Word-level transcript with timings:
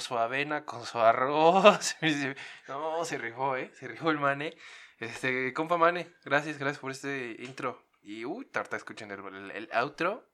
su 0.00 0.16
avena 0.18 0.64
con 0.64 0.84
su 0.84 0.98
arroz. 0.98 1.96
no, 2.68 3.04
se 3.04 3.18
rifó, 3.18 3.56
¿eh? 3.56 3.70
Se 3.74 3.88
rifó 3.88 4.10
el 4.10 4.18
mane. 4.18 4.56
Este, 4.98 5.52
compa 5.52 5.76
mane, 5.76 6.14
gracias, 6.24 6.58
gracias 6.58 6.80
por 6.80 6.90
este 6.90 7.36
intro. 7.40 7.84
Y, 8.02 8.24
uy, 8.24 8.46
tarta, 8.46 8.76
escuchen 8.76 9.10
el, 9.10 9.50
el, 9.50 9.68
outro. 9.72 10.28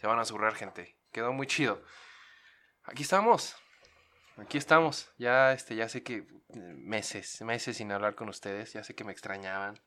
Se 0.00 0.06
van 0.06 0.18
a 0.18 0.24
zurrar, 0.24 0.54
gente. 0.54 0.96
Quedó 1.12 1.32
muy 1.32 1.46
chido. 1.46 1.82
Aquí 2.84 3.02
estamos. 3.02 3.56
Aquí 4.38 4.58
estamos. 4.58 5.12
Ya, 5.18 5.52
este, 5.52 5.76
ya 5.76 5.88
sé 5.88 6.02
que 6.02 6.26
meses, 6.54 7.42
meses 7.42 7.76
sin 7.76 7.92
hablar 7.92 8.14
con 8.14 8.28
ustedes. 8.28 8.72
Ya 8.72 8.82
sé 8.82 8.94
que 8.94 9.04
me 9.04 9.12
extrañaban. 9.12 9.80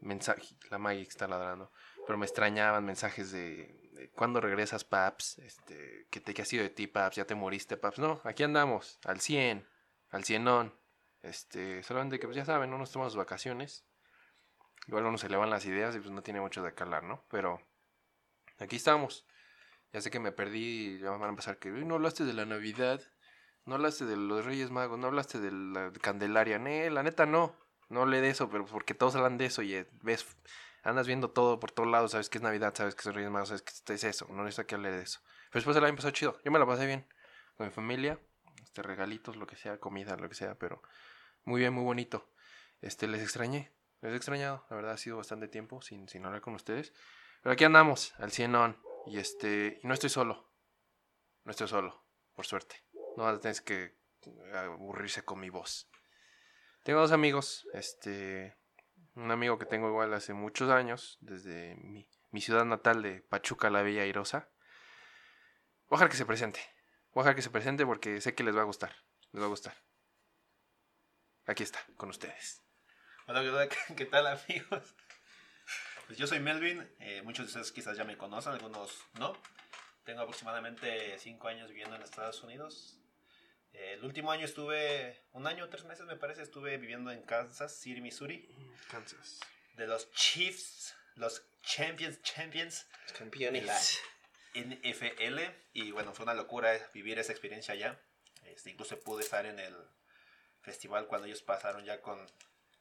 Mensaje, 0.00 0.56
la 0.70 0.78
Magic 0.78 1.08
está 1.08 1.28
ladrando. 1.28 1.70
Pero 2.06 2.18
me 2.18 2.26
extrañaban 2.26 2.84
mensajes 2.84 3.30
de 3.30 3.83
¿Cuándo 4.14 4.40
regresas, 4.40 4.84
Paps? 4.84 5.38
Este, 5.38 6.06
¿qué, 6.10 6.20
te, 6.20 6.34
¿Qué 6.34 6.42
ha 6.42 6.44
sido 6.44 6.62
de 6.62 6.70
ti, 6.70 6.86
Paps? 6.86 7.16
¿Ya 7.16 7.26
te 7.26 7.34
moriste, 7.34 7.76
Paps? 7.76 7.98
No, 7.98 8.20
aquí 8.24 8.42
andamos, 8.42 8.98
al 9.04 9.20
100, 9.20 9.66
al 10.10 10.24
100 10.24 10.72
Este, 11.22 11.82
solamente 11.82 12.18
que, 12.18 12.26
pues 12.26 12.36
ya 12.36 12.44
saben, 12.44 12.70
no 12.70 12.78
nos 12.78 12.90
tomamos 12.90 13.16
vacaciones. 13.16 13.84
Igual 14.86 15.06
uno 15.06 15.18
se 15.18 15.28
le 15.28 15.36
van 15.36 15.50
las 15.50 15.64
ideas 15.64 15.94
y 15.96 16.00
pues 16.00 16.10
no 16.10 16.22
tiene 16.22 16.40
mucho 16.40 16.62
de 16.62 16.74
calar, 16.74 17.04
¿no? 17.04 17.24
Pero 17.30 17.60
aquí 18.58 18.76
estamos. 18.76 19.26
Ya 19.92 20.00
sé 20.00 20.10
que 20.10 20.20
me 20.20 20.32
perdí, 20.32 20.98
ya 20.98 21.10
van 21.10 21.22
a 21.22 21.28
empezar 21.28 21.58
que, 21.58 21.70
no 21.70 21.94
hablaste 21.94 22.24
de 22.24 22.32
la 22.32 22.44
Navidad, 22.44 23.00
no 23.64 23.76
hablaste 23.76 24.04
de 24.04 24.16
los 24.16 24.44
Reyes 24.44 24.70
Magos, 24.70 24.98
no 24.98 25.06
hablaste 25.06 25.38
de 25.38 25.52
la 25.52 25.92
Candelaria. 26.00 26.58
Nee, 26.58 26.90
la 26.90 27.02
neta 27.02 27.26
no, 27.26 27.56
no 27.88 28.02
hablé 28.02 28.20
de 28.20 28.30
eso, 28.30 28.50
pero 28.50 28.66
porque 28.66 28.94
todos 28.94 29.14
hablan 29.14 29.38
de 29.38 29.46
eso 29.46 29.62
y 29.62 29.74
eh, 29.74 29.88
ves 30.02 30.26
andas 30.84 31.06
viendo 31.06 31.30
todo 31.30 31.58
por 31.58 31.72
todos 31.72 31.88
lados, 31.88 32.12
sabes 32.12 32.28
que 32.28 32.38
es 32.38 32.42
Navidad, 32.42 32.74
sabes 32.76 32.94
que 32.94 33.02
son 33.02 33.14
Reyes 33.14 33.30
Magos, 33.30 33.48
sabes 33.48 33.62
que 33.62 33.94
es 33.94 34.04
eso, 34.04 34.26
no 34.30 34.44
necesito 34.44 34.66
que 34.66 34.74
hable 34.74 34.90
de 34.90 35.02
eso. 35.02 35.20
Pero 35.50 35.60
después 35.60 35.76
el 35.76 35.84
año 35.84 35.96
pasó 35.96 36.10
chido, 36.10 36.38
yo 36.44 36.50
me 36.50 36.58
la 36.58 36.66
pasé 36.66 36.86
bien, 36.86 37.06
con 37.56 37.66
mi 37.66 37.72
familia, 37.72 38.20
este, 38.62 38.82
regalitos, 38.82 39.36
lo 39.36 39.46
que 39.46 39.56
sea, 39.56 39.78
comida, 39.78 40.16
lo 40.16 40.28
que 40.28 40.34
sea, 40.34 40.56
pero 40.56 40.82
muy 41.44 41.60
bien, 41.60 41.72
muy 41.72 41.84
bonito. 41.84 42.30
Este, 42.80 43.08
les 43.08 43.22
extrañé, 43.22 43.72
les 44.02 44.12
he 44.12 44.16
extrañado, 44.16 44.66
la 44.68 44.76
verdad 44.76 44.92
ha 44.92 44.98
sido 44.98 45.16
bastante 45.16 45.48
tiempo 45.48 45.80
sin, 45.80 46.08
sin 46.08 46.24
hablar 46.26 46.42
con 46.42 46.54
ustedes. 46.54 46.92
Pero 47.42 47.52
aquí 47.52 47.64
andamos, 47.64 48.14
al 48.18 48.30
100 48.30 48.54
on, 48.54 48.78
y 49.06 49.18
este, 49.18 49.80
y 49.82 49.86
no 49.86 49.94
estoy 49.94 50.10
solo, 50.10 50.50
no 51.44 51.50
estoy 51.50 51.68
solo, 51.68 52.04
por 52.34 52.46
suerte. 52.46 52.84
No 53.16 53.38
tienes 53.40 53.60
que 53.60 53.96
aburrirse 54.54 55.24
con 55.24 55.40
mi 55.40 55.50
voz. 55.50 55.88
Tengo 56.82 57.00
dos 57.00 57.12
amigos, 57.12 57.66
este, 57.72 58.56
un 59.14 59.30
amigo 59.30 59.58
que 59.58 59.66
tengo 59.66 59.88
igual 59.88 60.12
hace 60.14 60.34
muchos 60.34 60.70
años, 60.70 61.18
desde 61.20 61.76
mi, 61.76 62.40
ciudad 62.40 62.64
natal 62.64 63.02
de 63.02 63.20
Pachuca 63.20 63.70
la 63.70 63.82
Bella 63.82 64.02
Airosa. 64.02 64.48
Ojalá 65.88 66.10
que 66.10 66.16
se 66.16 66.26
presente. 66.26 66.60
Ojalá 67.12 67.34
que 67.34 67.42
se 67.42 67.50
presente 67.50 67.86
porque 67.86 68.20
sé 68.20 68.34
que 68.34 68.42
les 68.42 68.56
va 68.56 68.62
a 68.62 68.64
gustar. 68.64 68.96
Les 69.32 69.40
va 69.40 69.46
a 69.46 69.50
gustar. 69.50 69.74
Aquí 71.46 71.62
está, 71.62 71.78
con 71.96 72.08
ustedes. 72.08 72.62
Hola, 73.26 73.68
¿qué 73.96 74.06
tal 74.06 74.26
amigos? 74.26 74.94
Pues 76.06 76.18
yo 76.18 76.26
soy 76.26 76.40
Melvin, 76.40 76.86
eh, 76.98 77.22
muchos 77.22 77.46
de 77.46 77.48
ustedes 77.48 77.72
quizás 77.72 77.96
ya 77.96 78.04
me 78.04 78.18
conocen, 78.18 78.52
algunos 78.52 79.04
no. 79.18 79.32
Tengo 80.04 80.20
aproximadamente 80.22 81.18
5 81.18 81.48
años 81.48 81.68
viviendo 81.68 81.96
en 81.96 82.02
Estados 82.02 82.42
Unidos 82.42 83.03
el 83.74 84.04
último 84.04 84.30
año 84.30 84.44
estuve, 84.44 85.24
un 85.32 85.46
año, 85.46 85.68
tres 85.68 85.84
meses 85.84 86.06
me 86.06 86.16
parece, 86.16 86.42
estuve 86.42 86.76
viviendo 86.78 87.10
en 87.10 87.22
Kansas 87.22 87.76
City, 87.76 88.00
Missouri. 88.00 88.48
Kansas. 88.90 89.40
De 89.74 89.86
los 89.86 90.10
Chiefs, 90.12 90.94
los 91.16 91.44
Champions, 91.62 92.22
Champions. 92.22 92.86
Campeones. 93.18 94.00
NFL. 94.54 95.40
Y 95.72 95.90
bueno, 95.90 96.14
fue 96.14 96.24
una 96.24 96.34
locura 96.34 96.72
vivir 96.92 97.18
esa 97.18 97.32
experiencia 97.32 97.74
allá. 97.74 98.00
Este, 98.44 98.70
incluso 98.70 99.00
pude 99.00 99.22
estar 99.22 99.46
en 99.46 99.58
el 99.58 99.74
festival 100.62 101.06
cuando 101.06 101.26
ellos 101.26 101.42
pasaron 101.42 101.84
ya 101.84 102.00
con, 102.00 102.24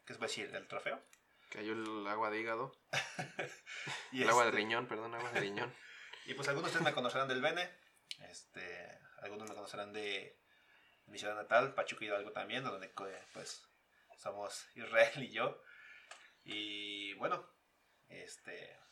¿qué 0.05 0.13
es 0.13 0.19
decir? 0.19 0.53
¿El 0.53 0.67
trofeo? 0.67 1.01
Cayó 1.49 1.73
el 1.73 2.07
agua 2.07 2.29
de 2.29 2.39
hígado. 2.39 2.75
el 4.11 4.29
agua 4.29 4.43
de 4.43 4.49
este 4.49 4.61
riñón, 4.61 4.87
perdón, 4.87 5.15
agua 5.15 5.31
de 5.31 5.39
riñón. 5.39 5.73
y 6.25 6.33
pues 6.35 6.47
algunos 6.47 6.71
de 6.71 6.77
ustedes 6.77 6.85
me 6.85 6.93
conocerán 6.93 7.27
del 7.27 7.41
Bene. 7.41 7.69
Este, 8.29 8.99
algunos 9.21 9.49
me 9.49 9.55
conocerán 9.55 9.93
de 9.93 10.42
mi 11.07 11.19
ciudad 11.19 11.35
natal, 11.35 11.73
Pachuca 11.73 12.05
Hidalgo 12.05 12.31
también, 12.31 12.63
donde 12.63 12.89
pues 13.33 13.67
somos 14.17 14.65
Israel 14.75 15.23
y 15.23 15.31
yo. 15.31 15.61
Y 16.43 17.13
bueno, 17.13 17.47
este 18.09 18.83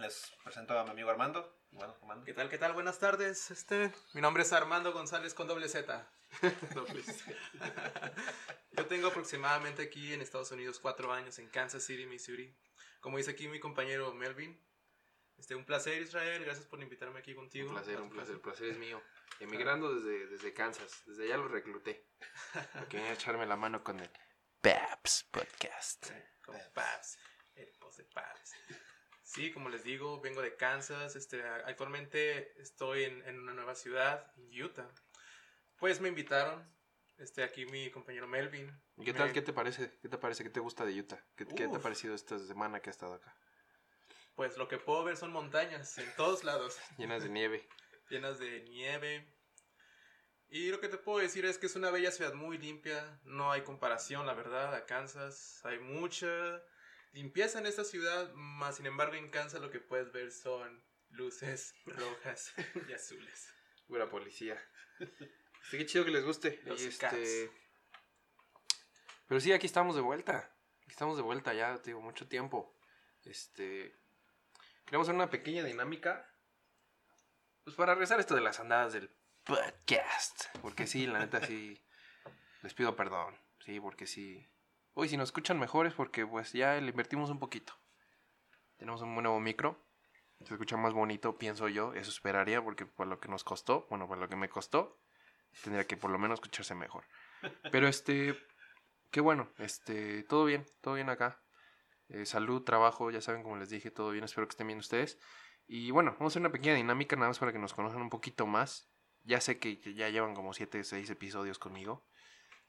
les 0.00 0.32
presento 0.42 0.76
a 0.78 0.84
mi 0.84 0.90
amigo 0.90 1.10
Armando. 1.10 1.56
Bueno, 1.70 1.94
Armando. 2.00 2.24
¿Qué 2.24 2.34
tal? 2.34 2.48
¿Qué 2.48 2.58
tal? 2.58 2.72
Buenas 2.72 2.98
tardes. 2.98 3.50
Este, 3.50 3.92
mi 4.12 4.20
nombre 4.20 4.42
es 4.42 4.52
Armando 4.52 4.92
González 4.92 5.34
con 5.34 5.46
doble 5.46 5.68
Z. 5.68 6.08
doble 6.74 7.02
Z. 7.02 7.32
Yo 8.72 8.86
tengo 8.86 9.08
aproximadamente 9.08 9.82
aquí 9.82 10.12
en 10.12 10.20
Estados 10.20 10.50
Unidos 10.50 10.80
cuatro 10.80 11.12
años 11.12 11.38
en 11.38 11.48
Kansas 11.48 11.84
City, 11.84 12.06
Missouri. 12.06 12.52
Como 13.00 13.18
dice 13.18 13.30
aquí 13.30 13.46
mi 13.46 13.60
compañero 13.60 14.12
Melvin, 14.14 14.60
este, 15.36 15.54
un 15.54 15.64
placer 15.64 16.00
Israel, 16.00 16.44
gracias 16.44 16.66
por 16.66 16.80
invitarme 16.80 17.20
aquí 17.20 17.34
contigo. 17.34 17.68
Un 17.68 17.74
placer, 17.74 18.00
un 18.00 18.10
placer, 18.10 18.34
el 18.34 18.40
placer 18.40 18.68
es 18.68 18.78
mío. 18.78 19.02
Emigrando 19.40 19.94
desde, 19.94 20.26
desde 20.28 20.52
Kansas. 20.54 21.02
Desde 21.06 21.24
allá 21.24 21.36
lo 21.38 21.48
recluté. 21.48 22.08
Porque 22.78 22.96
venía 22.96 23.12
a 23.12 23.14
echarme 23.14 23.46
la 23.46 23.56
mano 23.56 23.82
con 23.82 24.00
el 24.00 24.10
Paps 24.60 25.28
Podcast. 25.30 26.10
Con 26.42 26.56
Paps. 26.72 27.18
El 27.54 27.70
post 27.78 27.98
de 27.98 28.04
Paps. 28.04 28.54
Sí, 29.22 29.52
como 29.52 29.68
les 29.68 29.82
digo, 29.82 30.20
vengo 30.20 30.42
de 30.42 30.56
Kansas. 30.56 31.16
Este, 31.16 31.42
actualmente 31.42 32.60
estoy 32.60 33.04
en, 33.04 33.22
en, 33.26 33.40
una 33.40 33.54
nueva 33.54 33.74
ciudad, 33.74 34.32
Utah. 34.62 34.88
Pues 35.76 36.00
me 36.00 36.08
invitaron. 36.08 36.72
Este, 37.18 37.42
aquí 37.42 37.66
mi 37.66 37.90
compañero 37.90 38.26
Melvin. 38.26 38.70
¿Qué 39.04 39.12
tal? 39.12 39.32
¿Qué 39.32 39.42
te 39.42 39.52
parece? 39.52 39.98
¿Qué 40.00 40.08
te 40.08 40.18
parece? 40.18 40.42
¿Qué 40.42 40.50
te 40.50 40.60
gusta 40.60 40.84
de 40.84 40.98
Utah? 40.98 41.24
¿Qué, 41.36 41.46
¿Qué, 41.46 41.68
te 41.68 41.76
ha 41.76 41.80
parecido 41.80 42.14
esta 42.14 42.38
semana 42.38 42.80
que 42.80 42.90
has 42.90 42.96
estado 42.96 43.14
acá? 43.14 43.36
Pues 44.34 44.56
lo 44.56 44.68
que 44.68 44.78
puedo 44.78 45.04
ver 45.04 45.16
son 45.16 45.32
montañas 45.32 45.96
en 45.98 46.12
todos 46.16 46.44
lados. 46.44 46.78
Llenas 46.98 47.22
de 47.22 47.28
nieve 47.28 47.68
llenas 48.10 48.38
de 48.38 48.62
nieve. 48.62 49.26
Y 50.48 50.68
lo 50.70 50.80
que 50.80 50.88
te 50.88 50.98
puedo 50.98 51.18
decir 51.18 51.44
es 51.44 51.58
que 51.58 51.66
es 51.66 51.74
una 51.74 51.90
bella 51.90 52.12
ciudad 52.12 52.34
muy 52.34 52.58
limpia, 52.58 53.20
no 53.24 53.50
hay 53.50 53.62
comparación, 53.62 54.26
la 54.26 54.34
verdad, 54.34 54.74
a 54.74 54.86
Kansas. 54.86 55.60
Hay 55.64 55.80
mucha 55.80 56.62
limpieza 57.12 57.58
en 57.58 57.66
esta 57.66 57.84
ciudad, 57.84 58.32
más 58.34 58.76
sin 58.76 58.86
embargo 58.86 59.14
en 59.14 59.30
Kansas 59.30 59.60
lo 59.60 59.70
que 59.70 59.80
puedes 59.80 60.12
ver 60.12 60.30
son 60.30 60.84
luces 61.10 61.74
rojas 61.86 62.52
y 62.88 62.92
azules. 62.92 63.52
Pura 63.88 64.08
policía. 64.08 64.62
Sí, 65.70 65.78
qué 65.78 65.86
chido 65.86 66.04
que 66.04 66.10
les 66.10 66.24
guste. 66.24 66.60
este... 66.66 67.50
Pero 69.26 69.40
sí, 69.40 69.52
aquí 69.52 69.66
estamos 69.66 69.96
de 69.96 70.02
vuelta. 70.02 70.54
Aquí 70.82 70.90
estamos 70.90 71.16
de 71.16 71.22
vuelta 71.22 71.54
ya, 71.54 71.76
te 71.78 71.90
digo, 71.90 72.00
mucho 72.00 72.28
tiempo. 72.28 72.78
Este. 73.24 73.96
Queremos 74.84 75.08
hacer 75.08 75.14
una 75.14 75.30
pequeña 75.30 75.64
dinámica 75.64 76.30
pues 77.64 77.76
para 77.76 77.94
regresar 77.94 78.20
esto 78.20 78.34
de 78.34 78.42
las 78.42 78.60
andadas 78.60 78.92
del 78.92 79.10
podcast. 79.42 80.44
Porque 80.60 80.86
sí, 80.86 81.06
la 81.06 81.18
neta 81.18 81.44
sí. 81.46 81.82
Les 82.62 82.74
pido 82.74 82.94
perdón. 82.94 83.34
Sí, 83.60 83.80
porque 83.80 84.06
sí. 84.06 84.46
Hoy 84.92 85.08
si 85.08 85.16
nos 85.16 85.28
escuchan 85.28 85.58
mejor 85.58 85.86
es 85.86 85.94
porque 85.94 86.26
pues 86.26 86.52
ya 86.52 86.74
le 86.74 86.90
invertimos 86.90 87.30
un 87.30 87.38
poquito. 87.38 87.72
Tenemos 88.76 89.00
un 89.00 89.14
nuevo 89.14 89.40
micro. 89.40 89.82
Se 90.44 90.52
escucha 90.52 90.76
más 90.76 90.92
bonito, 90.92 91.38
pienso 91.38 91.68
yo. 91.68 91.94
Eso 91.94 92.10
esperaría 92.10 92.62
porque 92.62 92.84
por 92.84 93.06
lo 93.06 93.18
que 93.18 93.28
nos 93.28 93.44
costó, 93.44 93.86
bueno, 93.88 94.06
por 94.06 94.18
lo 94.18 94.28
que 94.28 94.36
me 94.36 94.50
costó, 94.50 95.00
tendría 95.62 95.86
que 95.86 95.96
por 95.96 96.10
lo 96.10 96.18
menos 96.18 96.36
escucharse 96.36 96.74
mejor. 96.74 97.04
Pero 97.72 97.88
este, 97.88 98.38
qué 99.10 99.22
bueno, 99.22 99.48
este, 99.56 100.22
todo 100.24 100.44
bien, 100.44 100.66
todo 100.82 100.94
bien 100.94 101.08
acá. 101.08 101.40
Eh, 102.14 102.26
salud, 102.26 102.62
trabajo, 102.62 103.10
ya 103.10 103.20
saben, 103.20 103.42
como 103.42 103.56
les 103.56 103.70
dije, 103.70 103.90
todo 103.90 104.12
bien. 104.12 104.22
Espero 104.22 104.46
que 104.46 104.52
estén 104.52 104.68
bien 104.68 104.78
ustedes. 104.78 105.18
Y 105.66 105.90
bueno, 105.90 106.12
vamos 106.12 106.30
a 106.30 106.34
hacer 106.34 106.40
una 106.42 106.52
pequeña 106.52 106.76
dinámica 106.76 107.16
nada 107.16 107.26
más 107.26 107.40
para 107.40 107.52
que 107.52 107.58
nos 107.58 107.74
conozcan 107.74 108.02
un 108.02 108.10
poquito 108.10 108.46
más. 108.46 108.88
Ya 109.24 109.40
sé 109.40 109.58
que, 109.58 109.80
ya 109.94 110.08
llevan 110.10 110.32
como 110.34 110.54
7, 110.54 110.84
6 110.84 111.10
episodios 111.10 111.58
conmigo. 111.58 112.06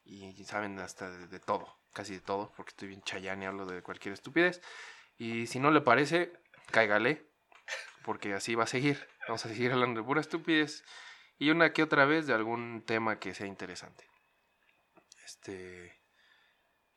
Y, 0.04 0.44
saben 0.46 0.80
hasta 0.80 1.12
de, 1.12 1.40
todo, 1.40 1.80
casi 1.94 2.16
de 2.16 2.22
todo, 2.22 2.54
porque 2.56 2.70
estoy 2.70 2.88
bien 2.88 3.04
chayán 3.04 3.44
y 3.44 3.46
hablo 3.46 3.68
de 3.68 3.84
cualquier 3.84 4.14
estupidez. 4.14 4.62
Y 5.18 5.46
si 5.46 5.60
no 5.60 5.70
le 5.70 5.82
parece, 5.82 6.34
cáigale, 6.72 7.30
porque 8.04 8.34
así 8.34 8.56
va 8.56 8.64
a 8.64 8.68
seguir. 8.68 9.08
Vamos 9.28 9.46
a 9.46 9.50
seguir 9.50 9.72
hablando 9.72 10.02
de 10.02 10.08
pura 10.08 10.22
estupidez. 10.22 10.84
Y 11.38 11.52
una 11.52 11.72
que 11.72 11.84
otra 11.84 12.06
vez 12.06 12.26
de 12.26 12.34
algún 12.34 12.84
tema 12.84 13.20
que 13.20 13.36
sea 13.36 13.46
interesante. 13.46 14.08
Este. 15.24 16.02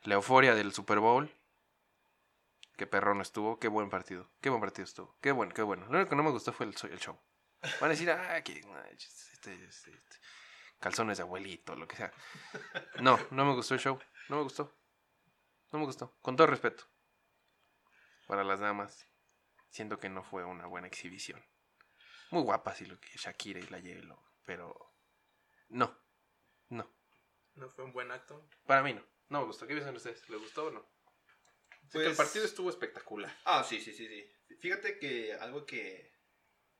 La 0.03 0.15
euforia 0.15 0.55
del 0.55 0.73
Super 0.73 1.01
Bowl. 1.01 1.31
Qué 2.79 2.87
perrón 2.87 3.21
estuvo, 3.21 3.59
qué 3.59 3.67
buen 3.67 3.91
partido. 3.91 4.31
Qué 4.41 4.51
buen 4.51 4.61
partido 4.61 4.85
estuvo. 4.85 5.19
Qué 5.21 5.33
bueno, 5.33 5.53
qué 5.53 5.63
bueno. 5.63 5.87
Lo 5.87 5.99
único 5.99 6.11
que 6.11 6.15
no 6.15 6.23
me 6.23 6.31
gustó 6.31 6.53
fue 6.53 6.65
el, 6.65 6.77
el 6.93 7.01
show. 7.01 7.19
Van 7.81 7.87
a 7.87 7.89
decir, 7.89 8.09
ah, 8.09 8.41
que 8.45 8.61
este, 8.93 9.65
este, 9.65 9.65
este, 9.65 10.17
calzones 10.79 11.19
de 11.19 11.25
abuelito, 11.25 11.75
lo 11.75 11.89
que 11.89 11.97
sea. 11.97 12.13
No, 13.01 13.19
no 13.33 13.45
me 13.45 13.55
gustó 13.55 13.75
el 13.75 13.81
show. 13.81 13.99
No 14.29 14.37
me 14.37 14.43
gustó. 14.45 14.79
No 15.73 15.81
me 15.81 15.87
gustó. 15.87 16.17
Con 16.23 16.37
todo 16.37 16.47
respeto. 16.47 16.85
Para 18.29 18.45
las 18.45 18.61
damas, 18.61 19.09
siento 19.71 19.99
que 19.99 20.09
no 20.09 20.23
fue 20.23 20.45
una 20.45 20.67
buena 20.67 20.87
exhibición. 20.87 21.45
Muy 22.31 22.43
guapas 22.43 22.81
y 22.81 22.87
lo 22.87 23.01
que 23.01 23.09
Shakira 23.19 23.59
y 23.59 23.67
la 23.67 23.79
J-Lo, 23.79 24.23
pero 24.45 24.95
no, 25.71 25.99
no. 26.69 26.89
No 27.57 27.69
fue 27.71 27.83
un 27.83 27.93
buen 27.93 28.13
acto. 28.13 28.49
Para 28.67 28.85
mí 28.85 28.95
no. 28.95 29.03
No 29.31 29.41
me 29.41 29.47
gustó. 29.47 29.67
¿Qué 29.67 29.75
piensan 29.75 29.97
ustedes? 29.97 30.29
¿Les 30.29 30.41
gustó 30.41 30.67
o 30.67 30.71
no? 30.71 30.98
Que 31.91 31.99
el 31.99 32.05
Pues- 32.05 32.17
partido 32.17 32.45
estuvo 32.45 32.71
espectacular. 32.71 33.35
Ah, 33.45 33.65
sí, 33.65 33.81
sí, 33.81 33.93
sí, 33.93 34.07
sí. 34.07 34.31
Fíjate 34.61 34.99
que 34.99 35.35
algo 35.35 35.65
que, 35.67 36.13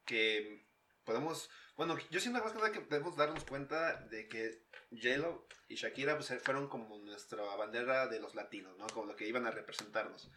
que 0.05 0.67
podemos, 1.05 1.49
bueno, 1.77 1.97
yo 2.11 2.21
siento 2.21 2.41
más 2.43 2.53
que 2.53 2.59
nada 2.59 2.73
que 2.73 2.81
debemos 2.81 3.17
darnos 3.17 3.45
cuenta 3.45 3.97
de 4.07 4.29
que 4.29 4.67
J-Lo 4.91 5.47
y 5.69 5.77
Shakira 5.77 6.17
pues, 6.17 6.33
fueron 6.43 6.69
como 6.69 6.99
nuestra 6.99 7.43
bandera 7.57 8.07
de 8.09 8.21
los 8.21 8.35
latinos, 8.35 8.77
¿no? 8.77 8.87
Como 8.89 9.07
lo 9.07 9.17
que 9.17 9.27
iban 9.27 9.47
a 9.47 9.51
representarnos. 9.51 10.31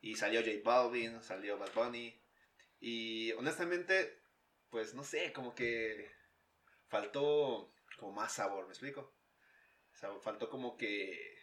Y 0.00 0.16
salió 0.16 0.40
J 0.40 0.52
Balvin, 0.64 1.22
salió 1.22 1.58
Bad 1.58 1.72
Bunny. 1.74 2.22
Y 2.80 3.32
honestamente, 3.32 4.20
pues 4.70 4.94
no 4.94 5.04
sé, 5.04 5.32
como 5.32 5.54
que 5.54 6.10
faltó 6.88 7.74
como 7.98 8.12
más 8.12 8.32
sabor, 8.34 8.66
¿me 8.66 8.72
explico? 8.72 9.16
O 9.92 9.96
sea, 9.96 10.10
faltó 10.20 10.48
como 10.48 10.76
que, 10.76 11.37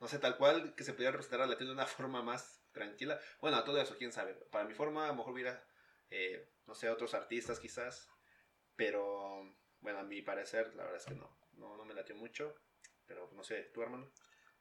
no 0.00 0.08
sé, 0.08 0.18
tal 0.18 0.36
cual 0.36 0.74
que 0.74 0.84
se 0.84 0.92
pudiera 0.92 1.12
representar 1.12 1.42
al 1.42 1.50
latino 1.50 1.70
de 1.70 1.74
una 1.74 1.86
forma 1.86 2.22
más 2.22 2.62
tranquila. 2.72 3.20
Bueno, 3.40 3.56
a 3.58 3.64
todo 3.64 3.80
eso, 3.80 3.96
quién 3.98 4.12
sabe. 4.12 4.34
Para 4.50 4.64
mi 4.64 4.74
forma, 4.74 5.04
a 5.04 5.08
lo 5.08 5.14
mejor 5.16 5.32
hubiera, 5.34 5.62
eh, 6.10 6.48
no 6.66 6.74
sé, 6.74 6.88
otros 6.88 7.14
artistas 7.14 7.58
quizás. 7.60 8.08
Pero, 8.76 9.54
bueno, 9.80 9.98
a 9.98 10.02
mi 10.04 10.22
parecer, 10.22 10.74
la 10.74 10.84
verdad 10.84 11.00
es 11.00 11.06
que 11.06 11.14
no. 11.14 11.38
No, 11.52 11.76
no 11.76 11.84
me 11.84 11.94
latió 11.94 12.14
mucho. 12.14 12.54
Pero, 13.06 13.30
no 13.34 13.42
sé, 13.44 13.64
¿tú, 13.74 13.82
hermano? 13.82 14.10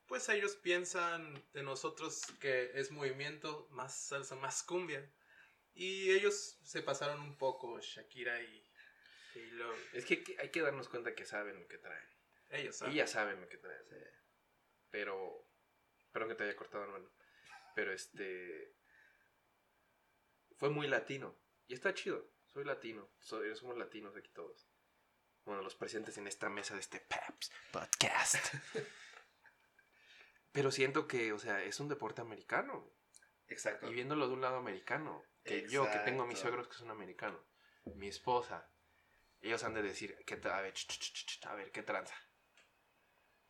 Pues 0.07 0.27
ellos 0.29 0.55
piensan 0.55 1.41
de 1.53 1.61
nosotros 1.63 2.21
que 2.41 2.71
es 2.73 2.91
movimiento, 2.91 3.67
más 3.69 3.95
salsa, 3.95 4.35
más 4.35 4.63
cumbia. 4.63 5.07
Y 5.75 6.09
ellos 6.11 6.57
se 6.63 6.81
pasaron 6.81 7.21
un 7.21 7.37
poco, 7.37 7.79
Shakira 7.79 8.41
y, 8.41 8.67
y 9.35 9.39
lo- 9.51 9.73
Es 9.93 10.03
que 10.05 10.23
hay 10.39 10.49
que 10.49 10.61
darnos 10.61 10.89
cuenta 10.89 11.13
que 11.13 11.25
saben 11.25 11.59
lo 11.59 11.67
que 11.67 11.77
traen. 11.77 12.03
ellos. 12.49 12.75
¿saben? 12.77 12.93
Y 12.93 12.97
ya 12.97 13.07
saben 13.07 13.39
lo 13.39 13.47
que 13.47 13.57
traen. 13.57 13.85
Pero. 14.91 15.47
Perdón 16.11 16.29
que 16.29 16.35
te 16.35 16.43
haya 16.43 16.55
cortado, 16.55 16.83
hermano. 16.83 17.09
Pero 17.75 17.93
este. 17.93 18.75
Fue 20.57 20.69
muy 20.69 20.87
latino. 20.87 21.35
Y 21.67 21.73
está 21.73 21.93
chido. 21.93 22.31
Soy 22.47 22.65
latino. 22.65 23.09
Soy- 23.19 23.55
somos 23.55 23.77
latinos 23.77 24.15
aquí 24.15 24.29
todos. 24.29 24.67
Bueno, 25.45 25.61
los 25.61 25.75
presentes 25.75 26.17
en 26.17 26.27
esta 26.27 26.49
mesa 26.49 26.73
de 26.73 26.81
este 26.81 26.99
Peps 26.99 27.51
Podcast. 27.71 28.53
Pero 30.51 30.71
siento 30.71 31.07
que, 31.07 31.31
o 31.31 31.39
sea, 31.39 31.63
es 31.63 31.79
un 31.79 31.87
deporte 31.87 32.21
americano. 32.21 32.91
Exacto. 33.47 33.89
Y 33.89 33.93
viéndolo 33.93 34.27
de 34.27 34.33
un 34.33 34.41
lado 34.41 34.57
americano. 34.57 35.23
Que 35.43 35.67
yo, 35.69 35.89
que 35.89 35.99
tengo 35.99 36.23
a 36.23 36.27
mis 36.27 36.39
suegros 36.39 36.67
que 36.67 36.75
son 36.75 36.91
americanos. 36.91 37.41
Mi 37.95 38.07
esposa. 38.07 38.69
Ellos 39.41 39.63
han 39.63 39.73
de 39.73 39.81
decir, 39.81 40.17
¿qué 40.25 40.39
tra- 40.39 40.57
a, 40.57 40.61
ver, 40.61 40.73
ch, 40.73 40.85
ch, 40.87 41.45
a 41.45 41.55
ver, 41.55 41.71
¿qué 41.71 41.81
tranza? 41.81 42.13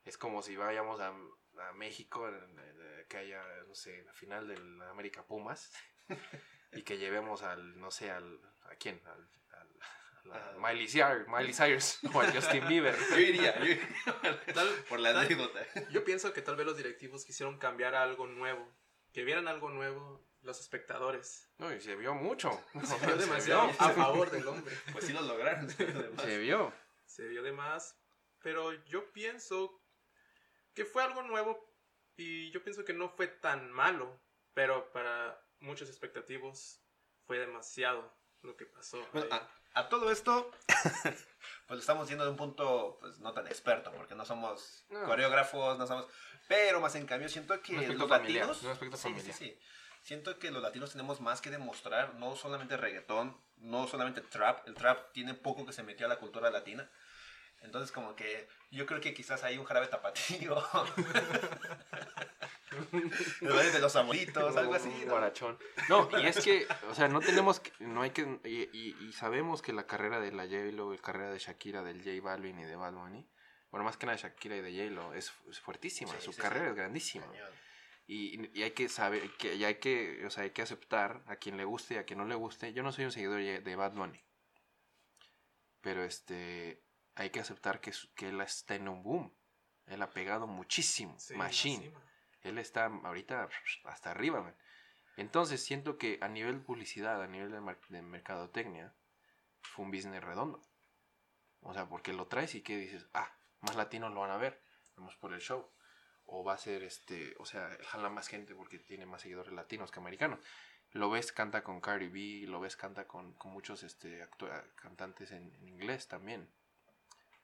Es 0.05 0.17
como 0.17 0.41
si 0.41 0.55
vayamos 0.55 0.99
a, 1.01 1.07
a 1.09 1.73
México, 1.73 2.27
en- 2.27 2.59
que 3.07 3.17
haya, 3.17 3.43
no 3.67 3.73
sé, 3.75 4.03
la 4.03 4.13
final 4.13 4.47
del 4.47 4.81
América 4.83 5.25
Pumas. 5.25 5.71
y 6.73 6.83
que 6.83 6.97
llevemos 6.97 7.41
al, 7.43 7.79
no 7.79 7.89
sé, 7.91 8.11
al, 8.11 8.39
¿a 8.65 8.75
quién? 8.75 9.01
Al, 9.05 9.29
al- 9.51 9.79
Ah. 10.31 10.53
Miley 10.59 10.87
Cyrus, 10.87 11.27
Miley 11.27 11.53
Cyrus 11.53 11.97
o 12.13 12.21
a 12.21 12.31
Justin 12.31 12.67
Bieber. 12.67 12.95
Yo 13.09 13.17
iría, 13.17 13.57
yo 13.57 13.65
iría 13.65 13.87
Tal- 14.53 14.85
por 14.87 14.99
la 14.99 15.09
anécdota. 15.21 15.59
Yo 15.89 16.03
pienso 16.03 16.33
que 16.33 16.41
tal 16.43 16.55
vez 16.55 16.67
los 16.67 16.77
directivos 16.77 17.25
quisieron 17.25 17.57
cambiar 17.57 17.95
a 17.95 18.03
algo 18.03 18.27
nuevo. 18.27 18.71
Que 19.11 19.23
vieran 19.23 19.47
algo 19.47 19.69
nuevo 19.71 20.23
los 20.41 20.59
espectadores. 20.59 21.49
No, 21.57 21.73
y 21.73 21.79
se 21.81 21.95
vio 21.95 22.13
mucho. 22.13 22.51
Se 22.83 23.07
vio 23.07 23.15
demasiado 23.15 23.67
vio. 23.69 23.75
a 23.79 23.89
favor 23.91 24.29
del 24.29 24.47
hombre. 24.47 24.77
Pues 24.91 25.05
sí 25.05 25.13
lo 25.13 25.21
lograron. 25.21 25.67
además. 25.79 26.21
Se 26.21 26.37
vio. 26.37 26.73
Se 27.05 27.27
vio 27.27 27.41
de 27.41 27.53
más. 27.53 27.97
Pero 28.43 28.73
yo 28.85 29.11
pienso 29.13 29.78
que 30.74 30.86
fue 30.86 31.04
algo 31.04 31.21
nuevo 31.24 31.69
y 32.18 32.51
yo 32.51 32.63
pienso 32.63 32.83
que 32.86 32.94
no 32.94 33.10
fue 33.10 33.27
tan 33.27 33.71
malo. 33.71 34.19
Pero 34.54 34.92
para 34.92 35.39
muchos 35.60 35.89
expectativos 35.89 36.81
fue 37.25 37.38
demasiado 37.39 38.12
lo 38.42 38.57
que 38.57 38.66
pasó. 38.66 39.06
Bueno, 39.13 39.27
a, 39.31 39.48
a 39.74 39.89
todo 39.89 40.12
esto, 40.12 40.51
pues 40.68 41.69
lo 41.69 41.77
estamos 41.77 42.07
viendo 42.07 42.25
de 42.25 42.31
un 42.31 42.38
punto 42.38 42.98
pues, 43.00 43.19
no 43.19 43.33
tan 43.33 43.48
experto, 43.48 43.92
porque 43.94 44.16
no 44.16 44.25
somos 44.25 44.86
No. 44.89 45.06
coreógrafos, 45.06 45.77
no 45.77 45.86
somos... 45.88 46.07
Pero 46.48 46.81
más 46.81 46.95
en 46.95 47.06
cambio 47.06 47.30
siento 47.30 47.62
que 47.62 47.74
los 47.74 48.10
familiar, 48.10 48.48
latinos... 48.48 48.57
sí, 48.57 48.98
familiar. 48.98 49.25
sí, 49.25 49.33
sí. 49.33 49.60
Siento 50.01 50.39
que 50.39 50.50
los 50.50 50.63
latinos 50.63 50.92
tenemos 50.92 51.19
más 51.21 51.42
que 51.42 51.51
demostrar, 51.51 52.16
no 52.16 52.36
solamente 52.36 52.77
reggaetón, 52.77 53.39
no 53.57 53.88
solamente 53.88 54.21
trap, 54.21 54.68
el 54.68 54.74
trap 54.74 55.12
tiene 55.12 55.33
poco 55.36 55.66
que 55.66 55.74
se 55.74 55.83
metió 55.83 56.06
a 56.06 56.10
la 56.10 56.18
cultura 56.18 56.50
latina. 56.50 56.89
Entonces 57.61 57.91
como 57.91 58.15
que 58.15 58.47
yo 58.71 58.85
creo 58.85 59.01
que 59.01 59.13
quizás 59.13 59.44
hay 59.44 59.57
un 59.57 59.65
jarabe 59.65 59.88
tapatío. 59.88 60.56
De 62.91 63.79
los 63.79 63.95
amoritos, 63.95 64.56
algo 64.56 64.73
así. 64.75 64.89
¿no? 65.06 65.11
guarachón. 65.11 65.57
No, 65.89 66.09
y 66.21 66.25
es 66.27 66.39
que, 66.39 66.67
o 66.89 66.95
sea, 66.95 67.07
no 67.07 67.19
tenemos, 67.19 67.59
que, 67.59 67.71
no 67.79 68.01
hay 68.01 68.11
que, 68.11 68.39
y, 68.45 68.69
y- 68.77 68.95
y 69.07 69.11
sabemos 69.13 69.61
que 69.61 69.73
la 69.73 69.85
carrera 69.88 70.19
de 70.19 70.31
la 70.31 70.44
J-Lo, 70.44 70.94
la 70.94 71.01
carrera 71.01 71.31
de 71.31 71.39
Shakira, 71.39 71.83
del 71.83 72.00
J 72.03 72.11
Balvin 72.21 72.59
y 72.59 72.63
de 72.63 72.75
Bad 72.75 72.94
Bunny, 72.94 73.27
bueno, 73.71 73.83
más 73.83 73.97
que 73.97 74.06
nada 74.06 74.15
de 74.17 74.23
Shakira 74.23 74.56
y 74.56 74.61
de 74.61 74.71
J-Lo, 74.71 75.13
es, 75.13 75.31
es 75.50 75.59
fuertísima, 75.59 76.11
Sí, 76.13 76.21
su 76.25 76.33
sí, 76.33 76.41
carrera 76.41 76.65
sí. 76.65 76.69
es 76.71 76.75
grandísima. 76.75 77.25
Y, 78.07 78.50
y 78.57 78.63
hay 78.63 78.71
que 78.71 78.88
saber, 78.89 79.29
que, 79.38 79.56
y 79.56 79.65
hay 79.65 79.75
que, 79.75 80.25
o 80.25 80.29
sea, 80.29 80.44
hay 80.44 80.51
que 80.51 80.61
aceptar 80.61 81.23
a 81.27 81.35
quien 81.35 81.57
le 81.57 81.65
guste 81.65 81.95
y 81.95 81.97
a 81.97 82.06
quien 82.06 82.19
no 82.19 82.25
le 82.25 82.35
guste. 82.35 82.73
Yo 82.73 82.81
no 82.83 82.91
soy 82.91 83.06
un 83.06 83.11
seguidor 83.11 83.39
de 83.39 83.61
de 83.61 83.75
Bad 83.75 83.94
Bunny. 83.94 84.23
Pero 85.81 86.03
este, 86.03 86.81
hay 87.19 87.30
que 87.30 87.39
aceptar 87.39 87.80
que, 87.81 87.92
su- 87.94 88.12
que 88.13 88.30
él 88.30 88.42
está 88.42 88.75
en 88.75 88.88
un 88.88 89.04
boom. 89.04 89.33
Él 89.88 90.01
ha 90.01 90.10
pegado 90.10 90.48
muchísimo. 90.48 91.18
Sí, 91.19 91.36
Machine. 91.36 91.94
Él 92.42 92.57
está 92.57 92.85
ahorita 92.85 93.49
hasta 93.85 94.11
arriba, 94.11 94.42
man. 94.42 94.56
Entonces 95.18 95.61
siento 95.64 95.97
que 95.97 96.18
a 96.21 96.28
nivel 96.30 96.61
publicidad, 96.61 97.21
a 97.21 97.28
nivel 97.28 97.52
de, 97.52 97.76
de 97.90 98.02
mercadotecnia, 98.02 98.94
fue 99.61 99.85
un 99.85 99.92
business 99.92 100.23
redondo. 100.23 100.61
O 101.61 101.73
sea, 101.73 101.88
porque 101.90 102.14
lo 102.14 102.28
traes 102.28 102.56
y 102.56 102.61
que 102.61 102.78
dices, 102.78 103.06
ah, 103.14 103.30
más 103.61 103.76
latinos 103.76 104.14
lo 104.14 104.21
van 104.21 104.31
a 104.31 104.38
ver, 104.38 104.61
vamos 104.95 105.16
por 105.18 105.33
el 105.33 105.42
show. 105.42 105.69
O 106.26 106.44
va 106.45 106.54
a 106.54 106.57
ser 106.57 106.83
este, 106.83 107.35
o 107.40 107.45
sea, 107.45 107.69
jala 107.88 108.09
más 108.09 108.28
gente 108.28 108.56
porque 108.56 108.80
tiene 108.80 109.06
más 109.06 109.23
seguidores 109.23 109.52
latinos 109.52 109.92
que 109.92 109.99
americanos. 109.99 110.40
Lo 110.92 111.09
ves, 111.09 111.31
canta 111.33 111.64
con 111.64 111.81
Cardi 111.81 112.07
B, 112.07 112.47
lo 112.47 112.59
ves, 112.59 112.78
canta 112.78 113.06
con, 113.07 113.33
con 113.33 113.52
muchos 113.52 113.83
este, 113.83 114.26
cantantes 114.76 115.31
en, 115.31 115.54
en 115.56 115.68
inglés 115.68 116.07
también. 116.07 116.49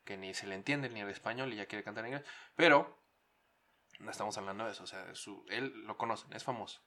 Que 0.06 0.18
ni 0.18 0.34
se 0.34 0.48
le 0.48 0.56
entiende 0.56 0.88
ni 0.90 1.02
el 1.02 1.10
español 1.10 1.52
y 1.52 1.58
ya 1.58 1.66
quiere 1.66 1.84
cantar 1.84 2.06
en 2.06 2.14
inglés. 2.14 2.30
Pero 2.56 2.98
no 4.00 4.12
estamos 4.12 4.38
hablando 4.38 4.66
de 4.66 4.72
eso. 4.72 4.84
O 4.84 4.88
sea, 4.88 5.14
su, 5.16 5.46
él 5.50 5.84
lo 5.86 5.98
conocen, 5.98 6.32
es 6.34 6.44
famoso. 6.44 6.82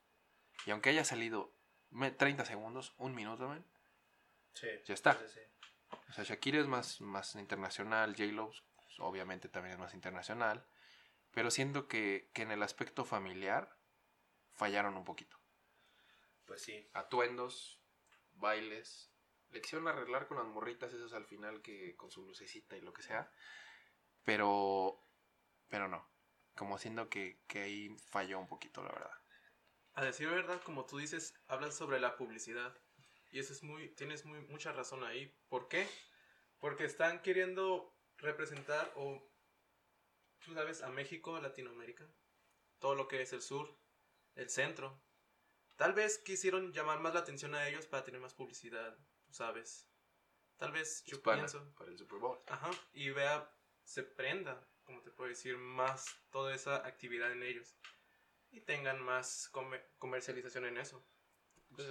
Y 0.66 0.70
aunque 0.70 0.90
haya 0.90 1.04
salido 1.04 1.52
me- 1.90 2.10
30 2.10 2.44
segundos, 2.44 2.94
un 2.98 3.14
minuto, 3.14 3.48
man, 3.48 3.64
Sí. 4.54 4.68
ya 4.86 4.94
está. 4.94 5.14
Sí, 5.14 5.34
sí. 5.34 5.40
O 6.08 6.12
sea, 6.12 6.24
Shakira 6.24 6.60
es 6.60 6.66
más, 6.66 7.00
más 7.00 7.34
internacional, 7.36 8.14
J-Lo 8.16 8.50
pues, 8.50 9.00
obviamente 9.00 9.48
también 9.48 9.74
es 9.74 9.78
más 9.78 9.94
internacional. 9.94 10.66
Pero 11.32 11.50
siento 11.50 11.86
que, 11.88 12.30
que 12.34 12.42
en 12.42 12.50
el 12.50 12.62
aspecto 12.62 13.04
familiar 13.04 13.76
fallaron 14.52 14.96
un 14.96 15.04
poquito. 15.04 15.36
Pues 16.46 16.62
sí. 16.62 16.88
Atuendos, 16.94 17.80
bailes, 18.32 19.12
lección 19.58 19.88
arreglar 19.88 20.28
con 20.28 20.36
las 20.36 20.46
morritas, 20.46 20.92
esos 20.92 21.12
al 21.12 21.26
final 21.26 21.60
que 21.62 21.96
con 21.96 22.10
su 22.10 22.24
lucecita 22.24 22.76
y 22.76 22.80
lo 22.80 22.92
que 22.92 23.02
sea. 23.02 23.30
Pero, 24.24 25.04
pero 25.68 25.88
no. 25.88 26.08
Como 26.56 26.78
siento 26.78 27.08
que, 27.08 27.42
que 27.48 27.62
ahí 27.62 27.96
falló 28.10 28.38
un 28.38 28.46
poquito, 28.46 28.82
la 28.82 28.92
verdad. 28.92 29.12
A 29.94 30.04
decir 30.04 30.28
verdad, 30.28 30.62
como 30.62 30.86
tú 30.86 30.98
dices, 30.98 31.34
hablas 31.48 31.74
sobre 31.74 31.98
la 31.98 32.16
publicidad. 32.16 32.72
Y 33.30 33.40
eso 33.40 33.52
es 33.52 33.62
muy, 33.64 33.88
tienes 33.96 34.24
muy, 34.24 34.40
mucha 34.42 34.72
razón 34.72 35.02
ahí. 35.02 35.36
¿Por 35.48 35.68
qué? 35.68 35.88
Porque 36.58 36.84
están 36.84 37.20
queriendo 37.20 37.96
representar, 38.16 38.92
o 38.94 39.28
tú 40.44 40.54
sabes, 40.54 40.82
a 40.82 40.88
México, 40.90 41.40
Latinoamérica, 41.40 42.08
todo 42.78 42.94
lo 42.94 43.08
que 43.08 43.22
es 43.22 43.32
el 43.32 43.42
sur, 43.42 43.76
el 44.36 44.50
centro. 44.50 45.02
Tal 45.76 45.94
vez 45.94 46.18
quisieron 46.18 46.72
llamar 46.72 47.00
más 47.00 47.14
la 47.14 47.20
atención 47.20 47.54
a 47.54 47.68
ellos 47.68 47.86
para 47.86 48.04
tener 48.04 48.20
más 48.20 48.34
publicidad, 48.34 48.96
sabes. 49.30 49.86
Tal 50.56 50.72
vez 50.72 51.04
yo 51.04 51.22
pienso. 51.22 51.72
para 51.74 51.90
el 51.90 51.98
Super 51.98 52.18
Bowl. 52.18 52.40
Ajá, 52.48 52.70
y 52.92 53.10
vea, 53.10 53.48
se 53.84 54.02
prenda, 54.02 54.66
como 54.84 55.02
te 55.02 55.10
puedo 55.10 55.28
decir, 55.30 55.56
más 55.56 56.04
toda 56.30 56.54
esa 56.54 56.86
actividad 56.86 57.30
en 57.32 57.42
ellos. 57.42 57.76
Y 58.50 58.60
tengan 58.62 59.00
más 59.02 59.48
comer- 59.50 59.90
comercialización 59.98 60.64
en 60.64 60.78
eso. 60.78 61.06
Sí. 61.76 61.84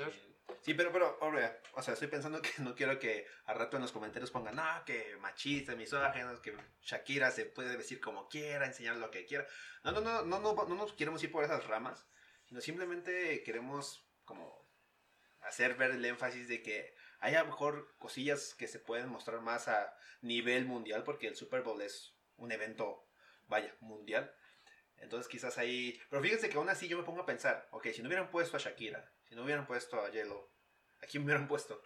Sí, 0.61 0.73
pero, 0.73 0.91
pero, 0.91 1.17
hombre, 1.19 1.61
o 1.73 1.81
sea, 1.81 1.93
estoy 1.93 2.07
pensando 2.07 2.41
que 2.41 2.49
no 2.59 2.73
quiero 2.73 2.97
que 2.99 3.27
al 3.45 3.57
rato 3.57 3.77
en 3.77 3.83
los 3.83 3.91
comentarios 3.91 4.31
pongan, 4.31 4.55
no, 4.55 4.83
que 4.85 5.15
machista, 5.17 5.75
misóginos, 5.75 6.39
que 6.39 6.57
Shakira 6.81 7.31
se 7.31 7.45
puede 7.45 7.77
vestir 7.77 7.99
como 8.01 8.27
quiera, 8.27 8.65
enseñar 8.65 8.95
lo 8.97 9.11
que 9.11 9.25
quiera. 9.25 9.45
No, 9.83 9.91
no, 9.91 10.01
no, 10.01 10.23
no, 10.23 10.39
no, 10.39 10.53
no 10.65 10.75
nos 10.75 10.93
queremos 10.93 11.23
ir 11.23 11.31
por 11.31 11.43
esas 11.43 11.65
ramas, 11.67 12.07
sino 12.45 12.59
simplemente 12.59 13.43
queremos 13.43 14.09
como 14.25 14.67
hacer 15.41 15.75
ver 15.75 15.91
el 15.91 16.03
énfasis 16.03 16.47
de 16.47 16.63
que 16.63 16.95
hay 17.19 17.35
a 17.35 17.41
lo 17.41 17.47
mejor 17.47 17.95
cosillas 17.97 18.53
que 18.55 18.67
se 18.67 18.79
pueden 18.79 19.09
mostrar 19.09 19.41
más 19.41 19.67
a 19.67 19.95
nivel 20.21 20.65
mundial, 20.65 21.03
porque 21.03 21.27
el 21.27 21.35
Super 21.35 21.61
Bowl 21.61 21.81
es 21.81 22.15
un 22.35 22.51
evento, 22.51 23.07
vaya, 23.47 23.75
mundial. 23.79 24.33
Entonces 24.97 25.27
quizás 25.27 25.57
ahí... 25.57 25.99
Pero 26.09 26.21
fíjense 26.21 26.49
que 26.49 26.57
aún 26.57 26.69
así 26.69 26.87
yo 26.87 26.97
me 26.97 27.03
pongo 27.03 27.21
a 27.21 27.25
pensar, 27.25 27.67
ok, 27.71 27.87
si 27.93 28.01
no 28.01 28.07
hubieran 28.07 28.29
puesto 28.31 28.57
a 28.57 28.59
Shakira, 28.59 29.11
si 29.23 29.35
no 29.35 29.43
hubieran 29.43 29.67
puesto 29.67 30.01
a 30.01 30.09
Yellow, 30.09 30.49
¿a 31.01 31.05
quién 31.05 31.23
me 31.23 31.27
hubieran 31.27 31.47
puesto? 31.47 31.81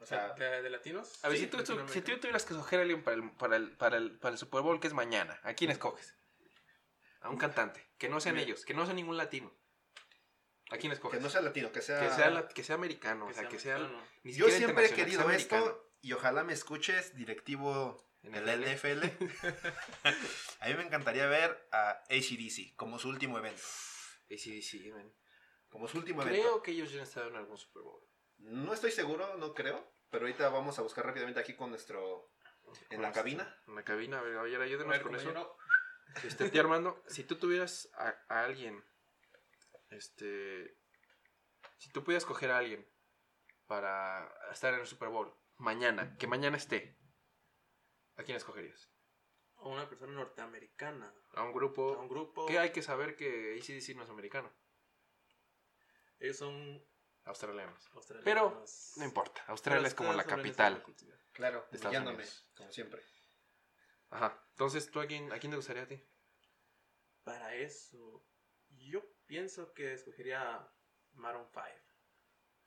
O 0.00 0.06
sea, 0.06 0.32
¿De, 0.34 0.62
de 0.62 0.70
latinos? 0.70 1.22
A 1.24 1.28
ver, 1.28 1.38
Sí, 1.38 1.44
si, 1.44 1.50
tú, 1.50 1.62
tú- 1.64 1.88
si 1.88 2.00
tú 2.02 2.18
tuvieras 2.18 2.44
que 2.44 2.54
escoger 2.54 2.78
a 2.78 2.82
alguien 2.82 3.02
para 3.02 3.16
el, 3.16 3.30
para, 3.32 3.56
el, 3.56 3.76
para, 3.76 3.96
el, 3.96 4.18
para 4.18 4.32
el 4.32 4.38
Super 4.38 4.62
Bowl 4.62 4.78
que 4.80 4.86
es 4.86 4.92
mañana, 4.94 5.38
¿a 5.42 5.54
quién 5.54 5.70
escoges? 5.70 6.14
A 7.20 7.30
un 7.30 7.36
cantante, 7.36 7.84
que 7.98 8.08
no 8.08 8.20
sean 8.20 8.38
ellos, 8.38 8.64
que 8.64 8.74
no 8.74 8.84
sea 8.86 8.94
ningún 8.94 9.16
latino. 9.16 9.52
¿A 10.70 10.76
quién 10.76 10.92
escoges? 10.92 11.18
que 11.18 11.22
no 11.22 11.30
sea 11.30 11.40
latino, 11.40 11.72
que 11.72 11.80
sea... 11.82 12.00
que 12.00 12.10
sea, 12.14 12.30
la- 12.30 12.48
que 12.48 12.62
sea 12.64 12.74
americano, 12.74 13.26
o 13.26 13.32
sea, 13.32 13.42
sea 13.42 13.48
que 13.48 13.58
sea... 13.58 13.78
ni 14.22 14.32
Yo 14.32 14.48
siempre 14.50 14.86
he 14.86 14.92
querido 14.92 15.22
americano. 15.22 15.64
esto 15.66 15.90
y 16.02 16.12
ojalá 16.12 16.44
me 16.44 16.52
escuches, 16.52 17.14
directivo 17.16 18.04
En 18.22 18.32
del 18.32 18.48
el 18.48 18.74
NFL. 18.76 19.02
a 20.60 20.66
mí 20.68 20.74
me 20.74 20.82
encantaría 20.82 21.26
ver 21.26 21.68
a 21.72 21.90
ACDC 22.10 22.74
como 22.76 22.98
su 22.98 23.08
último 23.08 23.38
evento. 23.38 23.62
ACDC, 24.30 24.92
man. 24.94 25.12
Como 25.70 25.88
su 25.88 25.98
último 25.98 26.22
Creo 26.22 26.34
evento. 26.34 26.62
que 26.62 26.70
ellos 26.72 26.90
ya 26.90 26.98
han 26.98 27.06
estado 27.06 27.28
en 27.28 27.36
algún 27.36 27.56
Super 27.58 27.82
Bowl. 27.82 28.00
No 28.38 28.72
estoy 28.72 28.90
seguro, 28.92 29.36
no 29.36 29.54
creo. 29.54 29.92
Pero 30.10 30.24
ahorita 30.24 30.48
vamos 30.48 30.78
a 30.78 30.82
buscar 30.82 31.04
rápidamente 31.04 31.40
aquí 31.40 31.54
con 31.54 31.70
nuestro... 31.70 32.30
En 32.90 32.96
Con 32.96 33.02
la 33.02 33.08
este- 33.08 33.20
cabina. 33.20 33.56
En 33.66 33.74
la 33.74 33.84
cabina, 33.84 34.18
a 34.18 34.22
ver, 34.22 34.38
ayer, 34.38 34.60
ayúdenos 34.60 34.88
A 34.88 34.96
ver, 34.98 35.02
con 35.02 35.16
eso. 35.16 35.56
Este, 36.24 36.58
Armando, 36.60 37.02
si 37.06 37.24
tú 37.24 37.36
tuvieras 37.36 37.90
a, 37.94 38.14
a 38.28 38.44
alguien, 38.44 38.82
este, 39.90 40.78
si 41.78 41.90
tú 41.90 42.04
pudieras 42.04 42.24
coger 42.24 42.50
a 42.50 42.58
alguien 42.58 42.88
para 43.66 44.32
estar 44.52 44.72
en 44.74 44.80
el 44.80 44.86
Super 44.86 45.08
Bowl 45.08 45.34
mañana, 45.56 46.16
que 46.18 46.26
mañana 46.26 46.56
esté, 46.56 46.98
¿a 48.16 48.22
quién 48.22 48.36
escogerías? 48.36 48.90
O 49.56 49.70
una 49.70 49.88
persona 49.88 50.12
norteamericana. 50.12 51.12
A 51.34 51.42
un 51.42 51.48
A 51.50 51.52
grupo. 51.52 51.98
un 51.98 52.08
grupo. 52.08 52.46
Que 52.46 52.58
hay 52.58 52.70
que 52.70 52.82
saber 52.82 53.16
que 53.16 53.58
ACDC 53.58 53.96
no 53.96 54.04
es 54.04 54.10
americano, 54.10 54.52
Ellos 56.20 56.36
son 56.36 56.84
australianos. 57.24 57.88
australianos. 57.92 58.24
Pero 58.24 58.64
no 58.98 59.04
importa, 59.04 59.44
Australia 59.48 59.86
es 59.88 59.94
como 59.94 60.12
la 60.12 60.24
capital. 60.24 60.82
Claro, 61.32 61.60
De 61.70 61.76
Estados 61.76 61.84
humillándome, 61.96 62.16
Unidos. 62.18 62.50
como 62.56 62.70
siempre. 62.72 63.02
Ajá. 64.10 64.42
Entonces, 64.50 64.90
¿tú 64.90 65.00
a 65.00 65.06
quién, 65.06 65.30
a 65.32 65.38
quién 65.38 65.50
te 65.50 65.56
gustaría 65.56 65.82
a 65.82 65.86
ti? 65.86 66.02
Para 67.22 67.54
eso, 67.54 68.24
yo 68.70 69.02
pienso 69.28 69.72
que 69.74 69.92
escogería 69.92 70.68
Maroon 71.12 71.46
5. 71.52 71.64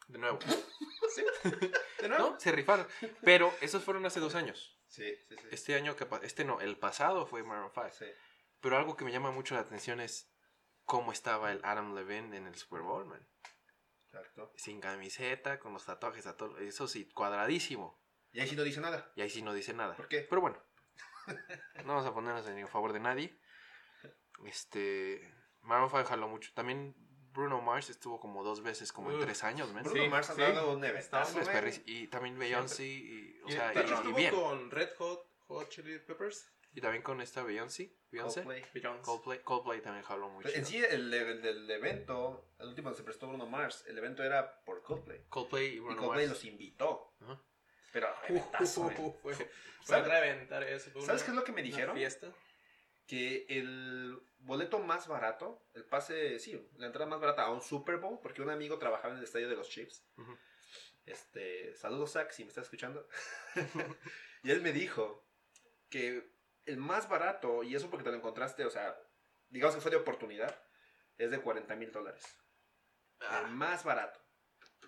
De 0.07 0.17
nuevo. 0.17 0.39
¿De 1.99 2.07
nuevo? 2.07 2.31
¿No? 2.31 2.39
Se 2.39 2.51
rifaron. 2.51 2.87
Pero 3.23 3.53
esos 3.59 3.83
fueron 3.83 4.05
hace 4.05 4.21
dos 4.21 4.35
años. 4.35 4.79
Sí, 4.87 5.13
sí, 5.27 5.35
sí. 5.37 5.47
Este 5.51 5.75
año, 5.75 5.95
que 5.95 6.07
este 6.21 6.45
no, 6.45 6.61
el 6.61 6.77
pasado 6.77 7.25
fue 7.25 7.43
Maroon 7.43 7.71
5. 7.73 7.89
Sí. 7.91 8.05
Pero 8.61 8.77
algo 8.77 8.95
que 8.95 9.03
me 9.03 9.11
llama 9.11 9.31
mucho 9.31 9.55
la 9.55 9.61
atención 9.61 9.99
es 9.99 10.31
cómo 10.85 11.11
estaba 11.11 11.51
el 11.51 11.59
Adam 11.63 11.95
Levine 11.95 12.37
en 12.37 12.47
el 12.47 12.55
Super 12.55 12.81
Bowl, 12.81 13.05
man. 13.05 13.27
Exacto. 14.05 14.53
Sin 14.55 14.79
camiseta, 14.79 15.59
con 15.59 15.73
los 15.73 15.85
tatuajes, 15.85 16.27
a 16.27 16.37
todo, 16.37 16.57
eso 16.59 16.87
sí, 16.87 17.09
cuadradísimo. 17.09 17.99
Y 18.33 18.41
ahí 18.41 18.47
sí 18.47 18.55
no 18.55 18.63
dice 18.63 18.81
nada. 18.81 19.11
Y 19.15 19.21
ahí 19.21 19.29
sí 19.29 19.41
no 19.41 19.53
dice 19.53 19.73
nada. 19.73 19.95
¿Por 19.95 20.07
qué? 20.07 20.21
Pero 20.29 20.41
bueno, 20.41 20.61
no 21.85 21.93
vamos 21.95 22.05
a 22.05 22.13
ponernos 22.13 22.45
en 22.47 22.67
favor 22.67 22.93
de 22.93 22.99
nadie. 22.99 23.39
Este, 24.45 25.33
Maroon 25.63 25.89
5 25.89 26.03
jaló 26.05 26.27
mucho. 26.27 26.51
También 26.53 26.95
Bruno 27.33 27.61
Mars 27.61 27.89
estuvo 27.89 28.19
como 28.19 28.43
dos 28.43 28.61
veces, 28.61 28.91
como 28.91 29.11
en 29.11 29.19
tres 29.21 29.43
años, 29.43 29.71
man. 29.73 29.83
Bruno 29.83 30.03
Sí, 30.03 30.09
Mars 30.09 30.29
ha 30.31 30.35
sí. 30.35 30.41
dado 30.41 30.73
un 30.73 30.83
eventazo, 30.83 31.39
Y 31.85 32.07
también 32.07 32.37
Beyoncé, 32.37 32.85
y, 32.87 33.39
o 33.45 33.47
Y 33.47 33.51
sea, 33.53 33.71
de 33.71 33.81
hecho 33.81 33.89
y- 33.89 33.91
y, 33.91 33.95
estuvo 33.95 34.15
bien. 34.15 34.33
con 34.35 34.71
Red 34.71 34.89
Hot, 34.97 35.25
Hot 35.47 35.69
Chili 35.69 35.99
Peppers. 35.99 36.51
Y 36.73 36.79
también 36.81 37.03
con 37.03 37.19
esta 37.21 37.43
Beyoncé, 37.43 37.93
Beyoncé. 38.11 38.43
Coldplay. 38.43 38.65
Beyoncé. 38.73 39.01
Coldplay, 39.03 39.39
Coldplay 39.43 39.81
también 39.81 40.05
jaló 40.05 40.29
mucho. 40.29 40.47
En 40.49 40.65
sí, 40.65 40.77
el, 40.77 41.13
el 41.13 41.41
del 41.41 41.69
evento, 41.69 42.49
el 42.59 42.69
último 42.69 42.91
que 42.91 42.95
se 42.97 43.03
prestó 43.03 43.27
Bruno 43.27 43.45
Mars, 43.45 43.83
el 43.87 43.97
evento 43.97 44.23
era 44.23 44.63
por 44.63 44.81
Coldplay. 44.81 45.25
Coldplay 45.27 45.65
y 45.67 45.75
Y 45.75 45.79
Bruno 45.79 45.97
Coldplay 46.01 46.27
Mars. 46.27 46.37
los 46.37 46.45
invitó. 46.45 47.13
Ajá. 47.21 47.41
Pero, 47.91 48.07
eventazo, 48.27 48.83
güey. 48.83 48.95
Uh, 48.99 49.11
fue, 49.21 49.33
fue 49.35 49.49
¿Sabes- 49.83 50.09
a 50.09 50.19
reventar 50.21 50.63
eso. 50.63 50.91
fue 50.91 51.01
¿Sabes 51.01 51.21
una- 51.21 51.25
qué 51.25 51.31
es 51.31 51.35
lo 51.35 51.43
que 51.43 51.51
me 51.51 51.61
una 51.61 51.67
dijeron? 51.69 51.95
fiesta. 51.95 52.27
Que 53.07 53.45
el 53.49 54.21
boleto 54.39 54.79
más 54.79 55.07
barato, 55.07 55.67
el 55.73 55.85
pase, 55.85 56.39
sí, 56.39 56.69
la 56.77 56.87
entrada 56.87 57.09
más 57.09 57.19
barata 57.19 57.43
a 57.43 57.51
un 57.51 57.61
Super 57.61 57.97
Bowl, 57.97 58.19
porque 58.21 58.41
un 58.41 58.49
amigo 58.49 58.77
trabajaba 58.79 59.13
en 59.13 59.19
el 59.19 59.23
estadio 59.25 59.49
de 59.49 59.55
los 59.55 59.69
Chiefs. 59.69 60.05
Ujú. 60.17 60.37
Este, 61.05 61.75
saludos 61.75 62.11
Zach, 62.13 62.31
si 62.31 62.43
me 62.43 62.49
estás 62.49 62.65
escuchando. 62.65 63.07
y 64.43 64.51
él 64.51 64.61
me 64.61 64.71
dijo 64.71 65.27
que 65.89 66.31
el 66.65 66.77
más 66.77 67.09
barato, 67.09 67.63
y 67.63 67.75
eso 67.75 67.89
porque 67.89 68.03
te 68.03 68.11
lo 68.11 68.17
encontraste, 68.17 68.65
o 68.65 68.69
sea, 68.69 68.97
digamos 69.49 69.75
que 69.75 69.81
fue 69.81 69.91
de 69.91 69.97
oportunidad, 69.97 70.55
es 71.17 71.31
de 71.31 71.41
40 71.41 71.75
mil 71.75 71.91
dólares. 71.91 72.23
Ah, 73.19 73.43
El 73.45 73.51
más 73.51 73.83
barato. 73.83 74.19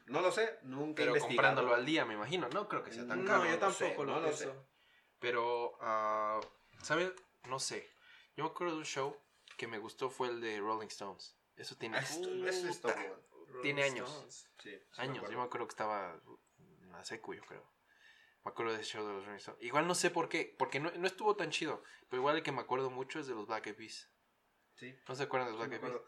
No 0.05 0.21
lo 0.21 0.31
sé, 0.31 0.59
nunca 0.63 1.01
he 1.01 1.05
pero 1.05 1.15
investigado. 1.15 1.27
comprándolo 1.53 1.75
al 1.75 1.85
día, 1.85 2.05
me 2.05 2.13
imagino. 2.15 2.49
No 2.49 2.67
creo 2.67 2.83
que 2.83 2.91
sea 2.91 3.07
tan 3.07 3.23
No, 3.23 3.27
caro. 3.27 3.39
No, 3.43 3.45
yo 3.45 3.51
lo 3.51 3.59
tampoco 3.59 3.85
sé, 3.85 3.95
lo 3.97 4.05
no 4.05 4.19
lo 4.19 4.27
pienso. 4.27 4.67
Pero, 5.19 5.77
ah, 5.81 6.41
¿saben? 6.81 7.13
No 7.47 7.59
sé. 7.59 7.89
Yo 8.35 8.43
me 8.43 8.49
acuerdo 8.49 8.73
de 8.73 8.79
un 8.79 8.85
show 8.85 9.17
que 9.57 9.67
me 9.67 9.77
gustó 9.77 10.09
fue 10.09 10.29
el 10.29 10.41
de 10.41 10.59
Rolling 10.59 10.87
Stones. 10.87 11.35
Eso 11.55 11.75
tiene 11.77 11.99
eso. 11.99 12.21
Rolling 12.23 13.61
Tiene 13.61 13.83
años. 13.83 14.09
Sí, 14.57 14.71
sí 14.71 15.01
años. 15.01 15.29
Yo 15.29 15.37
me 15.37 15.43
acuerdo 15.43 15.67
que 15.67 15.73
estaba 15.73 16.19
en 16.57 16.91
la 16.91 17.03
secu, 17.03 17.33
yo 17.33 17.43
creo. 17.43 17.63
Me 18.43 18.51
acuerdo 18.51 18.73
de 18.73 18.81
ese 18.81 18.91
show 18.97 19.05
de 19.07 19.13
los 19.13 19.23
Rolling 19.25 19.37
Stones. 19.37 19.61
Igual 19.63 19.87
no 19.87 19.95
sé 19.95 20.09
por 20.09 20.27
qué, 20.29 20.55
porque 20.57 20.79
no, 20.79 20.91
no 20.91 21.07
estuvo 21.07 21.35
tan 21.35 21.51
chido. 21.51 21.83
Pero 22.09 22.21
igual 22.21 22.37
el 22.37 22.43
que 22.43 22.51
me 22.51 22.61
acuerdo 22.61 22.89
mucho 22.89 23.19
es 23.19 23.27
de 23.27 23.35
los 23.35 23.47
Black 23.47 23.67
Eyed 23.67 23.75
Peas. 23.75 24.09
Sí, 24.75 24.95
¿No 25.07 25.15
se 25.15 25.23
acuerdan 25.23 25.47
de 25.49 25.53
los 25.53 25.61
sí 25.63 25.67
Black 25.69 25.83
Eyed 25.83 25.91
Peas? 25.91 26.01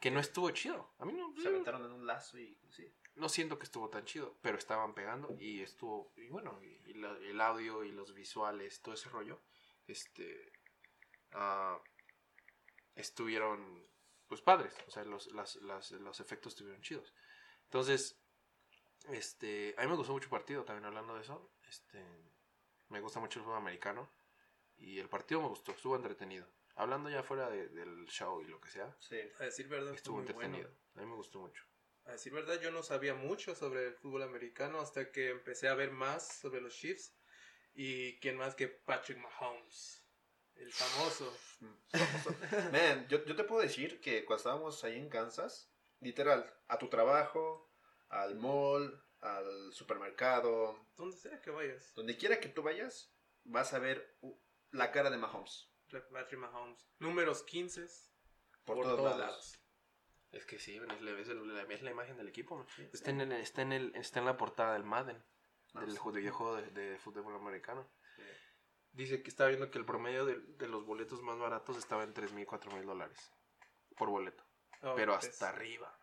Que 0.00 0.10
no 0.12 0.20
estuvo 0.20 0.48
chido. 0.52 0.94
A 0.98 1.04
mí 1.04 1.12
no, 1.12 1.34
Se 1.42 1.48
aventaron 1.48 1.84
en 1.84 1.90
un 1.90 2.06
lazo 2.06 2.38
y 2.38 2.56
sí. 2.70 2.94
no 3.16 3.28
siento 3.28 3.58
que 3.58 3.64
estuvo 3.64 3.90
tan 3.90 4.04
chido, 4.04 4.38
pero 4.40 4.56
estaban 4.56 4.94
pegando 4.94 5.34
y 5.40 5.60
estuvo, 5.60 6.12
y 6.16 6.28
bueno, 6.28 6.60
y, 6.62 6.90
y 6.90 6.94
la- 6.94 7.18
el 7.18 7.40
audio 7.40 7.82
y 7.82 7.90
los 7.90 8.14
visuales, 8.14 8.80
todo 8.80 8.94
ese 8.94 9.08
rollo, 9.08 9.42
este, 9.88 10.52
ah, 11.32 11.80
estuvieron, 12.94 13.86
pues 14.26 14.40
padres, 14.42 14.74
o 14.86 14.90
sea, 14.90 15.04
los, 15.04 15.26
las- 15.32 15.56
las- 15.56 15.90
los 15.92 16.20
efectos 16.20 16.52
estuvieron 16.52 16.82
chidos. 16.82 17.14
Entonces, 17.64 18.18
este, 19.10 19.74
a 19.78 19.82
mí 19.82 19.88
me 19.88 19.96
gustó 19.96 20.12
mucho 20.12 20.24
el 20.26 20.30
partido, 20.30 20.64
también 20.64 20.84
hablando 20.86 21.14
de 21.14 21.22
eso, 21.22 21.50
este, 21.68 22.02
me 22.88 23.00
gusta 23.00 23.20
mucho 23.20 23.38
el 23.38 23.44
fútbol 23.44 23.58
americano 23.58 24.10
y 24.76 24.98
el 24.98 25.08
partido 25.08 25.40
me 25.42 25.48
gustó, 25.48 25.72
estuvo 25.72 25.96
entretenido. 25.96 26.46
Hablando 26.74 27.10
ya 27.10 27.22
fuera 27.22 27.50
de- 27.50 27.68
del 27.68 28.06
show 28.06 28.40
y 28.40 28.46
lo 28.46 28.60
que 28.60 28.70
sea, 28.70 28.96
Sí. 29.00 29.20
A 29.40 29.44
decir 29.44 29.68
verdad, 29.68 29.94
estuvo 29.94 30.16
bueno. 30.16 30.30
entretenido. 30.30 30.70
A 30.94 31.00
mí 31.00 31.06
me 31.06 31.14
gustó 31.16 31.40
mucho. 31.40 31.64
A 32.04 32.12
decir 32.12 32.32
verdad, 32.32 32.60
yo 32.60 32.70
no 32.70 32.82
sabía 32.82 33.14
mucho 33.14 33.54
sobre 33.54 33.88
el 33.88 33.94
fútbol 33.94 34.22
americano 34.22 34.80
hasta 34.80 35.10
que 35.10 35.30
empecé 35.30 35.68
a 35.68 35.74
ver 35.74 35.90
más 35.90 36.38
sobre 36.38 36.60
los 36.60 36.74
Chiefs. 36.74 37.14
Y 37.74 38.18
quién 38.20 38.36
más 38.38 38.54
que 38.54 38.68
Patrick 38.68 39.18
Mahomes, 39.18 40.07
el 40.58 40.72
famoso. 40.72 41.32
Man, 42.72 43.06
yo, 43.08 43.24
yo 43.24 43.36
te 43.36 43.44
puedo 43.44 43.62
decir 43.62 44.00
que 44.00 44.24
cuando 44.24 44.38
estábamos 44.38 44.84
ahí 44.84 44.96
en 44.98 45.08
Kansas, 45.08 45.70
literal, 46.00 46.52
a 46.68 46.78
tu 46.78 46.88
trabajo, 46.88 47.70
al 48.08 48.36
mall, 48.36 49.02
al 49.20 49.72
supermercado, 49.72 50.78
¿Dónde 50.96 51.16
sea 51.16 51.40
que 51.40 51.50
vayas? 51.50 51.92
donde 51.94 52.16
quiera 52.16 52.40
que 52.40 52.48
tú 52.48 52.62
vayas, 52.62 53.12
vas 53.44 53.72
a 53.74 53.78
ver 53.78 54.16
la 54.70 54.90
cara 54.92 55.10
de 55.10 55.16
Mahomes. 55.18 55.70
Patrick 56.12 56.38
Mahomes. 56.38 56.86
Números 56.98 57.42
15 57.44 57.86
Por, 58.64 58.76
por, 58.76 58.84
todos, 58.84 58.96
todos, 58.98 59.10
lados. 59.18 59.20
lados. 59.30 59.58
Es 60.32 60.44
que 60.44 60.58
sí, 60.58 60.76
es 60.76 60.82
la, 60.82 60.92
es 61.18 61.28
la- 61.28 61.62
es 61.74 61.82
la 61.82 61.90
imagen 61.90 62.18
del 62.18 62.28
equipo. 62.28 62.66
Está, 62.92 63.10
en 63.10 63.22
el- 63.22 63.32
está, 63.32 63.62
en 63.62 63.72
el, 63.72 63.96
está 63.96 64.18
en 64.20 64.26
la 64.26 64.36
portada 64.36 64.74
del 64.74 64.84
Madden, 64.84 65.24
Ah, 65.74 65.80
del 65.80 65.92
sí. 65.92 65.96
ju- 65.98 66.12
videojuego 66.12 66.56
de, 66.56 66.70
de 66.70 66.98
fútbol 66.98 67.34
americano. 67.34 67.88
Dice 68.98 69.22
que 69.22 69.30
está 69.30 69.46
viendo 69.46 69.70
que 69.70 69.78
el 69.78 69.84
promedio 69.84 70.26
de, 70.26 70.40
de 70.40 70.66
los 70.66 70.84
boletos 70.84 71.22
más 71.22 71.38
baratos 71.38 71.76
estaba 71.76 72.02
en 72.02 72.12
3 72.12 72.32
mil, 72.32 72.44
4 72.44 72.72
mil 72.72 72.84
dólares 72.84 73.32
por 73.96 74.08
boleto. 74.08 74.42
Oh, 74.82 74.96
pero 74.96 75.12
pues, 75.14 75.28
hasta 75.28 75.50
arriba. 75.50 75.96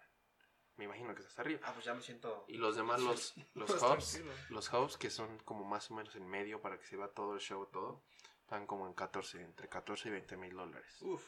Me 0.78 0.86
imagino 0.86 1.14
que 1.14 1.20
es 1.22 1.28
hasta 1.28 1.42
arriba. 1.42 1.60
Ah, 1.66 1.74
pues 1.74 1.84
ya 1.84 1.94
me 1.94 2.02
siento... 2.02 2.46
Y 2.48 2.56
los 2.56 2.78
demás, 2.78 3.02
los, 3.02 3.34
los 3.54 3.70
hubs, 3.84 4.22
los 4.50 4.72
hubs 4.72 4.96
que 4.96 5.10
son 5.10 5.38
como 5.40 5.66
más 5.66 5.92
o 5.92 5.94
menos 5.94 6.16
en 6.16 6.26
medio 6.26 6.62
para 6.62 6.80
que 6.80 6.86
se 6.86 6.96
vea 6.96 7.10
todo 7.10 7.34
el 7.34 7.42
show, 7.42 7.66
todo, 7.66 8.02
están 8.40 8.66
como 8.66 8.88
en 8.88 8.94
14, 8.94 9.42
entre 9.42 9.68
14 9.68 10.08
y 10.08 10.12
20 10.14 10.38
mil 10.38 10.56
dólares. 10.56 11.02
Uf. 11.02 11.22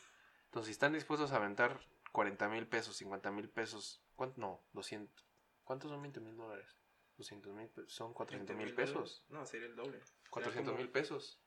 Entonces, 0.45 0.67
si 0.67 0.71
están 0.71 0.93
dispuestos 0.93 1.33
a 1.33 1.35
aventar 1.35 1.81
40 2.13 2.47
mil 2.47 2.65
pesos, 2.67 2.95
50 2.95 3.29
mil 3.31 3.49
pesos, 3.49 4.01
¿cuánto? 4.15 4.39
No, 4.39 4.63
200. 4.71 5.27
¿Cuántos 5.65 5.91
son 5.91 6.01
20 6.01 6.21
mil 6.21 6.37
dólares? 6.37 6.77
200 7.17 7.53
mil 7.53 7.69
son 7.87 8.13
400 8.13 8.55
mil 8.55 8.73
pesos. 8.73 9.25
No, 9.27 9.45
sería 9.45 9.67
el 9.67 9.75
doble. 9.75 9.99
Sería 9.99 10.29
400 10.29 10.71
como- 10.71 10.77
mil 10.77 10.89
pesos. 10.89 11.41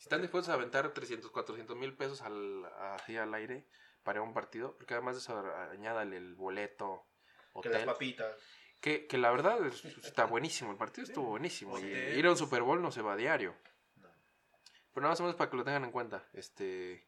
Si 0.00 0.04
están 0.06 0.22
dispuestos 0.22 0.48
a 0.48 0.54
aventar 0.54 0.94
300, 0.94 1.30
400 1.30 1.76
mil 1.76 1.94
pesos 1.94 2.22
al, 2.22 2.64
así 2.94 3.18
al 3.18 3.34
aire 3.34 3.66
para 4.02 4.22
un 4.22 4.32
partido, 4.32 4.74
porque 4.78 4.94
además 4.94 5.14
de 5.14 5.20
eso 5.20 5.38
añádale 5.70 6.16
el 6.16 6.34
boleto, 6.36 7.04
Que 7.62 7.68
las 7.68 7.82
hotel, 7.82 7.84
papitas. 7.84 8.34
Que, 8.80 9.06
que 9.06 9.18
la 9.18 9.30
verdad 9.30 9.62
es- 9.66 9.84
está 9.84 10.24
buenísimo, 10.24 10.70
el 10.70 10.78
partido 10.78 11.06
estuvo 11.06 11.26
buenísimo. 11.28 11.78
Y 11.78 11.84
ir 11.84 12.24
a 12.24 12.30
un 12.30 12.38
Super 12.38 12.62
Bowl 12.62 12.80
no 12.80 12.90
se 12.90 13.02
va 13.02 13.12
a 13.12 13.16
diario. 13.16 13.54
No. 13.96 14.08
Pero 14.94 15.02
nada 15.02 15.10
más 15.10 15.20
o 15.20 15.24
menos 15.24 15.36
para 15.36 15.50
que 15.50 15.58
lo 15.58 15.64
tengan 15.64 15.84
en 15.84 15.92
cuenta. 15.92 16.26
Este. 16.32 17.06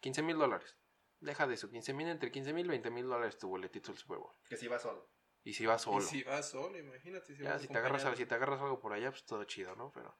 15 0.00 0.20
mil 0.20 0.36
dólares. 0.36 0.76
Deja 1.20 1.46
de 1.46 1.54
eso. 1.54 1.70
15 1.70 1.94
mil, 1.94 2.06
entre 2.08 2.30
15 2.30 2.52
mil 2.52 2.66
y 2.66 2.68
20 2.68 2.90
mil 2.90 3.06
dólares 3.06 3.38
tu 3.38 3.48
boletito 3.48 3.92
del 3.92 3.98
Super 3.98 4.18
Bowl. 4.18 4.34
Que 4.46 4.58
si 4.58 4.68
va 4.68 4.78
solo. 4.78 5.08
Y 5.42 5.54
si 5.54 5.64
vas 5.64 5.80
solo. 5.80 6.04
Y 6.04 6.06
si 6.06 6.22
vas 6.22 6.50
solo, 6.50 6.76
imagínate. 6.76 7.34
Si 7.34 7.42
ya, 7.42 7.52
vas 7.52 7.62
si 7.62 7.68
te, 7.68 7.78
agarras, 7.78 8.02
si 8.14 8.26
te 8.26 8.34
agarras 8.34 8.60
algo 8.60 8.78
por 8.78 8.92
allá, 8.92 9.10
pues 9.10 9.24
todo 9.24 9.42
chido, 9.44 9.74
¿no? 9.74 9.90
Pero 9.90 10.18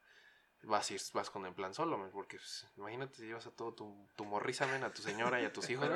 vas, 0.63 0.89
a 0.89 0.93
ir- 0.93 1.01
vas 1.13 1.29
con 1.29 1.45
en 1.45 1.53
plan 1.53 1.73
solo, 1.73 2.09
porque 2.11 2.37
pues, 2.37 2.65
imagínate 2.77 3.15
si 3.17 3.23
llevas 3.27 3.45
a 3.47 3.51
todo 3.51 3.73
tu, 3.73 4.07
tu 4.15 4.25
morrisa, 4.25 4.65
a 4.65 4.89
tu 4.93 5.01
señora 5.01 5.41
y 5.41 5.45
a 5.45 5.53
tus 5.53 5.69
hijos, 5.69 5.89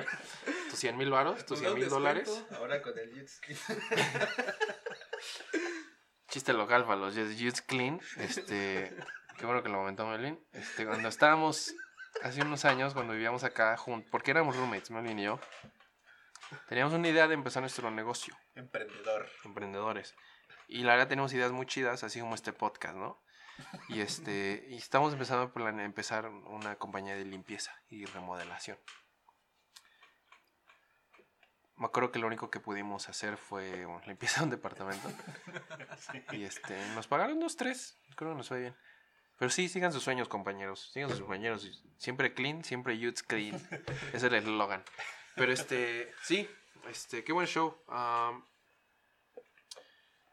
tus 0.69 0.79
100 0.79 0.97
mil 0.97 1.09
varos, 1.09 1.45
tus 1.45 1.61
Nos 1.61 1.61
da 1.61 1.65
100 1.69 1.73
un 1.73 1.79
mil 1.79 1.89
dólares. 1.89 2.45
Ahora 2.51 2.81
con 2.81 2.97
el 2.97 3.13
jet 3.13 3.27
ski. 3.27 3.53
Chiste 6.29 6.53
local 6.53 6.85
para 6.85 6.95
los 6.97 7.13
Jets 7.15 7.61
Clean. 7.61 7.99
Este, 8.17 8.95
qué 9.37 9.45
bueno 9.45 9.61
que 9.61 9.69
lo 9.69 9.79
comentó 9.79 10.07
Melvin. 10.07 10.39
Este, 10.53 10.85
cuando 10.85 11.09
estábamos 11.09 11.73
hace 12.23 12.41
unos 12.41 12.63
años, 12.65 12.93
cuando 12.93 13.13
vivíamos 13.13 13.43
acá 13.43 13.75
juntos, 13.77 14.09
porque 14.11 14.31
éramos 14.31 14.55
roommates, 14.55 14.91
Melvin 14.91 15.19
y 15.19 15.23
yo, 15.25 15.39
teníamos 16.69 16.93
una 16.93 17.09
idea 17.09 17.27
de 17.27 17.33
empezar 17.33 17.61
nuestro 17.61 17.91
negocio, 17.91 18.37
Emprendedor. 18.55 19.29
emprendedores. 19.43 20.15
Y 20.69 20.83
la 20.83 20.93
verdad 20.93 21.09
tenemos 21.09 21.33
ideas 21.33 21.51
muy 21.51 21.65
chidas, 21.65 22.03
así 22.05 22.21
como 22.21 22.35
este 22.35 22.53
podcast, 22.53 22.95
¿no? 22.95 23.21
Y 23.89 24.01
este, 24.01 24.65
y 24.69 24.77
estamos 24.77 25.13
empezando 25.13 25.51
a 25.53 25.83
empezar 25.83 26.27
una 26.27 26.75
compañía 26.75 27.15
de 27.15 27.25
limpieza 27.25 27.73
y 27.89 28.05
remodelación. 28.05 28.77
Me 31.77 31.87
acuerdo 31.87 32.11
que 32.11 32.19
lo 32.19 32.27
único 32.27 32.51
que 32.51 32.59
pudimos 32.59 33.09
hacer 33.09 33.37
fue 33.37 33.85
bueno, 33.85 34.03
limpieza 34.05 34.41
de 34.41 34.43
un 34.45 34.49
departamento. 34.51 35.09
Y 36.31 36.43
este, 36.43 36.77
nos 36.95 37.07
pagaron 37.07 37.39
dos, 37.39 37.55
tres. 37.55 37.99
Creo 38.15 38.31
que 38.31 38.37
nos 38.37 38.47
fue 38.47 38.59
bien. 38.59 38.75
Pero 39.37 39.49
sí, 39.49 39.67
sigan 39.67 39.91
sus 39.91 40.03
sueños, 40.03 40.27
compañeros. 40.27 40.91
Sigan 40.93 41.09
sus 41.09 41.21
compañeros. 41.21 41.83
Siempre 41.97 42.35
clean, 42.35 42.63
siempre 42.63 42.99
youths 42.99 43.23
clean. 43.23 43.55
Ese 44.13 44.17
es 44.17 44.23
el 44.23 44.35
eslogan. 44.35 44.83
Pero 45.35 45.51
este, 45.51 46.13
sí, 46.21 46.47
este, 46.87 47.23
qué 47.23 47.33
buen 47.33 47.47
show. 47.47 47.75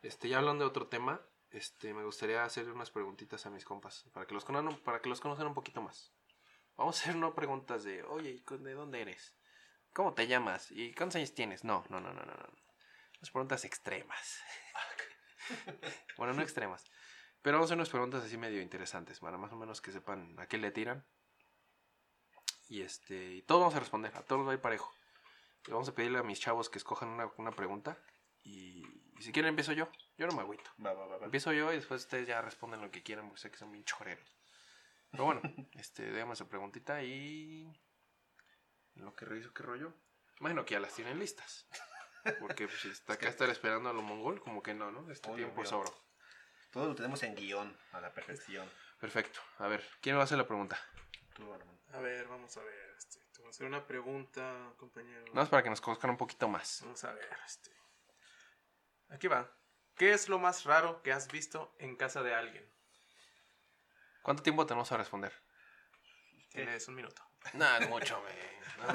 Este, 0.03 0.29
ya 0.29 0.39
hablando 0.39 0.65
de 0.65 0.69
otro 0.69 0.89
tema, 0.89 1.23
este, 1.51 1.95
me 1.95 2.05
gustaría 2.05 2.45
hacer 2.45 2.71
unas 2.71 2.91
preguntitas 2.91 3.47
a 3.47 3.51
mis 3.51 3.65
compas 3.65 4.05
para 4.13 4.27
que 4.27 4.35
los 4.35 4.45
conozcan, 4.45 4.83
para 4.83 5.01
que 5.01 5.09
los 5.09 5.21
conozcan 5.21 5.47
un 5.47 5.55
poquito 5.55 5.81
más. 5.83 6.13
Vamos 6.77 6.99
a 6.99 7.03
hacer 7.03 7.17
no 7.17 7.35
preguntas 7.35 7.85
de, 7.85 8.03
oye, 8.05 8.31
¿y 8.31 8.57
¿de 8.59 8.75
dónde 8.75 9.01
eres? 9.01 9.37
¿Cómo 9.93 10.15
te 10.15 10.27
llamas? 10.27 10.71
¿Y 10.71 10.95
cuántos 10.95 11.17
años 11.17 11.35
tienes? 11.35 11.65
No, 11.65 11.85
no, 11.89 12.01
no, 12.01 12.13
no, 12.13 12.25
no. 12.25 12.35
no. 12.35 12.49
Las 13.21 13.31
preguntas 13.31 13.65
extremas. 13.65 14.39
bueno, 16.17 16.35
no 16.35 16.43
extremas. 16.43 16.85
Pero 17.43 17.57
vamos 17.57 17.67
a 17.67 17.69
hacer 17.69 17.79
unas 17.79 17.89
preguntas 17.89 18.25
así 18.25 18.37
medio 18.37 18.61
interesantes, 18.61 19.21
para 19.21 19.39
más 19.39 19.53
o 19.53 19.57
menos 19.57 19.81
que 19.81 19.91
sepan 19.91 20.39
a 20.39 20.47
qué 20.47 20.59
le 20.59 20.71
tiran. 20.71 21.05
Y 22.69 22.83
este, 22.83 23.35
y 23.35 23.43
todos 23.43 23.61
vamos 23.61 23.75
a 23.75 23.81
responder, 23.81 24.15
a 24.17 24.23
todos 24.23 24.47
va 24.47 24.53
a 24.53 24.55
ir 24.55 24.61
parejo. 24.61 24.93
Y 25.67 25.71
vamos 25.71 25.89
a 25.89 25.95
pedirle 25.95 26.19
a 26.19 26.23
mis 26.23 26.39
chavos 26.39 26.69
que 26.69 26.79
escojan 26.79 27.09
una, 27.09 27.31
una 27.39 27.51
pregunta. 27.51 27.99
Y, 28.45 28.85
y 29.19 29.23
si 29.23 29.33
quieren 29.33 29.51
empiezo 29.51 29.73
yo. 29.73 29.89
Yo 30.17 30.27
no 30.27 30.35
me 30.35 30.43
agüito. 30.43 30.71
Va, 30.85 30.93
va, 30.93 31.07
va, 31.07 31.19
va. 31.19 31.25
Empiezo 31.25 31.53
yo 31.53 31.73
y 31.73 31.77
después 31.77 32.03
ustedes 32.03 32.27
ya 32.27 32.41
responden 32.41 32.81
lo 32.81 32.91
que 32.91 33.03
quieran, 33.03 33.27
porque 33.27 33.41
sé 33.41 33.51
que 33.51 33.57
son 33.57 33.73
bien 33.73 33.85
choreros. 33.85 34.37
Pero 35.11 35.25
bueno, 35.25 35.41
este, 35.75 36.11
déjame 36.11 36.35
esa 36.35 36.49
preguntita 36.49 37.03
y. 37.03 37.65
En 38.95 39.05
lo 39.05 39.15
que 39.15 39.25
reviso 39.25 39.53
qué 39.53 39.63
rollo. 39.63 39.93
Imagino 40.41 40.65
que 40.65 40.75
ya 40.75 40.81
las 40.81 40.95
tienen 40.95 41.19
listas. 41.19 41.67
Porque 42.41 42.67
pues, 42.67 42.81
si 42.81 42.89
está 42.89 43.15
acá 43.15 43.29
estar 43.29 43.49
esperando 43.49 43.89
a 43.89 43.93
lo 43.93 44.03
mongol, 44.03 44.41
como 44.41 44.63
que 44.63 44.75
no, 44.75 44.91
¿no? 44.91 45.11
Este 45.11 45.29
Obvio, 45.29 45.47
tiempo 45.47 45.63
es 45.63 45.73
oro. 45.73 45.93
Todo 46.73 46.87
lo 46.87 46.95
tenemos 46.95 47.23
en 47.23 47.35
guion, 47.35 47.77
a 47.93 48.01
la 48.01 48.13
perfección. 48.13 48.69
Perfecto. 49.01 49.41
A 49.59 49.69
ver, 49.69 49.83
¿quién 50.01 50.15
me 50.15 50.19
va 50.19 50.23
a 50.23 50.25
hacer 50.25 50.39
la 50.39 50.47
pregunta? 50.47 50.79
Tú, 51.35 51.53
Armando. 51.53 51.81
A 51.93 52.01
ver, 52.01 52.27
vamos 52.29 52.57
a 52.57 52.63
ver. 52.63 52.95
Este, 52.99 53.21
te 53.33 53.39
voy 53.39 53.47
a 53.47 53.51
hacer 53.51 53.67
una 53.67 53.87
pregunta, 53.87 54.75
compañero. 54.77 55.25
Nada 55.27 55.41
más 55.41 55.49
para 55.49 55.63
que 55.63 55.71
nos 55.71 55.81
conozcan 55.81 56.11
un 56.11 56.17
poquito 56.17 56.49
más. 56.49 56.81
Vamos 56.83 57.03
a 57.05 57.13
ver. 57.13 57.29
Este. 57.47 57.78
Aquí 59.11 59.29
va. 59.29 59.51
¿Qué 59.97 60.13
es 60.13 60.29
lo 60.29 60.39
más 60.39 60.65
raro 60.65 61.03
que 61.03 61.13
has 61.13 61.29
visto 61.29 61.75
en 61.79 61.97
casa 61.97 62.23
de 62.23 62.35
alguien? 62.35 62.69
¿Cuánto 64.23 64.43
tiempo 64.43 64.67
tenemos 64.67 64.91
a 64.93 64.97
responder? 64.97 65.33
Tienes 66.51 66.87
un 66.89 66.95
minuto. 66.95 67.23
Nada, 67.55 67.87
mucho, 67.89 68.21
güey. 68.21 68.35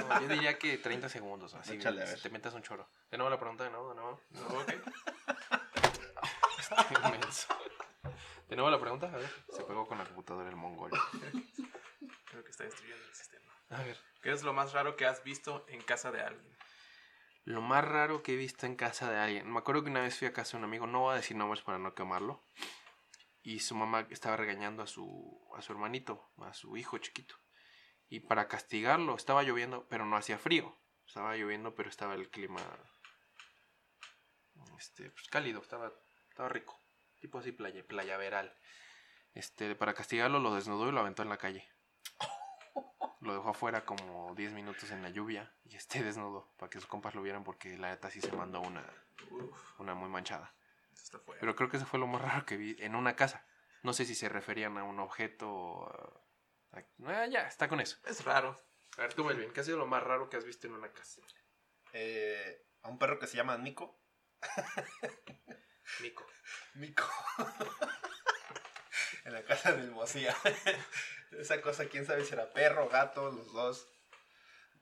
No, 0.08 0.22
yo 0.22 0.28
diría 0.28 0.58
que 0.58 0.78
30 0.78 1.10
segundos. 1.10 1.54
Así, 1.56 1.74
Échale, 1.74 2.04
a 2.04 2.06
ver. 2.06 2.22
te 2.22 2.30
metas 2.30 2.54
un 2.54 2.62
choro. 2.62 2.90
De 3.10 3.18
nuevo 3.18 3.30
la 3.30 3.40
pregunta, 3.40 3.64
de 3.64 3.70
nuevo, 3.70 3.90
de 3.90 3.96
nuevo. 3.96 4.22
No, 4.30 4.42
ok. 4.60 4.68
Qué 6.90 7.10
menso. 7.10 7.48
De 8.48 8.56
nuevo 8.56 8.70
la 8.70 8.80
pregunta, 8.80 9.08
a 9.08 9.18
ver. 9.18 9.30
Se 9.52 9.64
pegó 9.64 9.88
con 9.88 9.98
la 9.98 10.06
computadora 10.06 10.50
el 10.50 10.56
mongol. 10.56 10.92
Creo 12.30 12.44
que 12.44 12.52
está 12.52 12.64
destruyendo 12.64 13.04
el 13.04 13.16
sistema. 13.16 13.52
A 13.70 13.84
ver. 13.84 13.98
¿Qué 14.22 14.32
es 14.32 14.44
lo 14.44 14.54
más 14.54 14.74
raro 14.74 14.96
que 14.96 15.06
has 15.06 15.24
visto 15.24 15.66
en 15.68 15.82
casa 15.82 16.12
de 16.12 16.22
alguien? 16.22 16.58
Lo 17.46 17.62
más 17.62 17.84
raro 17.84 18.24
que 18.24 18.34
he 18.34 18.38
visto 18.38 18.66
en 18.66 18.76
casa 18.76 19.12
de 19.12 19.20
alguien. 19.20 19.52
Me 19.52 19.60
acuerdo 19.60 19.84
que 19.84 19.90
una 19.90 20.02
vez 20.02 20.18
fui 20.18 20.28
a 20.28 20.34
casa 20.34 20.52
de 20.52 20.60
un 20.60 20.64
amigo, 20.66 20.88
no 20.88 21.02
voy 21.02 21.14
a 21.14 21.18
decir 21.18 21.36
nombres 21.36 21.62
para 21.62 21.78
no 21.78 21.94
quemarlo. 21.94 22.42
Y 23.42 23.60
su 23.60 23.76
mamá 23.76 24.08
estaba 24.10 24.38
regañando 24.38 24.84
a 24.84 24.88
su, 24.88 25.42
a 25.56 25.62
su 25.62 25.74
hermanito, 25.74 26.32
a 26.38 26.54
su 26.54 26.78
hijo 26.78 26.98
chiquito. 26.98 27.36
Y 28.10 28.22
para 28.22 28.48
castigarlo, 28.48 29.16
estaba 29.16 29.44
lloviendo, 29.44 29.86
pero 29.90 30.06
no 30.06 30.16
hacía 30.16 30.38
frío. 30.38 30.78
Estaba 31.06 31.36
lloviendo, 31.36 31.76
pero 31.76 31.90
estaba 31.90 32.14
el 32.14 32.30
clima 32.30 32.62
este, 34.78 35.10
pues, 35.12 35.28
cálido, 35.28 35.62
estaba, 35.62 35.92
estaba 36.30 36.50
rico. 36.50 36.80
Tipo 37.20 37.40
así 37.40 37.52
playa, 37.52 37.84
playaveral. 37.86 38.54
Este, 39.34 39.76
para 39.76 39.94
castigarlo 39.94 40.40
lo 40.40 40.54
desnudó 40.54 40.90
y 40.90 40.92
lo 40.92 41.00
aventó 41.00 41.24
en 41.24 41.30
la 41.30 41.38
calle. 41.38 41.68
Lo 43.24 43.34
dejó 43.34 43.50
afuera 43.50 43.86
como 43.86 44.34
10 44.36 44.52
minutos 44.52 44.92
en 44.92 45.02
la 45.02 45.10
lluvia 45.10 45.52
y 45.66 45.76
esté 45.76 46.04
desnudo 46.04 46.54
para 46.58 46.70
que 46.70 46.80
sus 46.80 46.88
compas 46.88 47.16
lo 47.16 47.22
vieran 47.22 47.44
porque 47.44 47.78
la 47.78 47.90
neta 47.90 48.10
sí 48.10 48.22
se 48.22 48.32
mandó 48.32 48.62
una, 48.62 48.86
Uf, 49.32 49.80
una 49.80 49.94
muy 49.96 50.10
manchada. 50.10 50.54
eso 50.94 51.04
está 51.04 51.20
fuerte. 51.20 51.40
Pero 51.40 51.56
creo 51.56 51.70
que 51.70 51.78
eso 51.78 51.86
fue 51.86 52.00
lo 52.00 52.08
más 52.08 52.22
raro 52.22 52.46
que 52.46 52.58
vi 52.58 52.76
en 52.80 52.96
una 52.96 53.16
casa. 53.16 53.46
No 53.82 53.94
sé 53.94 54.06
si 54.06 54.16
se 54.16 54.30
referían 54.30 54.78
a 54.78 54.84
un 54.84 55.00
objeto 55.00 55.50
o 55.52 55.86
a... 56.72 56.78
a- 56.80 57.22
ah, 57.24 57.26
ya, 57.28 57.48
está 57.48 57.68
con 57.68 57.80
eso. 57.82 57.98
Es 58.06 58.24
raro. 58.24 58.58
A 58.98 59.02
ver, 59.02 59.14
tú, 59.14 59.24
Melvin, 59.26 59.52
¿qué 59.52 59.62
ha 59.62 59.64
sido 59.64 59.78
lo 59.78 59.88
más 59.88 60.04
raro 60.04 60.30
que 60.30 60.38
has 60.38 60.46
visto 60.46 60.68
en 60.68 60.74
una 60.74 60.92
casa? 60.92 61.22
Eh, 61.94 62.66
a 62.84 62.90
un 62.90 62.98
perro 63.00 63.20
que 63.20 63.28
se 63.28 63.38
llama 63.38 63.58
Nico. 63.58 64.00
Mico. 66.02 66.26
Mico. 66.76 67.04
en 69.26 69.34
la 69.34 69.44
casa 69.44 69.74
del 69.74 69.92
Mosía. 69.92 70.36
Esa 71.32 71.62
cosa, 71.62 71.86
quién 71.86 72.06
sabe 72.06 72.26
si 72.26 72.34
era 72.34 72.52
perro, 72.52 72.90
gato, 72.90 73.32
los 73.32 73.52
dos. 73.54 73.88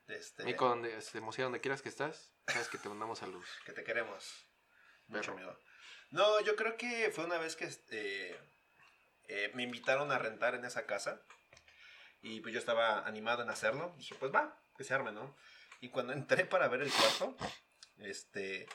Este, 0.07 0.43
Mico, 0.43 0.67
donde, 0.67 0.97
este, 0.97 1.17
emoción, 1.19 1.45
donde 1.45 1.61
quieras 1.61 1.81
que 1.81 1.89
estás, 1.89 2.31
sabes 2.47 2.67
que 2.67 2.77
te 2.77 2.89
mandamos 2.89 3.23
a 3.23 3.27
luz. 3.27 3.47
Que 3.65 3.71
te 3.71 3.83
queremos. 3.83 4.45
Mucho 5.07 5.31
amigo. 5.31 5.57
No, 6.09 6.41
yo 6.41 6.55
creo 6.55 6.75
que 6.75 7.11
fue 7.11 7.25
una 7.25 7.37
vez 7.37 7.55
que 7.55 7.65
este, 7.65 8.37
eh, 9.27 9.51
me 9.53 9.63
invitaron 9.63 10.11
a 10.11 10.17
rentar 10.17 10.55
en 10.55 10.65
esa 10.65 10.85
casa. 10.85 11.21
Y 12.21 12.41
pues 12.41 12.53
yo 12.53 12.59
estaba 12.59 13.05
animado 13.07 13.43
en 13.43 13.49
hacerlo. 13.49 13.93
Dije, 13.97 14.15
pues 14.15 14.33
va, 14.33 14.61
que 14.77 14.83
se 14.83 14.93
arme, 14.93 15.11
¿no? 15.11 15.35
Y 15.79 15.89
cuando 15.89 16.13
entré 16.13 16.45
para 16.45 16.67
ver 16.67 16.81
el 16.81 16.91
cuarto, 16.91 17.35
este, 17.97 18.67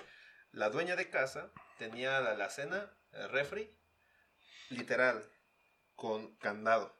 la 0.50 0.70
dueña 0.70 0.96
de 0.96 1.10
casa 1.10 1.52
tenía 1.78 2.20
la 2.20 2.32
alacena, 2.32 2.90
el 3.12 3.28
refri, 3.28 3.78
literal, 4.70 5.28
con 5.94 6.34
candado. 6.36 6.94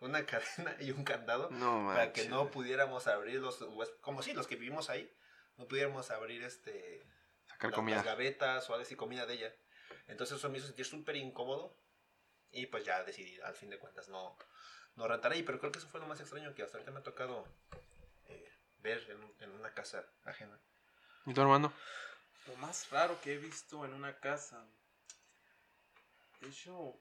Una 0.00 0.24
cadena 0.26 0.76
y 0.80 0.90
un 0.92 1.04
candado 1.04 1.50
No, 1.50 1.86
para 1.88 2.12
que 2.12 2.28
no 2.28 2.50
pudiéramos 2.50 3.06
abrir 3.08 3.40
los 3.40 3.60
hués- 3.60 3.98
como 4.00 4.22
si 4.22 4.32
los 4.32 4.46
que 4.46 4.56
vivimos 4.56 4.90
ahí 4.90 5.12
no 5.56 5.66
pudiéramos 5.66 6.10
abrir 6.12 6.42
este 6.44 7.04
Sacar 7.46 7.70
las, 7.70 7.76
comida. 7.76 7.96
las 7.96 8.04
gavetas 8.04 8.70
o 8.70 8.74
algo 8.74 8.84
así 8.84 8.94
comida 8.94 9.26
de 9.26 9.34
ella 9.34 9.54
entonces 10.06 10.38
eso 10.38 10.48
me 10.50 10.58
hizo 10.58 10.68
sentir 10.68 10.84
súper 10.86 11.16
incómodo 11.16 11.76
y 12.52 12.66
pues 12.66 12.84
ya 12.84 13.02
decidí 13.02 13.40
al 13.40 13.54
fin 13.56 13.70
de 13.70 13.78
cuentas 13.78 14.08
no 14.08 14.36
no 14.94 15.08
rentar 15.08 15.32
ahí 15.32 15.42
pero 15.42 15.58
creo 15.58 15.72
que 15.72 15.78
eso 15.80 15.88
fue 15.88 15.98
lo 15.98 16.06
más 16.06 16.20
extraño 16.20 16.54
que 16.54 16.62
hasta 16.62 16.76
ahorita 16.76 16.92
me 16.92 17.00
ha 17.00 17.02
tocado 17.02 17.44
eh, 18.26 18.52
ver 18.78 19.04
en, 19.10 19.24
un- 19.24 19.34
en 19.40 19.50
una 19.50 19.74
casa 19.74 20.04
ajena 20.24 20.60
¿Y 21.26 21.34
tu 21.34 21.40
hermano? 21.40 21.72
Lo 22.46 22.54
más 22.58 22.88
raro 22.90 23.20
que 23.20 23.34
he 23.34 23.38
visto 23.38 23.84
en 23.84 23.92
una 23.94 24.18
casa. 24.20 24.64
De 26.40 26.48
hecho, 26.48 27.00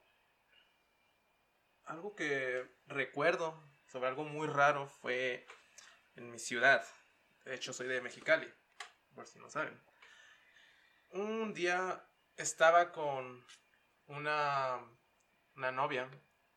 algo 1.85 2.15
que 2.15 2.67
recuerdo 2.87 3.63
sobre 3.87 4.09
algo 4.09 4.23
muy 4.23 4.47
raro 4.47 4.87
fue 4.87 5.45
en 6.15 6.31
mi 6.31 6.39
ciudad. 6.39 6.85
De 7.45 7.55
hecho, 7.55 7.71
soy 7.71 7.87
de 7.87 8.01
Mexicali, 8.01 8.51
por 9.13 9.27
si 9.27 9.39
no 9.39 9.49
saben. 9.49 9.79
Un 11.11 11.53
día 11.53 12.05
estaba 12.35 12.91
con 12.91 13.45
una, 14.07 14.79
una 15.55 15.71
novia, 15.71 16.09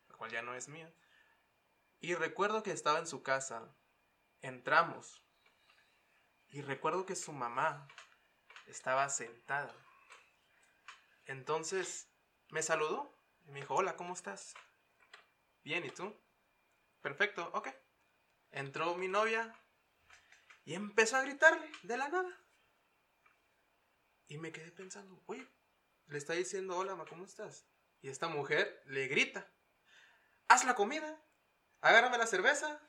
la 0.08 0.16
cual 0.16 0.30
ya 0.30 0.42
no 0.42 0.54
es 0.54 0.68
mía, 0.68 0.92
y 2.00 2.14
recuerdo 2.14 2.62
que 2.62 2.72
estaba 2.72 2.98
en 2.98 3.06
su 3.06 3.22
casa. 3.22 3.76
Entramos. 4.40 5.22
Y 6.48 6.62
recuerdo 6.62 7.04
que 7.04 7.14
su 7.14 7.32
mamá 7.32 7.86
estaba 8.66 9.08
sentada. 9.10 9.74
Entonces 11.26 12.09
me 12.50 12.62
saludó 12.62 13.14
y 13.46 13.50
me 13.50 13.60
dijo, 13.60 13.74
hola, 13.74 13.96
¿cómo 13.96 14.14
estás? 14.14 14.54
Bien, 15.62 15.84
¿y 15.84 15.90
tú? 15.90 16.14
Perfecto, 17.02 17.50
ok. 17.54 17.68
Entró 18.50 18.94
mi 18.96 19.08
novia 19.08 19.54
y 20.64 20.74
empezó 20.74 21.16
a 21.16 21.22
gritarle 21.22 21.70
de 21.82 21.96
la 21.96 22.08
nada. 22.08 22.36
Y 24.28 24.38
me 24.38 24.52
quedé 24.52 24.70
pensando, 24.70 25.22
oye, 25.26 25.46
le 26.06 26.18
está 26.18 26.34
diciendo, 26.34 26.76
hola, 26.76 26.94
ma, 26.94 27.04
¿cómo 27.04 27.24
estás? 27.24 27.66
Y 28.02 28.08
esta 28.08 28.28
mujer 28.28 28.82
le 28.86 29.08
grita, 29.08 29.50
haz 30.48 30.64
la 30.64 30.74
comida, 30.74 31.20
agárrame 31.80 32.18
la 32.18 32.26
cerveza 32.26 32.80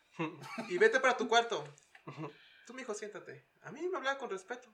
y 0.70 0.78
vete 0.78 1.00
para 1.00 1.18
tu 1.18 1.28
cuarto. 1.28 1.64
Tú, 2.66 2.74
mijo, 2.74 2.94
siéntate. 2.94 3.48
A 3.62 3.72
mí 3.72 3.88
me 3.88 3.98
hablaba 3.98 4.18
con 4.18 4.30
respeto. 4.30 4.74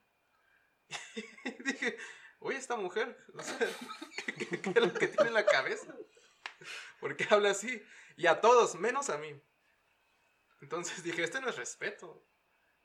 Y 1.46 1.64
dije, 1.64 1.98
oye, 2.40 2.58
esta 2.58 2.76
mujer, 2.76 3.18
no 3.34 3.44
sé, 3.44 3.58
¿qué, 4.26 4.62
qué 4.62 4.70
es 4.70 4.76
lo 4.76 4.94
que 4.94 5.08
tiene 5.08 5.30
en 5.30 5.34
la 5.34 5.46
cabeza? 5.46 5.96
¿Por 7.00 7.16
qué 7.16 7.28
habla 7.30 7.52
así? 7.52 7.84
Y 8.16 8.28
a 8.28 8.42
todos, 8.42 8.76
menos 8.76 9.10
a 9.10 9.18
mí. 9.18 9.42
Entonces 10.62 11.04
dije, 11.04 11.24
este 11.24 11.40
no 11.40 11.50
es 11.50 11.56
respeto. 11.56 12.26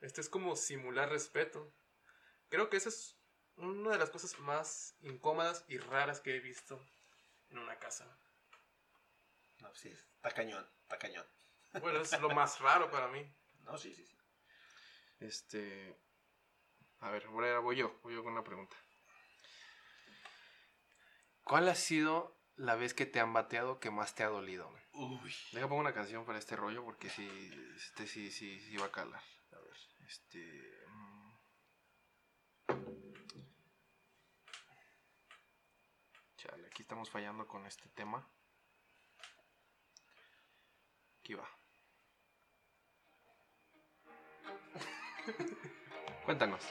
Este 0.01 0.21
es 0.21 0.29
como 0.29 0.57
simular 0.57 1.09
respeto. 1.09 1.73
Creo 2.49 2.69
que 2.69 2.77
esa 2.77 2.91
es 2.91 3.17
una 3.57 3.93
de 3.93 3.99
las 3.99 4.11
cosas 4.11 4.39
más 4.41 4.97
incómodas 5.01 5.65
y 5.69 5.79
raras 5.79 6.21
que 6.21 6.37
he 6.37 6.41
visto 6.41 6.85
en 7.51 7.59
una 7.59 7.79
casa. 7.79 8.19
No, 9.61 9.73
sí, 9.75 9.89
está 9.89 10.31
cañón, 10.33 10.69
está 10.83 10.99
cañón. 10.99 11.27
Bueno, 11.81 12.01
es 12.01 12.21
lo 12.21 12.31
más 12.31 12.61
raro 12.61 12.91
para 12.91 13.09
mí. 13.09 13.25
No, 13.63 13.79
sí, 13.79 13.95
sí, 13.95 14.05
sí. 14.05 14.19
Este. 15.21 15.97
A 16.99 17.13
ver, 17.13 17.27
ahora 17.27 17.61
voy 17.61 17.77
yo, 17.77 17.97
voy 18.03 18.13
yo 18.13 18.25
con 18.25 18.33
una 18.33 18.43
pregunta. 18.43 18.77
¿Cuál 21.45 21.69
ha 21.69 21.75
sido 21.75 22.37
la 22.57 22.75
vez 22.77 22.95
que 22.95 23.07
te 23.07 23.21
han 23.21 23.33
bateado 23.33 23.81
que 23.81 23.91
más 23.91 24.15
te 24.15 24.23
ha 24.23 24.29
dolido? 24.29 24.71
man? 24.71 24.83
Uy. 24.95 25.35
Deja 25.53 25.69
pongo 25.69 25.81
una 25.81 25.95
canción 25.95 26.25
para 26.25 26.39
este 26.39 26.55
rollo 26.57 26.85
porque 26.85 27.09
sí, 27.11 27.27
este 27.77 28.07
sí, 28.07 28.31
sí, 28.31 28.61
sí 28.61 28.77
va 28.77 28.87
a 28.87 28.93
calar. 28.93 29.23
A 29.53 29.59
ver, 29.59 29.77
este. 30.07 30.85
mm. 30.89 31.33
Chale, 36.37 36.67
aquí 36.67 36.83
estamos 36.83 37.09
fallando 37.11 37.47
con 37.47 37.67
este 37.67 37.89
tema. 37.91 38.27
Aquí 41.21 41.35
va. 41.35 41.49
Cuéntanos. 46.25 46.63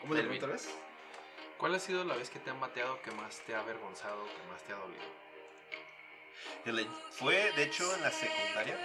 ¿Cómo 0.00 0.14
vi- 0.14 0.36
otra 0.36 0.48
vez? 0.48 0.68
¿Cuál 1.58 1.74
ha 1.74 1.78
sido 1.78 2.04
la 2.04 2.14
vez 2.14 2.28
que 2.28 2.38
te 2.38 2.50
han 2.50 2.60
bateado 2.60 3.00
que 3.02 3.10
más 3.12 3.40
te 3.40 3.54
ha 3.54 3.60
avergonzado, 3.60 4.24
que 4.24 4.52
más 4.52 4.62
te 4.62 4.72
ha 4.72 4.76
dolido? 4.76 5.04
Fue, 7.12 7.52
de 7.52 7.62
hecho, 7.62 7.94
en 7.94 8.02
la 8.02 8.10
secundaria. 8.10 8.76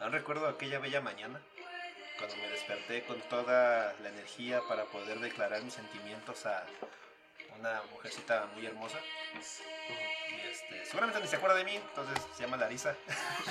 Aún 0.00 0.12
recuerdo 0.12 0.48
aquella 0.48 0.80
bella 0.80 1.00
mañana, 1.00 1.40
cuando 2.18 2.36
me 2.36 2.48
desperté 2.48 3.04
con 3.04 3.20
toda 3.28 3.94
la 4.00 4.08
energía 4.08 4.60
para 4.68 4.86
poder 4.86 5.20
declarar 5.20 5.62
mis 5.62 5.74
sentimientos 5.74 6.44
a 6.46 6.66
una 7.58 7.82
mujercita 7.92 8.46
muy 8.54 8.66
hermosa. 8.66 8.98
Y 9.34 10.40
este, 10.48 10.84
seguramente 10.86 11.20
ni 11.20 11.28
se 11.28 11.36
acuerda 11.36 11.54
de 11.56 11.64
mí, 11.64 11.76
entonces 11.76 12.18
se 12.34 12.42
llama 12.42 12.56
Larisa. 12.56 12.96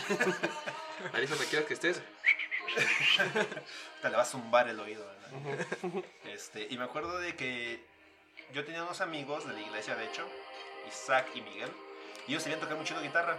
Marisa, 1.13 1.35
¿me 1.35 1.45
quieres 1.45 1.67
que 1.67 1.75
estés? 1.75 2.01
Te 4.01 4.09
le 4.09 4.15
va 4.15 4.23
a 4.23 4.25
zumbar 4.25 4.67
el 4.67 4.79
oído, 4.79 5.05
¿verdad? 5.05 6.03
Este, 6.25 6.67
y 6.69 6.77
me 6.77 6.83
acuerdo 6.85 7.17
de 7.19 7.35
que 7.35 7.85
yo 8.53 8.65
tenía 8.65 8.83
unos 8.83 9.01
amigos 9.01 9.47
de 9.47 9.53
la 9.53 9.61
iglesia, 9.61 9.95
de 9.95 10.05
hecho, 10.05 10.27
Isaac 10.87 11.27
y 11.35 11.41
Miguel, 11.41 11.71
y 12.27 12.31
ellos 12.31 12.43
sabían 12.43 12.59
tocar 12.59 12.77
mucho 12.77 12.95
la 12.95 13.01
guitarra. 13.01 13.37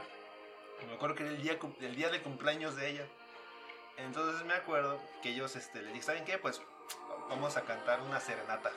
Y 0.83 0.87
me 0.87 0.95
acuerdo 0.95 1.15
que 1.15 1.25
era 1.25 1.33
el 1.33 1.43
día, 1.43 1.59
el 1.81 1.97
día 1.97 2.11
de 2.11 2.23
cumpleaños 2.23 2.77
de 2.77 2.91
ella. 2.91 3.07
Entonces 3.97 4.45
me 4.45 4.55
acuerdo 4.55 5.01
que 5.23 5.31
ellos 5.31 5.55
este, 5.55 5.83
les 5.83 5.93
dije, 5.93 6.05
¿saben 6.05 6.25
qué? 6.25 6.39
Pues 6.39 6.61
vamos 7.29 7.57
a 7.57 7.63
cantar 7.63 8.01
una 8.01 8.21
serenata. 8.21 8.73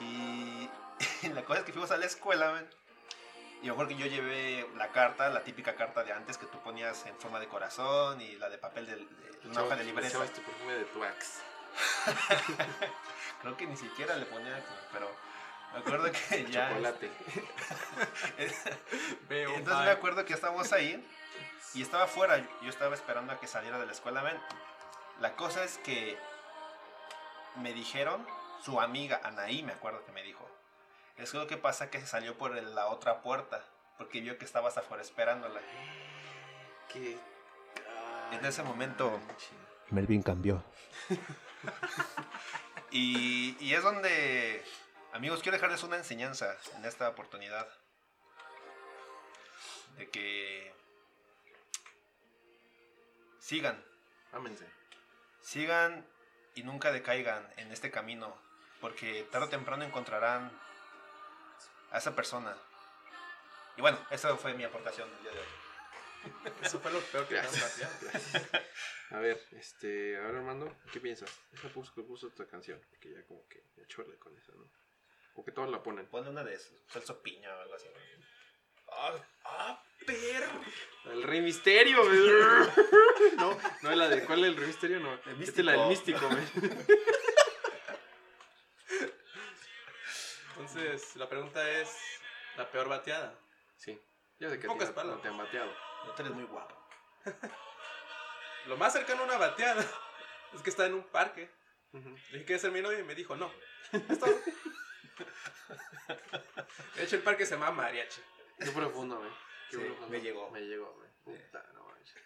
Y 0.00 0.68
la 1.34 1.44
cosa 1.44 1.60
es 1.60 1.66
que 1.66 1.72
fuimos 1.72 1.90
a 1.90 1.96
la 1.96 2.06
escuela, 2.06 2.52
man, 2.52 2.68
y 3.62 3.66
me 3.66 3.72
acuerdo 3.72 3.90
que 3.90 3.98
yo 3.98 4.06
llevé 4.06 4.66
la 4.76 4.88
carta, 4.88 5.28
la 5.28 5.44
típica 5.44 5.74
carta 5.74 6.02
de 6.02 6.12
antes 6.12 6.38
que 6.38 6.46
tú 6.46 6.58
ponías 6.60 7.04
en 7.06 7.14
forma 7.16 7.38
de 7.38 7.46
corazón 7.46 8.20
y 8.20 8.36
la 8.36 8.48
de 8.48 8.56
papel 8.56 8.86
de, 8.86 8.96
de 8.96 9.48
una 9.50 9.62
hoja 9.62 9.76
de 9.76 9.84
libreta. 9.84 10.18
Tu 10.26 10.42
perfume 10.42 10.74
de. 10.74 10.86
Creo 13.42 13.56
que 13.56 13.66
ni 13.66 13.76
siquiera 13.76 14.16
le 14.16 14.26
ponía, 14.26 14.62
pero 14.92 15.10
me 15.72 15.78
acuerdo 15.80 16.10
que 16.12 16.44
ya. 16.50 16.68
Chocolate. 16.68 17.10
Entonces 19.28 19.84
me 19.84 19.90
acuerdo 19.90 20.24
que 20.24 20.34
estábamos 20.34 20.72
ahí 20.72 21.06
y 21.74 21.82
estaba 21.82 22.04
afuera. 22.04 22.38
Yo 22.62 22.68
estaba 22.68 22.94
esperando 22.94 23.32
a 23.32 23.40
que 23.40 23.46
saliera 23.46 23.78
de 23.78 23.86
la 23.86 23.92
escuela. 23.92 24.22
Ven, 24.22 24.38
la 25.20 25.36
cosa 25.36 25.64
es 25.64 25.78
que 25.78 26.18
me 27.56 27.72
dijeron, 27.72 28.26
su 28.62 28.80
amiga 28.80 29.20
Anaí, 29.24 29.62
me 29.62 29.72
acuerdo 29.72 30.04
que 30.04 30.12
me 30.12 30.22
dijo. 30.22 30.46
Es 31.16 31.32
que 31.32 31.38
lo 31.38 31.46
que 31.46 31.56
pasa 31.56 31.90
que 31.90 32.00
se 32.00 32.06
salió 32.06 32.36
por 32.38 32.54
la 32.54 32.86
otra 32.86 33.20
puerta 33.20 33.62
porque 33.98 34.20
vio 34.22 34.38
que 34.38 34.44
estabas 34.44 34.76
afuera 34.78 35.02
esperándola. 35.02 35.60
Que... 36.90 37.16
En 38.32 38.44
ese 38.44 38.64
momento- 38.64 39.10
manche. 39.28 39.50
Melvin 39.90 40.22
cambió. 40.22 40.64
y, 42.90 43.56
y 43.60 43.74
es 43.74 43.82
donde, 43.82 44.64
amigos, 45.12 45.40
quiero 45.42 45.56
dejarles 45.56 45.82
una 45.82 45.96
enseñanza 45.96 46.56
en 46.76 46.84
esta 46.84 47.08
oportunidad. 47.08 47.68
De 49.96 50.08
que 50.08 50.72
sigan, 53.38 53.84
Ámense. 54.32 54.66
sigan 55.42 56.06
y 56.54 56.62
nunca 56.62 56.92
decaigan 56.92 57.46
en 57.56 57.70
este 57.72 57.90
camino. 57.90 58.36
Porque 58.80 59.24
tarde 59.30 59.46
o 59.46 59.50
temprano 59.50 59.84
encontrarán 59.84 60.50
a 61.90 61.98
esa 61.98 62.14
persona. 62.16 62.56
Y 63.76 63.82
bueno, 63.82 63.98
esa 64.10 64.34
fue 64.36 64.54
mi 64.54 64.64
aportación 64.64 65.08
el 65.18 65.22
día 65.22 65.32
de 65.32 65.38
hoy. 65.40 65.59
Eso 66.62 66.80
fue 66.80 66.92
lo 66.92 67.00
peor 67.00 67.26
que 67.26 67.34
me 67.34 67.40
han 67.40 67.46
pateado. 67.46 67.94
A 69.10 69.18
ver, 69.18 69.44
este, 69.50 70.16
a 70.16 70.20
ver 70.20 70.36
Armando, 70.36 70.72
¿qué 70.92 71.00
piensas? 71.00 71.28
Esa 71.52 71.68
puso 71.70 71.92
puso 72.06 72.28
otra 72.28 72.46
canción, 72.46 72.80
porque 72.90 73.10
ya 73.10 73.26
como 73.26 73.44
que 73.48 73.64
ya 73.76 73.84
chorle 73.88 74.16
con 74.20 74.36
esa, 74.38 74.52
¿no? 74.52 74.70
O 75.34 75.44
que 75.44 75.50
todos 75.50 75.68
la 75.68 75.82
ponen. 75.82 76.06
Ponle 76.06 76.30
una 76.30 76.44
de 76.44 76.54
esos, 76.54 76.80
Celso 76.88 77.20
Piña 77.20 77.52
o 77.56 77.60
algo 77.60 77.74
así. 77.74 77.88
¡Ah, 78.92 79.14
ah, 79.46 79.84
perro! 80.06 80.60
El 81.06 81.24
Rey 81.24 81.40
Misterio, 81.40 82.04
güey. 82.04 82.20
No, 83.36 83.58
no, 83.82 83.94
la 83.96 84.08
de 84.08 84.24
¿cuál 84.24 84.44
es 84.44 84.50
el 84.50 84.56
Rey 84.56 84.66
Misterio? 84.68 85.00
No, 85.00 85.12
El 85.12 85.42
es 85.42 85.58
la 85.58 85.72
del 85.72 85.88
místico. 85.88 86.28
güey. 86.28 86.44
Entonces, 90.50 91.16
la 91.16 91.28
pregunta 91.28 91.68
es: 91.68 91.96
¿la 92.56 92.70
peor 92.70 92.88
bateada? 92.88 93.36
Sí, 93.76 94.00
ya 94.38 94.50
sé 94.50 94.60
que 94.60 94.68
Pocas 94.68 94.94
no- 95.04 95.18
te 95.20 95.28
han 95.28 95.36
bateado. 95.36 95.89
No 96.06 96.12
te 96.14 96.22
eres 96.22 96.34
muy 96.34 96.44
guapo. 96.44 96.76
Lo 98.66 98.76
más 98.76 98.92
cercano 98.92 99.22
a 99.22 99.24
una 99.24 99.38
bateada 99.38 99.84
es 100.54 100.62
que 100.62 100.70
está 100.70 100.86
en 100.86 100.94
un 100.94 101.04
parque. 101.04 101.50
Le 101.92 102.00
dije, 102.00 102.44
¿quieres 102.44 102.62
ser 102.62 102.70
mi 102.70 102.80
novio? 102.82 102.98
Y 103.00 103.04
me 103.04 103.14
dijo, 103.14 103.36
no. 103.36 103.50
Es 103.92 104.18
todo. 104.18 104.34
De 106.94 107.04
hecho, 107.04 107.16
el 107.16 107.22
parque 107.22 107.44
se 107.46 107.54
llama 107.54 107.70
Mariachi. 107.72 108.20
Qué 108.58 108.70
profundo, 108.70 109.18
güey. 109.18 109.30
Qué 109.70 109.76
Sí, 109.76 109.82
profundo. 109.82 110.08
me 110.08 110.20
llegó. 110.20 110.50
Me 110.50 110.60
llegó, 110.60 110.92
güey. 110.94 111.10
Puta, 111.24 111.62
no 111.74 111.84
manches. 111.84 112.22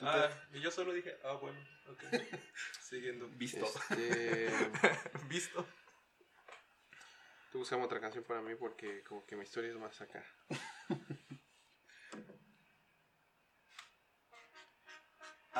Ah, 0.00 0.28
y 0.52 0.60
yo 0.60 0.70
solo 0.70 0.92
dije, 0.92 1.18
ah, 1.24 1.32
bueno, 1.32 1.58
ok. 1.88 2.02
Siguiendo. 2.80 3.26
Visto. 3.30 3.64
Este, 3.66 4.50
Visto. 5.28 5.66
tú 7.50 7.58
buscamos 7.58 7.86
otra 7.86 8.00
canción 8.00 8.22
para 8.24 8.40
mí 8.40 8.54
porque 8.54 9.02
como 9.02 9.24
que 9.26 9.34
mi 9.36 9.42
historia 9.42 9.70
es 9.70 9.76
más 9.76 10.00
acá. 10.00 10.24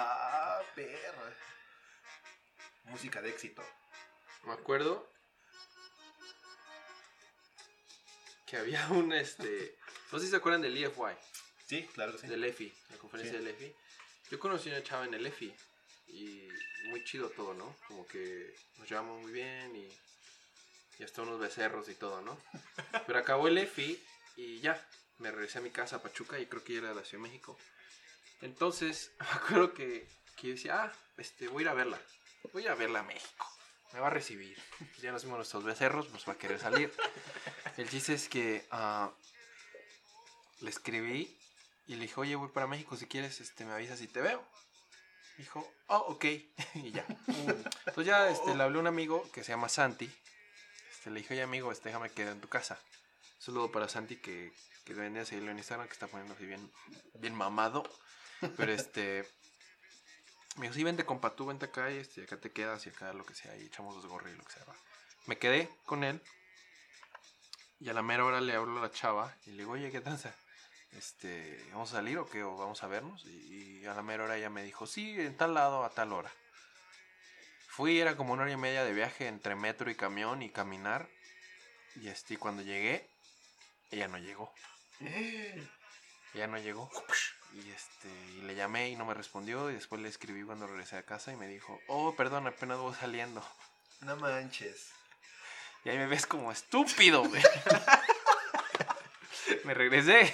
Ah, 0.01 0.63
perro. 0.77 1.35
Música 2.85 3.21
de 3.21 3.31
éxito. 3.31 3.63
Me 4.45 4.53
acuerdo 4.53 5.11
que 8.47 8.57
había 8.57 8.87
un, 8.91 9.13
este, 9.13 9.77
no 10.13 10.19
sé 10.19 10.27
si 10.27 10.31
se 10.31 10.37
acuerdan 10.37 10.63
del 10.63 10.77
EFY, 10.77 11.17
Sí, 11.67 11.87
claro 11.95 12.13
que 12.13 12.19
sí. 12.19 12.27
del 12.29 12.45
EFI, 12.45 12.73
la 12.91 12.97
conferencia 12.99 13.39
Sí. 13.39 13.45
del 13.45 13.55
EFI. 13.55 13.75
Yo 14.31 14.39
conocí 14.39 14.71
a 14.71 14.75
una 14.75 14.83
chava 14.85 15.05
en 15.05 15.15
el 15.15 15.27
EFI 15.27 15.55
y 16.07 16.49
muy 16.85 17.05
chido 17.05 17.29
todo, 17.31 17.53
¿no? 17.55 17.77
Como 17.89 18.07
que 18.07 18.55
nos 18.79 18.89
llevamos 18.89 19.21
muy 19.21 19.33
bien 19.33 19.75
y, 19.77 19.89
y 20.99 21.05
hasta 21.05 21.23
unos 21.23 21.41
becerros 21.41 21.89
y 21.89 21.95
todo, 21.97 22.23
¿no? 22.23 22.41
Pero 23.07 23.19
acabó 23.19 23.49
el 23.49 23.59
EFI 23.59 24.03
y 24.37 24.61
ya, 24.61 24.81
me 25.19 25.31
regresé 25.33 25.59
a 25.59 25.63
mi 25.63 25.71
casa 25.71 25.97
a 25.97 26.03
Pachuca 26.03 26.39
y 26.39 26.47
creo 26.47 26.63
que 26.63 26.75
ya 26.75 26.79
era 26.79 26.89
de 26.91 26.95
la 26.95 27.05
Ciudad 27.05 27.25
de 27.25 27.29
México. 27.31 27.59
Entonces, 28.41 29.13
me 29.21 29.27
acuerdo 29.27 29.75
que, 29.75 30.09
que 30.37 30.49
yo 30.49 30.53
decía, 30.55 30.83
ah, 30.85 30.93
este, 31.17 31.49
voy 31.49 31.63
a 31.63 31.67
ir 31.67 31.69
a 31.69 31.75
verla. 31.75 32.01
Voy 32.53 32.67
a 32.67 32.75
verla 32.75 33.01
a 33.01 33.03
México. 33.03 33.47
me 33.93 34.01
va 34.01 34.09
a 34.09 34.11
recibir. 34.11 34.59
Ya 35.03 35.13
nos 35.13 35.25
vimos 35.25 35.39
nuestros 35.39 35.65
becerros, 35.65 36.07
pues 36.09 36.29
va 36.29 36.33
a 36.33 36.39
querer 36.39 36.59
salir. 36.59 36.93
El 37.77 37.89
chiste 37.89 38.15
es 38.15 38.29
que 38.29 38.67
ah, 38.71 39.13
le 40.61 40.71
escribí 40.71 41.37
y 41.87 41.95
le 41.95 42.03
dije, 42.03 42.21
oye, 42.21 42.37
voy 42.37 42.49
para 42.49 42.67
México, 42.67 42.97
si 42.97 43.07
quieres, 43.07 43.41
este, 43.41 43.65
me 43.65 43.73
avisas 43.73 44.01
y 44.03 44.09
te 44.09 44.21
veo. 44.21 44.45
Dijo, 45.39 45.73
oh, 45.87 46.05
ok, 46.09 46.25
y 46.75 46.91
ya. 46.91 47.07
Entonces 47.29 48.07
ya 48.07 48.29
este, 48.29 48.55
le 48.55 48.63
hablé 48.63 48.79
a 48.79 48.81
un 48.81 48.87
amigo 48.89 49.29
que 49.33 49.45
se 49.45 49.53
llama 49.53 49.69
Santi. 49.69 50.11
Este, 50.91 51.11
le 51.11 51.21
dije, 51.21 51.35
oye, 51.35 51.43
amigo, 51.43 51.71
este, 51.71 51.89
déjame 51.89 52.11
quedar 52.11 52.33
en 52.33 52.41
tu 52.41 52.49
casa. 52.49 52.79
saludo 53.39 53.71
para 53.71 53.89
Santi 53.89 54.17
que, 54.17 54.53
que 54.85 54.95
venía 54.95 55.23
a 55.23 55.25
seguirlo 55.25 55.51
en 55.51 55.59
Instagram, 55.59 55.87
que 55.87 55.93
está 55.93 56.09
poniendo 56.09 56.35
así 56.35 56.45
bien, 56.45 56.71
bien 57.21 57.35
mamado. 57.35 57.85
Pero 58.57 58.73
este... 58.73 59.29
Me 60.57 60.63
dijo, 60.63 60.75
sí, 60.75 60.83
vente, 60.83 61.07
compa, 61.07 61.37
tú 61.37 61.47
vente 61.47 61.67
acá 61.67 61.91
y 61.91 61.99
este, 61.99 62.25
acá 62.25 62.37
te 62.41 62.51
quedas 62.51 62.85
y 62.87 62.89
acá 62.89 63.13
lo 63.13 63.25
que 63.25 63.35
sea, 63.35 63.57
y 63.57 63.67
echamos 63.67 63.95
los 63.95 64.07
gorros 64.07 64.33
y 64.33 64.37
lo 64.37 64.45
que 64.45 64.53
sea. 64.53 64.65
va". 64.65 64.75
Me 65.27 65.39
quedé 65.39 65.71
con 65.85 66.03
él 66.03 66.21
y 67.81 67.89
a 67.89 67.93
la 67.93 68.03
mera 68.03 68.25
hora 68.25 68.41
le 68.41 68.55
hablo 68.55 68.79
a 68.79 68.83
la 68.83 68.91
chava 68.91 69.37
y 69.47 69.51
le 69.51 69.59
digo, 69.59 69.73
oye, 69.73 69.91
¿qué 69.93 70.01
tranza? 70.01 70.35
Este, 70.93 71.65
¿vamos 71.73 71.93
a 71.93 71.97
salir 71.97 72.19
o 72.19 72.29
qué? 72.29 72.43
¿O 72.43 72.57
vamos 72.57 72.83
a 72.83 72.89
vernos? 72.89 73.25
Y, 73.25 73.87
a 73.87 73.95
la 73.95 74.03
mera 74.03 74.25
hora 74.25 74.37
ella 74.37 74.51
me 74.51 74.65
dijo, 74.65 74.87
sí, 74.87 75.15
en 75.19 75.37
tal 75.37 75.55
lado 75.55 75.85
a 75.85 75.91
tal 75.91 76.13
hora. 76.13 76.33
Fui, 77.69 78.01
era 78.01 78.17
como 78.17 78.33
una 78.33 78.43
hora 78.43 78.53
y 78.53 78.57
media 78.57 78.85
de 78.85 78.93
viaje 78.93 79.29
entre 79.29 79.55
metro 79.55 79.91
y 79.91 79.95
camión 79.95 80.43
y 80.43 80.51
caminar. 80.51 81.09
Y 81.95 82.09
este, 82.09 82.37
cuando 82.37 82.63
llegué, 82.63 83.09
ella 83.91 84.09
no 84.09 84.19
llegó. 84.19 84.53
Ella 86.39 86.47
no 86.47 86.59
llegó. 86.59 86.89
Y 87.53 87.69
este, 87.71 88.09
y 88.37 88.43
le 88.43 88.55
llamé 88.55 88.91
y 88.91 88.95
no 88.95 89.05
me 89.05 89.13
respondió. 89.13 89.71
Y 89.71 89.75
después 89.75 90.01
le 90.01 90.09
escribí 90.09 90.45
cuando 90.45 90.69
regresé 90.69 90.97
a 90.97 91.03
casa 91.03 91.33
y 91.33 91.37
me 91.37 91.49
dijo, 91.49 91.81
oh, 91.89 92.15
perdón, 92.15 92.47
apenas 92.47 92.79
voy 92.79 92.95
saliendo. 92.95 93.45
No 94.03 94.15
manches. 94.15 94.93
Y 95.85 95.89
ahí 95.89 95.99
me 95.99 96.07
ves 96.07 96.27
como 96.27 96.53
estúpido, 96.53 97.25
güey. 97.25 97.43
me 99.65 99.75
regresé. 99.75 100.33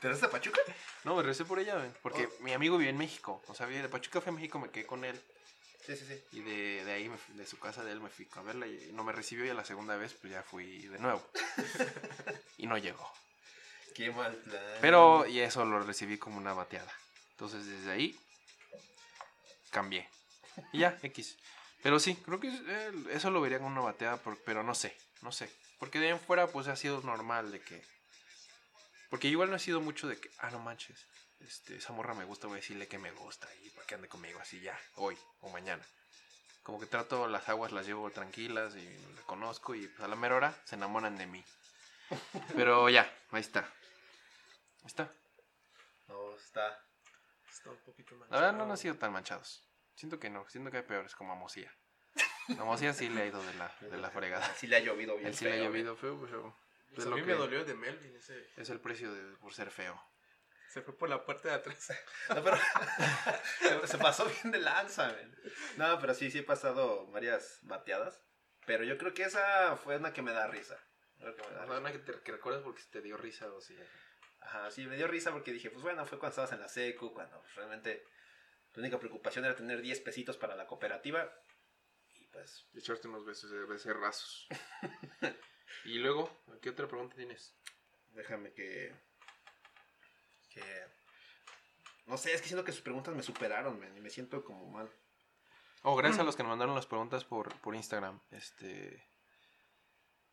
¿Te 0.00 0.08
das 0.08 0.22
a 0.22 0.30
Pachuca? 0.30 0.60
No, 1.02 1.16
me 1.16 1.22
regresé 1.22 1.44
por 1.44 1.58
ella, 1.58 1.74
güey, 1.74 1.90
porque 2.02 2.28
mi 2.42 2.52
amigo 2.52 2.78
vive 2.78 2.90
en 2.90 2.98
México. 2.98 3.42
O 3.48 3.54
sea, 3.54 3.66
de 3.66 3.88
Pachuca 3.88 4.20
fue 4.20 4.30
a 4.30 4.36
México, 4.36 4.60
me 4.60 4.70
quedé 4.70 4.86
con 4.86 5.04
él. 5.04 5.20
Sí, 5.84 5.96
sí, 5.96 6.04
sí. 6.06 6.24
Y 6.38 6.42
de, 6.42 6.84
de 6.84 6.92
ahí, 6.92 7.08
me 7.08 7.18
de 7.34 7.46
su 7.46 7.58
casa 7.58 7.82
de 7.82 7.90
él, 7.90 8.00
me 8.00 8.10
fui 8.10 8.28
a 8.32 8.42
verla 8.42 8.68
y 8.68 8.90
no 8.92 9.02
me 9.02 9.10
recibió. 9.10 9.44
Y 9.44 9.48
a 9.48 9.54
la 9.54 9.64
segunda 9.64 9.96
vez, 9.96 10.14
pues 10.14 10.32
ya 10.32 10.44
fui 10.44 10.86
de 10.86 11.00
nuevo. 11.00 11.20
y 12.58 12.68
no 12.68 12.78
llegó. 12.78 13.12
Qué 13.96 14.10
mal 14.10 14.34
plan. 14.36 14.62
Pero, 14.82 15.26
y 15.26 15.40
eso 15.40 15.64
lo 15.64 15.80
recibí 15.80 16.18
como 16.18 16.36
una 16.36 16.52
bateada. 16.52 16.92
Entonces, 17.30 17.64
desde 17.64 17.90
ahí, 17.90 18.20
cambié. 19.70 20.06
Y 20.72 20.80
ya, 20.80 20.98
X. 21.02 21.36
Pero 21.82 21.98
sí, 21.98 22.14
creo 22.16 22.38
que 22.38 22.50
eso 23.10 23.30
lo 23.30 23.40
vería 23.40 23.58
como 23.58 23.70
una 23.70 23.80
bateada, 23.80 24.20
pero 24.44 24.62
no 24.62 24.74
sé, 24.74 24.94
no 25.22 25.32
sé. 25.32 25.50
Porque 25.78 25.98
de 25.98 26.06
ahí 26.06 26.12
en 26.12 26.20
fuera, 26.20 26.46
pues 26.46 26.68
ha 26.68 26.76
sido 26.76 27.00
normal 27.02 27.50
de 27.50 27.60
que. 27.60 27.82
Porque 29.08 29.28
igual 29.28 29.48
no 29.48 29.56
ha 29.56 29.60
sido 29.60 29.80
mucho 29.80 30.08
de 30.08 30.18
que, 30.18 30.30
ah, 30.38 30.50
no 30.50 30.58
manches, 30.58 31.06
este, 31.40 31.76
esa 31.76 31.92
morra 31.92 32.14
me 32.14 32.24
gusta, 32.24 32.48
voy 32.48 32.58
a 32.58 32.60
decirle 32.60 32.88
que 32.88 32.98
me 32.98 33.12
gusta 33.12 33.48
y 33.62 33.70
para 33.70 33.86
que 33.86 33.94
ande 33.94 34.08
conmigo 34.08 34.40
así 34.40 34.60
ya, 34.60 34.78
hoy 34.96 35.16
o 35.40 35.48
mañana. 35.50 35.84
Como 36.62 36.80
que 36.80 36.86
trato 36.86 37.28
las 37.28 37.48
aguas, 37.48 37.72
las 37.72 37.86
llevo 37.86 38.10
tranquilas 38.10 38.74
y 38.74 38.84
la 39.14 39.22
conozco 39.22 39.74
y 39.74 39.86
pues, 39.86 40.00
a 40.00 40.08
la 40.08 40.16
mera 40.16 40.34
hora 40.36 40.60
se 40.64 40.74
enamoran 40.74 41.16
de 41.16 41.26
mí. 41.26 41.44
Pero 42.56 42.88
ya, 42.88 43.08
ahí 43.30 43.40
está. 43.40 43.72
Está. 44.86 45.12
No, 46.08 46.34
está. 46.36 46.82
Está 47.50 47.70
un 47.70 47.78
poquito 47.78 48.14
más. 48.16 48.30
La 48.30 48.36
verdad 48.40 48.52
no 48.54 48.70
han 48.70 48.76
sido 48.78 48.96
tan 48.96 49.12
manchados. 49.12 49.62
Siento 49.94 50.18
que 50.18 50.30
no, 50.30 50.48
siento 50.48 50.70
que 50.70 50.78
hay 50.78 50.82
peores 50.82 51.14
como 51.14 51.32
a 51.32 51.36
Mosía. 51.36 51.72
A 52.58 52.64
Mosía 52.64 52.92
sí 52.92 53.08
le 53.08 53.22
ha 53.22 53.26
ido 53.26 53.42
de 53.42 53.54
la, 53.54 53.74
de 53.80 53.96
la 53.96 54.10
fregada. 54.10 54.46
Sí 54.54 54.66
le 54.66 54.76
ha 54.76 54.80
llovido 54.80 55.14
bien. 55.16 55.26
Él 55.28 55.34
sí 55.34 55.44
le 55.46 55.52
ha 55.54 55.56
llovido 55.64 55.96
feo, 55.96 56.20
pero 56.20 56.56
Pues 56.88 57.00
es 57.00 57.06
a 57.06 57.10
lo 57.10 57.16
mí 57.16 57.22
que- 57.22 57.28
me 57.28 57.34
dolió 57.34 57.64
de 57.64 57.74
Melvin. 57.74 58.14
Ese, 58.16 58.48
es 58.56 58.70
el 58.70 58.80
precio 58.80 59.12
de, 59.12 59.36
por 59.38 59.52
ser 59.54 59.70
feo. 59.70 60.00
se 60.68 60.82
fue 60.82 60.96
por 60.96 61.08
la 61.08 61.24
puerta 61.24 61.48
de 61.48 61.54
atrás. 61.54 61.88
No, 62.28 62.44
pero 62.44 62.58
se- 63.86 63.98
pasó 63.98 64.26
bien 64.26 64.52
de 64.52 64.58
lanza, 64.60 65.08
men. 65.12 65.36
No, 65.76 65.98
pero 65.98 66.14
sí, 66.14 66.30
sí 66.30 66.38
he 66.38 66.42
pasado 66.42 67.06
varias 67.08 67.58
bateadas. 67.62 68.20
Pero 68.66 68.84
yo 68.84 68.98
creo 68.98 69.14
que 69.14 69.22
esa 69.24 69.76
fue 69.76 69.96
una 69.96 70.12
que 70.12 70.22
me 70.22 70.32
da 70.32 70.46
risa. 70.46 70.78
Creo 71.18 71.34
que 71.34 71.42
me 71.48 71.54
da 71.54 71.62
risa. 71.64 71.78
Una 71.78 71.92
que, 71.92 71.98
te, 72.00 72.20
que 72.20 72.32
recuerdas 72.32 72.62
porque 72.62 72.82
te 72.90 73.00
dio 73.00 73.16
risa 73.16 73.46
o 73.52 73.60
sí. 73.60 73.76
Ajá, 74.46 74.70
sí, 74.70 74.86
me 74.86 74.96
dio 74.96 75.08
risa 75.08 75.32
porque 75.32 75.52
dije, 75.52 75.70
pues 75.70 75.82
bueno, 75.82 76.06
fue 76.06 76.18
cuando 76.18 76.30
estabas 76.30 76.52
en 76.52 76.60
la 76.60 76.68
secu, 76.68 77.12
cuando 77.12 77.40
pues, 77.40 77.54
realmente 77.56 78.04
tu 78.70 78.80
única 78.80 78.98
preocupación 78.98 79.44
era 79.44 79.56
tener 79.56 79.82
10 79.82 80.00
pesitos 80.00 80.36
para 80.36 80.54
la 80.54 80.68
cooperativa. 80.68 81.28
Y 82.14 82.24
pues, 82.26 82.64
Echarte 82.72 83.08
unos 83.08 83.24
besos 83.24 83.50
de 83.50 83.64
becerrazos. 83.64 84.46
y 85.84 85.98
luego, 85.98 86.30
¿qué 86.62 86.70
otra 86.70 86.86
pregunta 86.86 87.16
tienes? 87.16 87.56
déjame 88.10 88.52
que... 88.52 88.94
que... 90.48 90.62
No 92.06 92.16
sé, 92.16 92.32
es 92.32 92.40
que 92.40 92.46
siento 92.46 92.64
que 92.64 92.72
sus 92.72 92.82
preguntas 92.82 93.14
me 93.14 93.22
superaron, 93.22 93.80
men, 93.80 93.96
y 93.96 94.00
me 94.00 94.10
siento 94.10 94.44
como 94.44 94.64
mal. 94.70 94.88
Oh, 95.82 95.96
gracias 95.96 96.20
a 96.20 96.24
los 96.24 96.36
que 96.36 96.44
nos 96.44 96.50
mandaron 96.50 96.74
las 96.74 96.86
preguntas 96.86 97.24
por, 97.24 97.52
por 97.60 97.74
Instagram. 97.74 98.20
Este. 98.30 99.04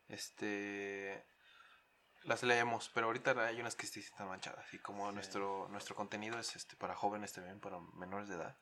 Este. 0.08 1.26
Las 2.26 2.42
leemos, 2.44 2.90
pero 2.94 3.08
ahorita 3.08 3.32
hay 3.46 3.60
unas 3.60 3.76
que 3.76 3.86
sí 3.86 4.00
están 4.00 4.28
manchadas. 4.30 4.74
Y 4.74 4.80
como 4.80 5.10
Sí. 5.10 5.16
nuestro, 5.16 5.68
nuestro 5.70 5.96
contenido 5.96 6.40
es 6.40 6.56
este 6.56 6.76
para 6.78 6.96
jóvenes 6.96 7.34
también, 7.34 7.60
para 7.60 7.80
menores 7.96 8.30
de 8.30 8.36
edad. 8.36 8.58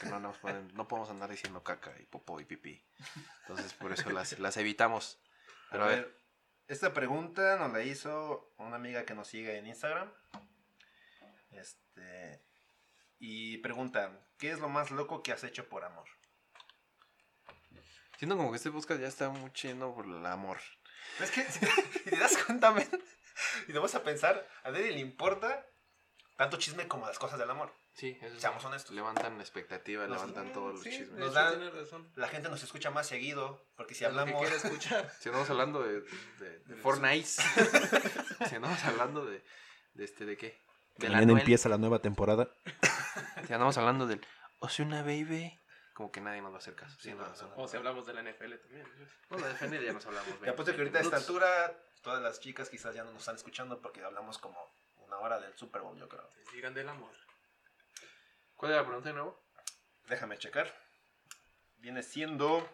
que 0.00 0.06
no, 0.06 0.18
nos 0.18 0.38
pueden- 0.38 0.72
no 0.74 0.88
podemos 0.88 1.10
andar 1.10 1.28
diciendo 1.28 1.62
caca 1.62 1.92
y 2.00 2.06
popó 2.06 2.40
y 2.40 2.46
pipí. 2.46 2.82
Entonces 3.42 3.74
por 3.74 3.92
eso 3.92 4.08
las, 4.10 4.38
las 4.38 4.56
evitamos. 4.56 5.20
Pero 5.70 5.84
a 5.84 5.88
ver, 5.88 6.18
esta 6.68 6.94
pregunta 6.94 7.56
nos 7.58 7.70
la 7.70 7.82
hizo 7.82 8.54
una 8.56 8.76
amiga 8.76 9.04
que 9.04 9.14
nos 9.14 9.28
sigue 9.28 9.58
en 9.58 9.66
Instagram. 9.66 10.10
Este. 11.50 12.42
Y 13.18 13.58
pregunta: 13.58 14.26
¿Qué 14.38 14.52
es 14.52 14.58
lo 14.60 14.68
más 14.70 14.90
loco 14.90 15.22
que 15.22 15.32
has 15.32 15.44
hecho 15.44 15.68
por 15.68 15.84
amor? 15.84 16.08
siento 18.18 18.36
como 18.38 18.50
que 18.52 18.56
este 18.56 18.70
podcast 18.70 19.00
ya 19.00 19.08
está 19.08 19.28
muy 19.28 19.50
lleno 19.50 19.94
por 19.94 20.06
el 20.06 20.24
amor. 20.24 20.58
Es 21.20 21.30
que, 21.30 21.42
si 21.50 21.60
te, 22.10 22.16
das 22.16 22.36
cuenta, 22.44 22.70
men, 22.72 22.88
y 23.68 23.72
te 23.72 23.78
vas 23.78 23.94
a 23.94 24.02
pensar, 24.02 24.46
a 24.62 24.70
nadie 24.70 24.90
le 24.92 24.98
importa 25.00 25.66
tanto 26.36 26.56
chisme 26.58 26.88
como 26.88 27.06
las 27.06 27.18
cosas 27.18 27.38
del 27.38 27.50
amor. 27.50 27.72
Sí, 27.94 28.18
eso 28.20 28.34
sí. 28.34 28.40
Seamos 28.40 28.64
honestos. 28.64 28.90
Levantan 28.92 29.40
expectativa, 29.40 30.06
Nos- 30.08 30.18
levantan 30.20 30.52
todos 30.52 30.72
los 30.74 30.82
Sí, 30.82 30.90
chismes. 30.90 31.12
Nos 31.18 31.32
dan- 31.32 31.54
tiene 31.58 31.70
razón. 31.70 32.10
La 32.16 32.26
gente 32.28 32.48
nos 32.48 32.60
escucha 32.64 32.90
más 32.90 33.06
seguido, 33.06 33.68
porque 33.76 33.94
si 33.94 34.04
Es 34.04 34.12
lo 34.12 34.24
que 34.24 34.32
hablamos... 34.32 34.50
escuchar. 34.64 35.12
Si 35.20 35.28
andamos 35.28 35.48
hablando 35.50 35.82
de, 35.82 36.00
de, 36.40 36.58
de 36.58 36.76
Fortnite. 36.76 37.24
si 38.48 38.54
andamos 38.56 38.82
hablando 38.84 39.24
de, 39.24 39.44
de 39.94 40.04
este, 40.04 40.24
¿de 40.26 40.36
qué? 40.36 40.60
De 40.96 41.08
la 41.08 41.20
Noel. 41.24 41.44
la 41.70 41.78
nueva 41.78 42.00
temporada. 42.00 42.48
Si 43.46 43.52
andamos 43.52 43.76
hablando 43.78 44.06
del 44.08 44.20
Osuna 44.58 45.02
Baby. 45.02 45.56
Como 45.94 46.10
que 46.10 46.20
nadie 46.20 46.42
nos 46.42 46.50
va 46.52 46.56
a 46.56 46.58
hacer 46.58 46.74
caso. 46.74 46.96
Sí, 46.96 47.10
Sí, 47.10 47.14
no, 47.14 47.24
no, 47.24 47.32
eso 47.32 47.48
no. 47.48 47.56
no. 47.56 47.62
O 47.62 47.68
si 47.68 47.76
hablamos 47.76 48.04
de 48.04 48.14
la 48.14 48.22
NFL 48.22 48.54
también. 48.56 48.86
No, 49.30 49.36
de 49.38 49.48
defender 49.48 49.82
ya 49.82 49.92
nos 49.92 50.04
hablamos. 50.04 50.40
Te 50.40 50.50
apuesto 50.50 50.74
que 50.74 50.78
ahorita 50.80 50.98
a 50.98 51.02
esta 51.02 51.16
altura, 51.16 51.80
todas 52.02 52.20
las 52.20 52.40
chicas 52.40 52.68
quizás 52.68 52.94
ya 52.94 53.04
no 53.04 53.12
nos 53.12 53.20
están 53.20 53.36
escuchando 53.36 53.80
porque 53.80 54.02
hablamos 54.02 54.38
como 54.38 54.58
una 54.96 55.18
hora 55.18 55.38
del 55.38 55.56
Super 55.56 55.82
Bowl, 55.82 55.96
yo 55.96 56.08
creo. 56.08 56.28
Digan 56.52 56.74
del 56.74 56.88
amor. 56.88 57.12
¿Cuál 58.56 58.72
era 58.72 58.80
la 58.80 58.86
pregunta 58.86 59.08
de 59.10 59.14
nuevo? 59.14 59.40
Déjame 60.08 60.36
checar. 60.36 60.74
Viene 61.76 62.02
siendo... 62.02 62.68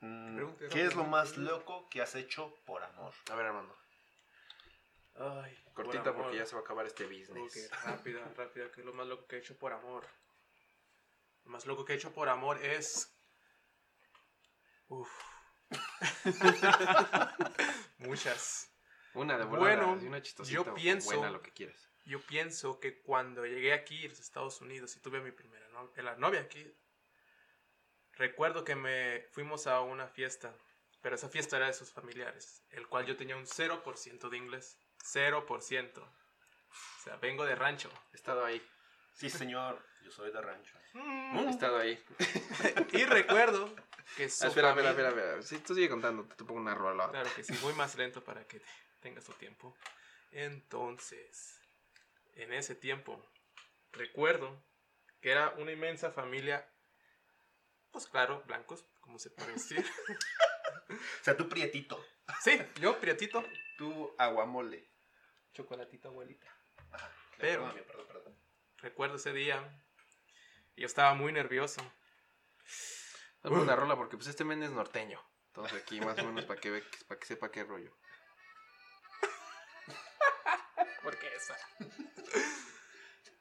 mm, 0.00 0.46
¿Qué 0.70 0.84
es 0.84 0.94
lo 0.94 1.04
más 1.04 1.36
loco 1.36 1.88
que 1.90 2.00
has 2.00 2.14
hecho 2.14 2.54
por 2.64 2.82
amor? 2.82 3.12
A 3.30 3.34
ver, 3.34 3.46
Armando. 3.46 3.76
Ay, 5.16 5.58
Cortita 5.74 6.14
porque 6.14 6.36
ya 6.36 6.46
se 6.46 6.54
va 6.54 6.60
a 6.60 6.64
acabar 6.64 6.86
este 6.86 7.04
business. 7.06 7.70
Ok, 7.70 7.84
rápida, 7.84 8.24
rápida, 8.36 8.70
que 8.70 8.80
es 8.80 8.86
lo 8.86 8.92
más 8.94 9.06
loco 9.06 9.26
que 9.26 9.36
he 9.36 9.38
hecho 9.40 9.58
por 9.58 9.72
amor. 9.72 10.06
Lo 11.58 11.62
más 11.62 11.66
loco 11.66 11.84
que 11.84 11.94
he 11.94 11.96
hecho 11.96 12.12
por 12.12 12.28
amor 12.28 12.64
es. 12.64 13.12
Uf. 14.86 15.10
Muchas. 17.98 18.72
Una 19.14 19.36
de 19.36 19.44
Bueno, 19.44 19.86
volada, 19.86 20.04
y 20.04 20.06
una 20.06 20.22
chistosita 20.22 20.54
yo 20.54 20.72
pienso- 20.74 21.16
buena, 21.16 21.32
lo 21.32 21.42
que 21.42 21.52
quieras. 21.52 21.90
Yo 22.04 22.24
pienso 22.24 22.78
que 22.78 23.02
cuando 23.02 23.44
llegué 23.44 23.72
aquí 23.72 24.06
a 24.06 24.08
los 24.08 24.20
Estados 24.20 24.60
Unidos 24.60 24.94
y 24.96 25.00
tuve 25.00 25.20
mi 25.20 25.32
primera 25.32 25.68
novia, 25.70 26.00
la 26.04 26.14
novia 26.14 26.40
aquí, 26.42 26.64
recuerdo 28.12 28.62
que 28.62 28.76
me 28.76 29.22
fuimos 29.32 29.66
a 29.66 29.80
una 29.80 30.06
fiesta, 30.06 30.54
pero 31.02 31.16
esa 31.16 31.28
fiesta 31.28 31.56
era 31.56 31.66
de 31.66 31.72
sus 31.74 31.90
familiares, 31.90 32.62
el 32.70 32.86
cual 32.86 33.04
yo 33.04 33.16
tenía 33.16 33.36
un 33.36 33.46
0% 33.46 34.28
de 34.30 34.36
inglés. 34.36 34.78
0%. 35.04 35.98
O 35.98 37.02
sea, 37.02 37.16
vengo 37.16 37.44
de 37.44 37.56
rancho. 37.56 37.90
He 38.12 38.16
estado 38.16 38.44
ahí. 38.44 38.64
Sí, 39.12 39.28
señor. 39.28 39.84
Yo 40.02 40.10
soy 40.10 40.30
de 40.32 40.40
rancho. 40.40 40.74
He 40.94 41.50
estado 41.50 41.78
ahí. 41.78 42.02
Y 42.92 43.04
recuerdo 43.04 43.74
que 44.16 44.24
Ah, 44.24 44.26
espera, 44.26 44.48
espera, 44.48 44.68
familia- 44.70 44.90
espera, 44.90 45.08
espera. 45.10 45.42
Si 45.42 45.58
tú 45.58 45.74
sigue 45.74 45.88
contando, 45.88 46.24
te 46.24 46.44
pongo 46.44 46.60
una 46.60 46.74
rola. 46.74 47.10
Claro 47.10 47.30
que 47.36 47.44
sí, 47.44 47.54
voy 47.62 47.74
más 47.74 47.94
lento 47.96 48.22
para 48.24 48.46
que 48.46 48.60
tengas 49.00 49.24
tu 49.24 49.32
tiempo. 49.34 49.76
Entonces, 50.30 51.60
en 52.34 52.52
ese 52.52 52.74
tiempo, 52.74 53.22
recuerdo 53.92 54.64
que 55.20 55.30
era 55.32 55.50
una 55.58 55.72
inmensa 55.72 56.10
familia 56.10 56.68
Pues 57.90 58.06
claro, 58.06 58.42
blancos, 58.46 58.84
como 59.00 59.18
se 59.18 59.30
puede 59.30 59.52
decir. 59.54 59.84
O 60.90 61.24
sea, 61.24 61.36
tú 61.36 61.48
prietito. 61.48 62.02
sí, 62.40 62.58
yo, 62.80 62.98
prietito. 63.00 63.44
Tú 63.76 64.14
aguamole. 64.18 64.90
Chocolatito, 65.52 66.08
abuelita. 66.08 66.48
Ajá. 66.92 67.10
Pero- 67.38 67.72
perdón, 67.86 68.06
perdón. 68.08 68.38
Recuerdo 68.78 69.16
ese 69.16 69.32
día. 69.32 69.82
Y 70.78 70.82
Yo 70.82 70.86
estaba 70.86 71.12
muy 71.14 71.32
nervioso. 71.32 71.82
Dame 73.42 73.58
una 73.58 73.74
rola 73.74 73.96
porque 73.96 74.16
pues 74.16 74.28
este 74.28 74.44
men 74.44 74.62
es 74.62 74.70
norteño. 74.70 75.20
Entonces 75.48 75.82
aquí 75.82 76.00
más 76.00 76.16
o 76.20 76.24
menos 76.24 76.44
para 76.44 76.60
que, 76.60 76.84
para 77.08 77.18
que 77.18 77.26
sepa 77.26 77.50
qué 77.50 77.64
rollo. 77.64 77.92
Porque 81.02 81.26
esa. 81.34 81.56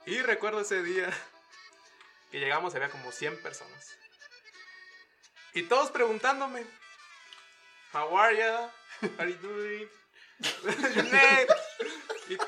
y 0.08 0.20
recuerdo 0.22 0.62
ese 0.62 0.82
día 0.82 1.12
que 2.32 2.40
llegamos, 2.40 2.74
había 2.74 2.90
como 2.90 3.12
100 3.12 3.44
personas. 3.44 3.98
Y 5.54 5.64
todos 5.64 5.92
preguntándome, 5.92 6.66
How 7.94 8.18
are 8.18 8.36
ya? 8.36 8.74
How 9.02 9.12
are 9.20 9.32
you 9.32 9.38
doing? 9.38 9.90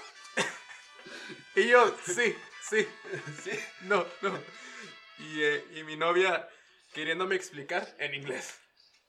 Y 1.56 1.68
yo, 1.68 1.96
sí, 2.06 2.36
sí, 2.70 2.88
Sí. 3.44 3.60
no, 3.82 4.06
no. 4.22 4.40
Y, 5.20 5.44
eh, 5.44 5.66
y 5.76 5.84
mi 5.84 5.98
novia 5.98 6.48
queriéndome 6.94 7.36
explicar 7.36 7.88
en 8.00 8.14
inglés. 8.14 8.60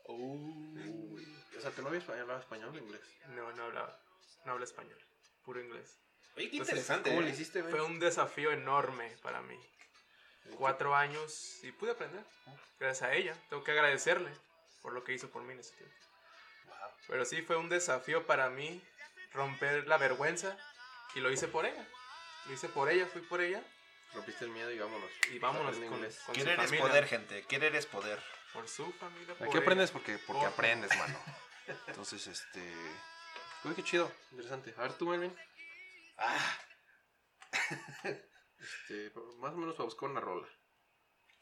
O 0.07 1.61
sea, 1.61 1.71
¿tu 1.71 1.83
novia 1.83 2.03
hablaba 2.09 2.41
español 2.41 2.75
o 2.75 2.79
inglés? 2.79 3.03
No, 3.29 3.53
no 3.53 3.65
hablaba, 3.65 4.01
no 4.45 4.53
habla 4.53 4.65
español, 4.65 4.99
puro 5.45 5.63
inglés. 5.63 5.99
Oye, 6.37 6.49
qué 6.49 6.57
Entonces, 6.57 6.79
interesante. 6.79 7.11
¿Cómo 7.11 7.23
¿eh? 7.23 7.25
le 7.27 7.31
hiciste, 7.31 7.61
güey? 7.61 7.71
Fue 7.71 7.83
un 7.83 8.01
desafío 8.01 8.51
enorme 8.51 9.17
para 9.23 9.43
mí. 9.43 9.59
Cuatro 10.57 10.97
años 10.97 11.63
y 11.63 11.71
pude 11.73 11.93
aprender. 11.93 12.25
Gracias 12.79 13.09
a 13.09 13.15
ella. 13.15 13.37
Tengo 13.51 13.63
que 13.63 13.73
agradecerle 13.73 14.31
por 14.83 14.93
lo 14.93 15.05
que 15.05 15.13
hizo 15.13 15.31
por 15.31 15.43
mí 15.43 15.53
en 15.53 15.61
ese 15.61 15.77
tiempo. 15.77 15.95
Wow. 16.67 16.77
Pero 17.09 17.25
sí 17.25 17.43
fue 17.43 17.57
un 17.57 17.69
desafío 17.69 18.27
para 18.27 18.49
mí 18.51 18.83
romper 19.33 19.87
la 19.87 19.99
vergüenza 19.99 20.57
y 21.15 21.21
lo 21.21 21.31
hice 21.31 21.47
por 21.47 21.67
ella. 21.67 21.87
Lo 22.47 22.53
hice 22.55 22.69
por 22.69 22.89
ella, 22.91 23.07
fui 23.07 23.21
por 23.23 23.41
ella 23.41 23.63
Rompiste 24.15 24.45
el 24.45 24.51
miedo 24.51 24.71
y 24.73 24.79
vámonos. 24.79 25.11
y 25.31 25.39
vámonos 25.39 25.77
con, 25.77 25.85
inglés. 25.85 26.21
con 26.27 26.35
su 26.35 26.41
Querer 26.41 26.59
es 26.59 26.65
familia. 26.67 26.87
poder, 26.89 27.07
gente. 27.07 27.43
Querer 27.47 27.77
es 27.77 27.87
poder. 27.87 28.21
Por 28.53 28.69
su 28.69 28.91
familia. 28.95 29.35
por 29.37 29.47
Aquí 29.47 29.57
ella. 29.57 29.63
aprendes 29.65 29.91
porque, 29.93 30.19
porque 30.27 30.41
Por- 30.43 30.49
aprendes, 30.53 30.91
mano. 30.99 31.17
Entonces, 31.87 32.27
este... 32.27 32.75
Uy, 33.65 33.75
qué 33.75 33.85
chido. 33.85 34.11
Interesante. 34.33 34.75
A 34.77 34.83
ver, 34.83 34.95
tú, 34.95 35.07
Melvin. 35.07 35.37
Ah, 36.19 36.59
Este, 38.59 39.11
más 39.39 39.53
o 39.55 39.57
menos 39.57 39.75
para 39.75 39.85
buscar 39.85 40.11
una 40.11 40.21
rola. 40.21 40.47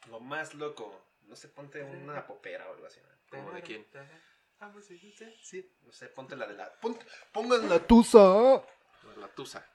lo 0.07 0.19
más 0.19 0.53
loco. 0.53 1.05
No 1.23 1.35
sé, 1.35 1.49
ponte 1.49 1.83
una 1.83 2.25
popera 2.25 2.67
o 2.69 2.73
algo 2.73 2.85
así. 2.85 2.99
¿no? 3.01 3.09
¿Cómo 3.29 3.51
de 3.51 3.61
quién? 3.61 3.85
Vamos, 4.59 4.85
sí, 4.85 4.97
sí, 5.43 5.75
no 5.81 5.91
sé, 5.91 6.07
ponte 6.07 6.35
la 6.35 6.47
de 6.47 6.53
la. 6.53 6.71
Ponte, 6.79 7.05
pongan 7.33 7.67
la 7.69 7.79
tusa. 7.79 8.63
La 9.17 9.27
Tusa. 9.29 9.65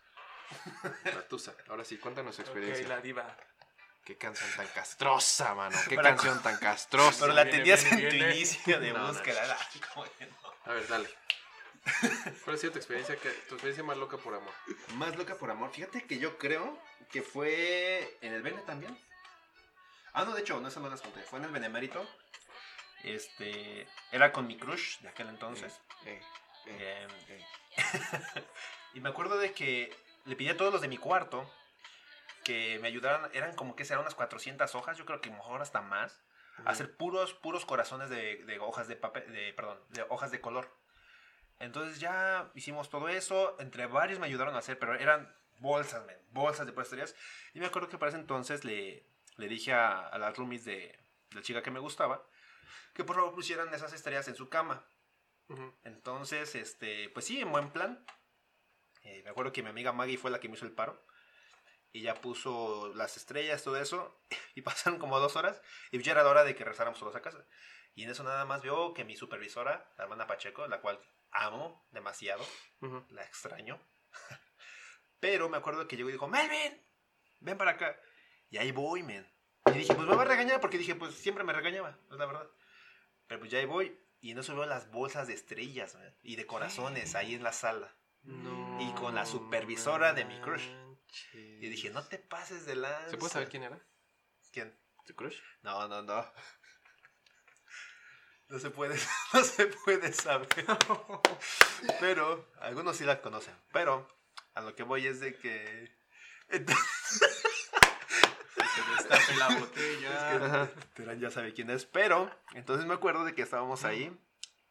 La 1.05 1.23
Tusa. 1.29 1.55
Ahora 1.69 1.85
sí, 1.85 1.99
cuéntanos 1.99 2.37
tu 2.37 2.43
Ok, 2.43 2.49
experiencia. 2.49 2.89
la 2.89 3.01
diva. 3.01 3.37
Qué 4.05 4.17
canción 4.19 4.51
tan 4.57 4.67
castrosa, 4.69 5.55
mano. 5.55 5.77
Qué 5.89 5.97
Para- 5.97 6.11
canción 6.11 6.43
tan 6.43 6.59
castrosa. 6.59 7.21
Pero 7.21 7.33
la 7.33 7.45
Viene, 7.45 7.59
tenías 7.59 7.85
viene, 7.85 8.03
en 8.03 8.09
tu 8.11 8.15
viene. 8.17 8.35
inicio 8.37 8.81
de 8.81 8.93
No, 8.93 9.07
búsqueda. 9.09 9.59
no. 9.97 10.55
A 10.67 10.75
ver, 10.75 10.87
dale. 10.89 11.09
¿Cuál 12.45 12.57
ha 12.57 12.59
sido 12.59 12.73
tu 12.73 12.79
experiencia, 12.79 13.17
que, 13.17 13.29
tu 13.31 13.55
experiencia 13.55 13.83
más 13.85 13.97
loca 13.97 14.17
por 14.19 14.35
amor? 14.35 14.53
Más 14.95 15.17
loca 15.17 15.37
por 15.37 15.51
amor. 15.51 15.71
Fíjate 15.73 16.03
que 16.07 16.19
yo 16.19 16.39
creo 16.39 16.79
que 17.13 17.23
fue 17.23 18.19
en 18.23 18.33
el 18.35 18.43
Bene 18.43 18.61
también. 18.63 18.99
Ah, 20.13 20.25
no, 20.25 20.33
de 20.35 20.41
hecho, 20.43 20.61
no, 20.61 20.69
eso 20.69 20.81
no 20.81 20.89
les 20.91 21.01
conté. 21.01 21.23
Fue 21.23 21.39
en 21.39 21.47
el 21.47 21.51
Benemérito. 21.51 22.07
Este. 23.03 23.87
Era 24.13 24.33
con 24.33 24.47
mi 24.47 24.57
crush 24.59 24.99
de 25.01 25.09
aquel 25.09 25.29
entonces. 25.29 25.73
Eh, 26.07 26.21
eh, 26.67 27.07
Em, 27.07 27.11
eh. 27.29 27.47
y 28.95 29.01
me 29.01 29.09
acuerdo 29.11 29.37
de 29.39 29.53
que 29.53 29.95
le 30.25 30.37
pedí 30.37 30.49
a 30.49 30.57
todos 30.57 30.73
los 30.73 30.81
de 30.81 30.89
mi 30.89 30.97
cuarto 30.97 31.51
que 32.45 32.79
me 32.81 32.89
ayudaran. 32.89 33.31
Eran 33.33 33.55
como 33.55 33.77
que 33.77 33.85
serán 33.85 34.03
unas 34.03 34.15
400 34.15 34.75
hojas, 34.75 34.97
yo 34.99 35.07
creo 35.07 35.21
que 35.21 35.31
mejor 35.31 35.63
hasta 35.63 35.81
más. 35.81 36.23
a 36.65 36.71
hacer 36.71 36.97
puros, 36.97 37.35
puros 37.35 37.65
corazones 37.65 38.11
de, 38.11 38.45
de 38.45 38.59
hojas 38.61 38.87
de 38.87 38.97
papel, 38.97 39.33
de, 39.33 39.53
perdón, 39.55 39.79
de 39.91 40.03
hojas 40.09 40.31
de 40.31 40.41
color. 40.41 40.71
Entonces 41.59 42.01
ya 42.01 42.51
hicimos 42.55 42.91
todo 42.91 43.09
eso, 43.09 43.57
entre 43.61 43.87
varios 43.87 44.19
me 44.19 44.27
ayudaron 44.27 44.55
a 44.55 44.59
hacer, 44.59 44.79
pero 44.79 44.95
eran 44.95 45.35
bolsas, 45.59 46.05
men, 46.05 46.19
bolsas 46.31 46.67
de 46.67 46.73
puras 46.73 46.87
estrellas. 46.87 47.15
Y 47.55 47.61
me 47.61 47.67
acuerdo 47.67 47.89
que 47.89 47.99
para 47.99 48.11
ese 48.11 48.19
entonces 48.19 48.65
le, 48.65 49.07
le 49.37 49.49
dije 49.49 49.73
a, 49.73 50.07
a 50.07 50.19
las 50.19 50.37
roomies 50.37 50.65
de, 50.65 50.99
la 51.35 51.43
chica 51.43 51.63
que 51.63 51.71
me 51.71 51.81
gustaba 51.81 52.25
que 52.95 53.05
por 53.05 53.17
favor 53.17 53.35
pusieran 53.35 53.73
esas 53.75 53.93
estrellas 53.93 54.29
en 54.29 54.37
su 54.37 54.49
cama. 54.49 54.85
Entonces, 55.83 56.55
este, 56.55 57.11
pues 57.11 57.27
sí, 57.27 57.41
en 57.41 57.51
buen 57.51 57.71
plan. 57.71 58.05
Eh, 59.05 59.23
me 59.23 59.31
acuerdo 59.31 59.53
que 59.53 59.63
mi 59.63 59.69
amiga 59.69 59.93
Maggie 59.93 60.19
fue 60.19 60.31
la 60.31 60.41
que 60.41 60.49
me 60.49 60.57
hizo 60.57 60.67
el 60.67 60.73
paro. 60.73 61.01
Y 61.93 62.03
ya 62.03 62.15
puso 62.15 62.93
las 62.95 63.17
estrellas, 63.17 63.63
todo 63.63 63.77
eso. 63.77 64.21
Y 64.57 64.63
pasaron 64.63 64.99
como 64.99 65.19
dos 65.19 65.37
horas. 65.37 65.61
Y 65.91 66.01
ya 66.03 66.13
era 66.13 66.23
la 66.23 66.31
hora 66.31 66.45
de 66.45 66.55
que 66.55 66.65
regresáramos 66.65 66.99
todos 66.99 67.17
a 67.17 67.23
casa. 67.23 67.45
Y 67.95 68.05
en 68.05 68.11
eso 68.11 68.23
nada 68.25 68.45
más 68.45 68.63
veo 68.63 68.95
que 68.95 69.05
mi 69.05 69.17
supervisora, 69.17 69.93
la 69.97 70.05
hermana 70.05 70.27
Pacheco, 70.27 70.67
la 70.67 70.81
cual 70.81 70.99
amo 71.31 71.87
demasiado, 71.91 72.45
la 73.11 73.23
extraño. 73.23 73.81
Pero 75.21 75.49
me 75.49 75.57
acuerdo 75.57 75.87
que 75.87 75.97
llegó 75.97 76.09
y 76.09 76.13
dijo, 76.13 76.29
Melvin, 76.29 76.81
ven 77.41 77.59
para 77.59 77.73
acá. 77.73 77.99
Y 78.51 78.59
ahí 78.59 78.73
voy, 78.73 79.03
men. 79.03 79.27
Y 79.67 79.79
dije, 79.79 79.95
pues 79.95 80.07
me 80.07 80.15
va 80.15 80.23
a 80.23 80.27
regañar 80.27 80.61
porque 80.61 80.79
dije, 80.79 80.95
pues 80.95 81.15
siempre 81.15 81.45
me 81.45 81.53
regañaba, 81.53 81.99
es 82.11 82.19
la 82.19 82.27
verdad. 82.27 82.49
Pero 83.27 83.41
pues 83.41 83.51
ya 83.51 83.59
ahí 83.59 83.67
voy. 83.67 83.99
Y 84.21 84.31
en 84.33 84.39
eso 84.39 84.55
veo 84.55 84.67
las 84.67 84.91
bolsas 84.91 85.27
de 85.27 85.35
estrellas 85.35 85.95
men, 85.97 86.15
y 86.23 86.37
de 86.37 86.47
corazones 86.47 87.15
ahí 87.15 87.35
en 87.35 87.43
la 87.43 87.53
sala. 87.53 87.95
No 88.25 88.81
Y 88.81 88.93
con 88.95 89.15
la 89.15 89.27
supervisora 89.27 90.13
de 90.13 90.25
mi 90.25 90.41
crush. 90.41 90.67
manches. 90.69 91.35
Y 91.35 91.69
dije, 91.69 91.91
no 91.91 92.03
te 92.05 92.19
pases 92.19 92.67
de 92.67 92.77
lanza. 92.77 93.11
¿Se 93.11 93.17
puede 93.17 93.33
saber 93.33 93.49
quién 93.49 93.63
era? 93.65 93.79
¿Quién? 94.53 94.79
¿Tu 95.07 95.15
crush? 95.15 95.39
No, 95.63 95.89
no, 95.89 96.03
no. 96.03 96.25
No 98.47 98.59
se 98.59 98.69
puede, 98.71 98.95
no 99.33 99.43
se 99.43 99.67
puede 99.67 100.13
saber. 100.13 100.47
Pero, 102.01 102.53
algunos 102.61 102.95
sí 102.95 103.05
la 103.05 103.23
conocen. 103.23 103.55
Pero, 103.73 104.07
a 104.53 104.61
lo 104.61 104.75
que 104.77 104.83
voy 104.83 105.07
es 105.07 105.19
de 105.21 105.35
que... 105.35 105.97
Se 106.51 106.59
destape 108.99 109.37
la 109.39 109.49
botella. 109.59 110.71
Terán 110.93 111.19
ya 111.19 111.31
sabe 111.31 111.55
quién 111.55 111.71
es. 111.71 111.87
Pero, 111.87 112.31
entonces 112.53 112.85
me 112.87 112.93
acuerdo 112.93 113.25
de 113.25 113.35
que 113.35 113.41
estábamos 113.43 113.85
ahí 113.85 114.15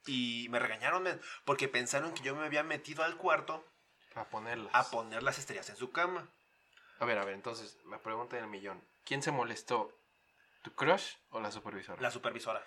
y 0.06 0.48
me 0.50 0.60
regañaron 0.60 1.08
porque 1.46 1.68
pensaron 1.68 2.13
que 2.13 2.24
yo 2.24 2.36
me 2.36 2.46
había 2.46 2.63
metido 2.63 3.04
al 3.04 3.18
cuarto 3.18 3.66
A 4.16 4.26
ponerlas. 4.26 4.74
a 4.74 4.89
poner 4.89 5.24
las 5.24 5.38
estrellas 5.39 5.70
en 5.70 5.76
su 5.76 5.92
cama. 5.92 6.30
A 7.00 7.06
ver, 7.06 7.18
a 7.18 7.26
ver, 7.26 7.34
entonces, 7.34 7.78
la 7.89 8.02
pregunta 8.02 8.36
del 8.36 8.48
millón. 8.48 8.82
¿Quién 9.04 9.22
se 9.22 9.32
molestó? 9.32 9.98
¿Tu 10.62 10.74
crush 10.76 11.16
o 11.30 11.39
la 11.42 11.52
supervisora? 11.52 12.02
La 12.02 12.12
supervisora. 12.12 12.63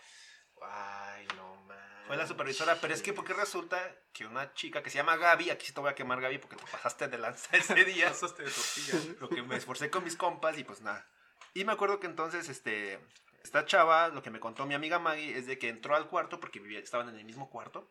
Ay, 0.62 1.26
no 1.36 1.56
man. 1.62 1.78
Fue 2.06 2.16
la 2.16 2.26
supervisora, 2.26 2.78
pero 2.80 2.94
es 2.94 3.02
que 3.02 3.12
porque 3.12 3.32
resulta 3.34 3.80
que 4.12 4.26
una 4.26 4.52
chica 4.54 4.82
que 4.82 4.90
se 4.90 4.96
llama 4.98 5.16
Gaby, 5.16 5.50
aquí 5.50 5.66
sí 5.66 5.72
te 5.72 5.80
voy 5.80 5.90
a 5.90 5.94
quemar 5.94 6.20
Gaby 6.20 6.38
porque 6.38 6.56
te 6.56 6.64
pasaste 6.70 7.08
de 7.08 7.18
lanza 7.18 7.56
ese 7.56 7.74
día. 7.84 8.08
Pasaste 8.08 8.44
de 8.44 8.50
tortilla. 8.50 9.16
lo 9.20 9.28
que 9.28 9.42
me 9.42 9.56
esforcé 9.56 9.90
con 9.90 10.04
mis 10.04 10.16
compas 10.16 10.56
y 10.58 10.64
pues 10.64 10.82
nada. 10.82 11.06
Y 11.54 11.64
me 11.64 11.72
acuerdo 11.72 11.98
que 11.98 12.06
entonces, 12.06 12.48
este, 12.48 13.00
esta 13.46 13.64
chava, 13.64 14.08
lo 14.08 14.22
que 14.22 14.30
me 14.30 14.40
contó 14.40 14.66
mi 14.66 14.74
amiga 14.74 14.98
Maggie 14.98 15.38
es 15.38 15.46
de 15.46 15.58
que 15.58 15.68
entró 15.68 15.96
al 15.96 16.08
cuarto 16.08 16.40
porque 16.40 16.60
vivía, 16.60 16.80
estaban 16.80 17.08
en 17.08 17.16
el 17.16 17.24
mismo 17.24 17.48
cuarto 17.48 17.90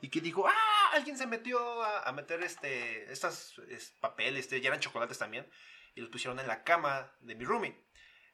y 0.00 0.08
que 0.08 0.22
dijo, 0.22 0.48
ah, 0.48 0.90
alguien 0.92 1.18
se 1.18 1.26
metió 1.26 1.82
a, 1.82 2.00
a 2.00 2.12
meter 2.12 2.42
este, 2.42 3.12
estas 3.12 3.58
es, 3.68 3.90
papeles, 4.00 4.40
este, 4.40 4.60
ya 4.60 4.68
eran 4.68 4.80
chocolates 4.80 5.18
también 5.18 5.48
y 5.94 6.00
los 6.00 6.08
pusieron 6.08 6.40
en 6.40 6.48
la 6.48 6.64
cama 6.64 7.12
de 7.20 7.34
mi 7.34 7.44
roomie. 7.44 7.76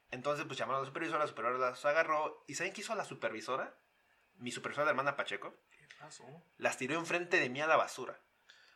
Entonces 0.09 0.45
pues 0.45 0.57
llamaron 0.57 0.79
a 0.79 0.81
la 0.83 0.87
supervisora, 0.87 1.19
la 1.19 1.27
supervisora 1.27 1.69
las 1.71 1.83
agarró 1.85 2.45
y 2.47 2.55
¿saben 2.55 2.71
qué 2.71 2.81
hizo 2.81 2.95
la 2.95 3.03
supervisora? 3.03 3.77
Mi 4.35 4.51
supervisora, 4.51 4.85
la 4.85 4.91
hermana 4.91 5.17
Pacheco, 5.17 5.53
¿Qué 5.69 5.87
pasó? 5.99 6.23
las 6.57 6.77
tiró 6.77 6.95
enfrente 6.95 7.39
de 7.39 7.49
mí 7.49 7.59
a 7.61 7.67
la 7.67 7.75
basura. 7.75 8.19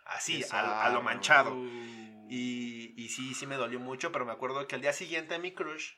Así, 0.06 0.44
a, 0.52 0.90
lo 0.90 1.02
manchado. 1.02 1.54
Uh. 1.54 2.28
Y, 2.30 2.94
y 2.98 3.10
sí, 3.10 3.34
sí 3.34 3.46
me 3.46 3.56
dolió 3.56 3.80
mucho, 3.80 4.12
pero 4.12 4.26
me 4.26 4.32
acuerdo 4.32 4.68
que 4.68 4.76
al 4.76 4.82
día 4.82 4.94
siguiente 4.94 5.40
mi 5.40 5.54
crush 5.54 5.94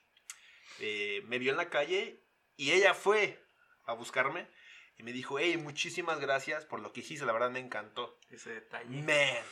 eh, 0.80 1.24
me 1.28 1.40
vio 1.40 1.52
en 1.52 1.58
la 1.58 1.70
calle 1.70 2.24
y 2.56 2.72
ella 2.72 2.94
fue 2.94 3.40
a 3.86 3.94
buscarme 3.94 4.48
y 4.98 5.04
me 5.04 5.14
dijo, 5.14 5.40
hey, 5.40 5.58
muchísimas 5.58 6.20
gracias 6.20 6.66
por 6.66 6.82
lo 6.82 6.92
que 6.92 7.00
hiciste, 7.00 7.26
la 7.26 7.32
verdad 7.34 7.50
me 7.52 7.60
encantó. 7.60 8.20
Ese 8.30 8.54
detalle. 8.54 9.02
Man. 9.02 9.44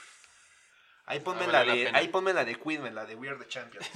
Ahí 1.06 1.22
ponme, 1.22 1.46
Ah, 1.46 1.48
la, 1.48 1.64
de, 1.64 1.90
ahí 1.94 2.10
ponme 2.10 2.34
la 2.34 2.44
de 2.44 2.60
Queen, 2.60 2.94
la 2.94 3.06
de 3.06 3.16
We 3.16 3.30
Are 3.30 3.38
the 3.40 3.48
Champions. 3.48 3.90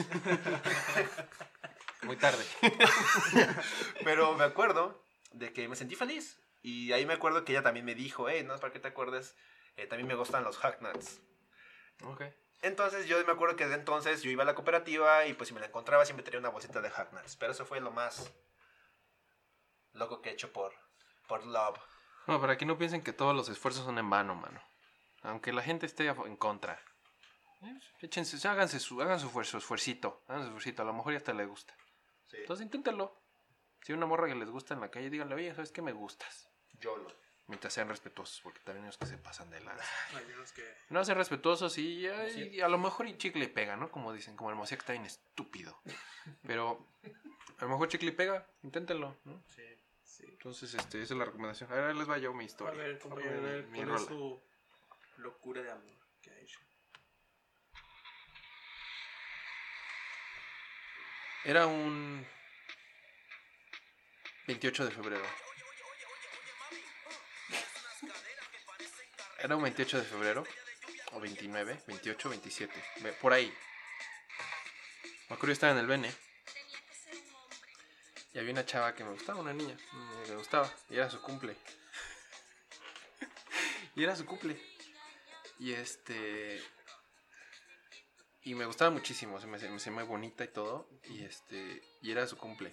Muy 2.03 2.15
tarde. 2.15 2.43
pero 4.05 4.34
me 4.36 4.45
acuerdo 4.45 5.03
de 5.34 5.51
que 5.51 5.67
me 5.67 5.75
sentí 5.75 5.95
feliz. 5.95 6.39
Y 6.63 6.93
ahí 6.93 7.05
me 7.05 7.13
acuerdo 7.13 7.43
que 7.43 7.51
ella 7.51 7.63
también 7.63 7.86
me 7.86 7.95
dijo, 7.95 8.29
hey, 8.29 8.43
no 8.45 8.55
es 8.55 8.61
para 8.61 8.71
que 8.71 8.79
te 8.79 8.88
acuerdes, 8.88 9.36
eh, 9.75 9.88
también 9.88 10.07
me 10.07 10.15
gustan 10.15 10.43
los 10.43 10.57
hack 10.57 10.82
nuts. 10.82 11.21
ok. 12.03 12.23
Entonces 12.62 13.07
yo 13.07 13.24
me 13.26 13.32
acuerdo 13.32 13.55
que 13.55 13.64
desde 13.66 13.80
entonces 13.80 14.22
yo 14.22 14.30
iba 14.30 14.43
a 14.43 14.45
la 14.45 14.53
cooperativa 14.55 15.26
y 15.26 15.34
pues 15.34 15.47
si 15.47 15.53
me 15.53 15.59
la 15.59 15.66
encontraba 15.68 16.05
siempre 16.05 16.24
tenía 16.24 16.39
una 16.39 16.49
bolsita 16.49 16.82
de 16.82 16.89
hack 16.89 17.12
nuts. 17.14 17.36
Pero 17.38 17.51
eso 17.53 17.66
fue 17.66 17.80
lo 17.82 17.91
más 17.91 18.32
loco 19.93 20.22
que 20.22 20.30
he 20.30 20.34
hecho 20.34 20.53
por, 20.53 20.74
por 21.28 21.45
love. 21.45 21.80
No, 22.28 22.39
para 22.39 22.57
que 22.57 22.66
no 22.66 22.78
piensen 22.78 23.03
que 23.03 23.14
todos 23.14 23.36
los 23.36 23.49
esfuerzos 23.49 23.84
son 23.86 23.97
en 23.97 24.09
vano, 24.09 24.36
mano. 24.36 24.62
Aunque 25.24 25.51
la 25.51 25.62
gente 25.64 25.86
esté 25.86 26.07
en 26.07 26.38
contra. 26.38 26.80
eh, 27.64 27.80
Échense, 28.01 28.47
háganse 28.47 28.80
su, 28.80 29.01
hagan 29.01 29.20
su 29.20 29.28
esfuerzo, 29.28 29.57
esfuercito, 29.57 30.24
hagan 30.28 30.43
su 30.43 30.47
esfuercito, 30.49 30.84
a 30.84 30.86
lo 30.86 30.93
mejor 30.93 31.14
ya 31.14 31.18
hasta 31.18 31.34
le 31.34 31.45
gusta. 31.45 31.76
Sí. 32.28 32.38
Entonces 32.38 32.66
inténtenlo. 32.66 33.20
Si 33.82 33.91
hay 33.91 33.97
una 33.97 34.05
morra 34.05 34.28
que 34.28 34.36
les 34.36 34.49
gusta 34.49 34.76
en 34.76 34.82
la 34.82 34.91
calle, 34.91 35.09
díganle, 35.09 35.34
oye, 35.36 35.53
¿sabes 35.55 35.72
qué 35.72 35.82
me 35.82 35.91
gustas? 35.91 36.47
YOLO. 36.80 37.12
Mientras 37.47 37.73
sean 37.73 37.89
respetuosos, 37.89 38.39
porque 38.41 38.59
también 38.61 38.83
hay 38.83 38.87
unos 38.87 38.97
que 38.97 39.05
se 39.07 39.17
pasan 39.17 39.49
de 39.49 39.59
lanza. 39.59 39.83
Hay 40.15 40.23
unos 40.33 40.53
que... 40.53 40.63
No 40.89 41.03
sean 41.03 41.17
respetuosos 41.17 41.77
y, 41.77 42.07
ay, 42.07 42.49
y 42.53 42.61
a 42.61 42.69
lo 42.69 42.77
mejor 42.77 43.07
y 43.07 43.17
chicle 43.17 43.49
pega, 43.49 43.75
¿no? 43.75 43.91
Como 43.91 44.13
dicen, 44.13 44.37
como 44.37 44.49
el 44.51 44.55
Mosía 44.55 44.77
que 44.77 44.81
está 44.81 44.93
bien 44.93 45.05
estúpido. 45.05 45.81
Pero 46.47 46.87
a 47.57 47.63
lo 47.65 47.69
mejor 47.69 47.89
chicle 47.89 48.11
pega, 48.13 48.47
inténtenlo, 48.63 49.17
¿no? 49.25 49.43
Sí, 49.47 49.63
sí. 50.03 50.23
Entonces, 50.29 50.73
este, 50.75 51.01
esa 51.01 51.13
es 51.13 51.17
la 51.19 51.25
recomendación. 51.25 51.69
Ahora 51.71 51.93
les 51.93 52.09
va 52.09 52.17
yo 52.19 52.33
mi 52.33 52.43
A 52.43 52.47
historia. 52.47 52.81
ver, 52.81 52.99
compañero, 52.99 53.37
a 53.39 53.41
ver, 53.41 53.67
Mi 53.67 53.79
¿cuál 53.79 53.89
rola. 53.89 53.99
es 54.01 54.05
su 54.07 54.41
locura 55.17 55.61
de 55.61 55.71
amor 55.71 55.97
que 56.21 56.31
ha 56.31 56.39
hecho? 56.39 56.59
Era 61.43 61.65
un 61.67 62.25
28 64.47 64.85
de 64.85 64.91
febrero. 64.91 65.25
Era 69.43 69.55
un 69.55 69.63
28 69.63 69.97
de 69.99 70.03
febrero. 70.03 70.43
O 71.13 71.19
29, 71.19 71.81
28, 71.87 72.29
27. 72.29 72.83
ve- 73.01 73.13
Por 73.13 73.33
ahí. 73.33 73.53
Me 75.29 75.35
acuerdo 75.35 75.53
estaba 75.53 75.73
en 75.73 75.79
el 75.79 75.87
Bene. 75.87 76.13
Y 78.33 78.39
había 78.39 78.51
una 78.51 78.65
chava 78.65 78.95
que 78.95 79.03
me 79.03 79.11
gustaba, 79.11 79.41
una 79.41 79.53
niña. 79.53 79.77
mm, 79.91 80.29
Me 80.29 80.35
gustaba. 80.35 80.71
Y 80.89 80.95
era 80.95 81.09
su 81.09 81.21
cumple. 81.21 81.55
y 83.95 84.03
era 84.03 84.15
su 84.15 84.25
cumple. 84.25 84.59
Y 85.59 85.73
este. 85.73 86.61
Y 88.43 88.55
me 88.55 88.65
gustaba 88.65 88.89
muchísimo, 88.89 89.39
se 89.39 89.45
me 89.47 89.57
hacía 89.57 89.69
me 89.69 89.75
hacía 89.75 89.91
muy 89.91 90.03
bonita 90.03 90.43
y 90.43 90.47
todo. 90.47 90.89
Y 91.05 91.23
este. 91.25 91.83
Y 92.01 92.11
era 92.11 92.25
su 92.25 92.37
cumple. 92.37 92.71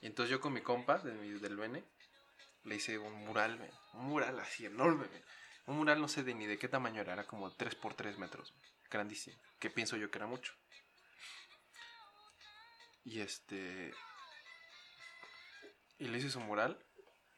Y 0.00 0.06
entonces 0.06 0.30
yo 0.30 0.40
con 0.40 0.52
mi 0.52 0.60
compa 0.60 0.98
del 0.98 1.56
Bene 1.56 1.84
le 2.64 2.74
hice 2.76 2.98
un 2.98 3.12
mural, 3.24 3.58
un 3.94 4.06
mural 4.06 4.38
así 4.40 4.66
enorme, 4.66 5.08
men. 5.08 5.24
Un 5.66 5.78
mural 5.78 6.00
no 6.00 6.08
sé 6.08 6.22
de 6.22 6.34
ni 6.34 6.46
de 6.46 6.58
qué 6.58 6.68
tamaño 6.68 7.00
era, 7.00 7.12
era 7.12 7.26
como 7.26 7.52
3 7.52 7.74
por 7.74 7.94
3 7.94 8.18
metros, 8.18 8.54
grandísimo. 8.90 9.36
Que 9.58 9.70
pienso 9.70 9.96
yo 9.96 10.10
que 10.10 10.18
era 10.18 10.26
mucho. 10.26 10.54
Y 13.04 13.20
este. 13.20 13.92
Y 15.98 16.08
le 16.08 16.18
hice 16.18 16.30
su 16.30 16.40
mural 16.40 16.78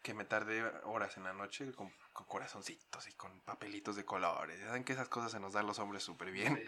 que 0.02 0.14
me 0.14 0.24
tardé 0.24 0.62
horas 0.84 1.16
en 1.16 1.24
la 1.24 1.32
noche 1.32 1.72
con, 1.72 1.92
con 2.12 2.26
corazoncitos 2.26 3.08
y 3.08 3.12
con 3.12 3.40
papelitos 3.42 3.96
de 3.96 4.04
colores. 4.04 4.58
Ya 4.58 4.66
saben 4.66 4.84
que 4.84 4.92
esas 4.92 5.08
cosas 5.08 5.32
se 5.32 5.40
nos 5.40 5.52
dan 5.52 5.66
los 5.66 5.78
hombres 5.78 6.02
súper 6.02 6.30
bien. 6.30 6.62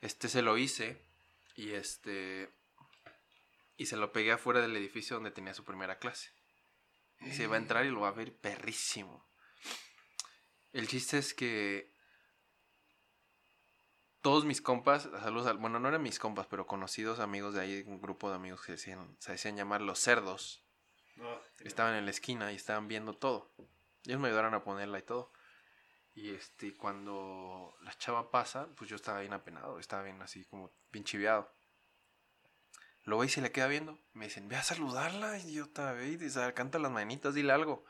Este 0.00 0.28
se 0.28 0.42
lo 0.42 0.58
hice 0.58 1.00
y 1.56 1.72
este 1.72 2.52
y 3.76 3.86
se 3.86 3.96
lo 3.96 4.12
pegué 4.12 4.32
afuera 4.32 4.60
del 4.60 4.76
edificio 4.76 5.16
donde 5.16 5.30
tenía 5.30 5.54
su 5.54 5.64
primera 5.64 5.98
clase. 5.98 6.30
Y 7.20 7.32
se 7.32 7.46
va 7.46 7.56
a 7.56 7.58
entrar 7.58 7.86
y 7.86 7.90
lo 7.90 8.00
va 8.00 8.08
a 8.08 8.12
ver 8.12 8.36
perrísimo. 8.36 9.24
El 10.74 10.88
chiste 10.88 11.18
es 11.18 11.34
que 11.34 11.94
todos 14.20 14.44
mis 14.44 14.60
compas, 14.60 15.04
saludos 15.22 15.46
al- 15.46 15.58
bueno, 15.58 15.78
no 15.78 15.88
eran 15.88 16.02
mis 16.02 16.18
compas, 16.18 16.48
pero 16.48 16.66
conocidos 16.66 17.20
amigos 17.20 17.54
de 17.54 17.60
ahí, 17.60 17.84
un 17.86 18.00
grupo 18.00 18.28
de 18.28 18.36
amigos 18.36 18.62
que 18.62 18.72
decían, 18.72 19.16
se 19.20 19.32
decían 19.32 19.56
llamar 19.56 19.80
los 19.80 20.00
cerdos, 20.00 20.66
No, 21.16 21.30
estaban 21.60 21.94
en 21.94 22.06
la 22.06 22.10
esquina 22.10 22.50
y 22.52 22.56
estaban 22.56 22.88
viendo 22.88 23.16
todo. 23.16 23.54
Ellos 24.04 24.18
me 24.18 24.26
ayudaron 24.26 24.52
a 24.54 24.64
ponerla 24.64 24.98
y 24.98 25.02
todo. 25.02 25.32
Y 26.12 26.30
este, 26.30 26.76
cuando 26.76 27.76
la 27.82 27.96
chava 27.96 28.32
pasa, 28.32 28.68
pues 28.74 28.90
yo 28.90 28.96
estaba 28.96 29.20
bien 29.20 29.32
apenado, 29.32 29.78
estaba 29.78 30.02
bien 30.02 30.20
así 30.22 30.44
como 30.46 30.72
bien 30.90 31.04
chiveado. 31.04 31.48
Lo 33.04 33.18
ve 33.18 33.26
y 33.26 33.28
se 33.28 33.40
le 33.42 33.52
queda 33.52 33.68
viendo. 33.68 33.96
Me 34.12 34.24
dicen, 34.24 34.48
ve 34.48 34.56
a 34.56 34.64
saludarla, 34.64 35.38
idiota, 35.38 35.92
ve 35.92 36.08
y 36.08 36.52
canta 36.54 36.80
las 36.80 36.90
manitas, 36.90 37.34
dile 37.34 37.52
algo. 37.52 37.84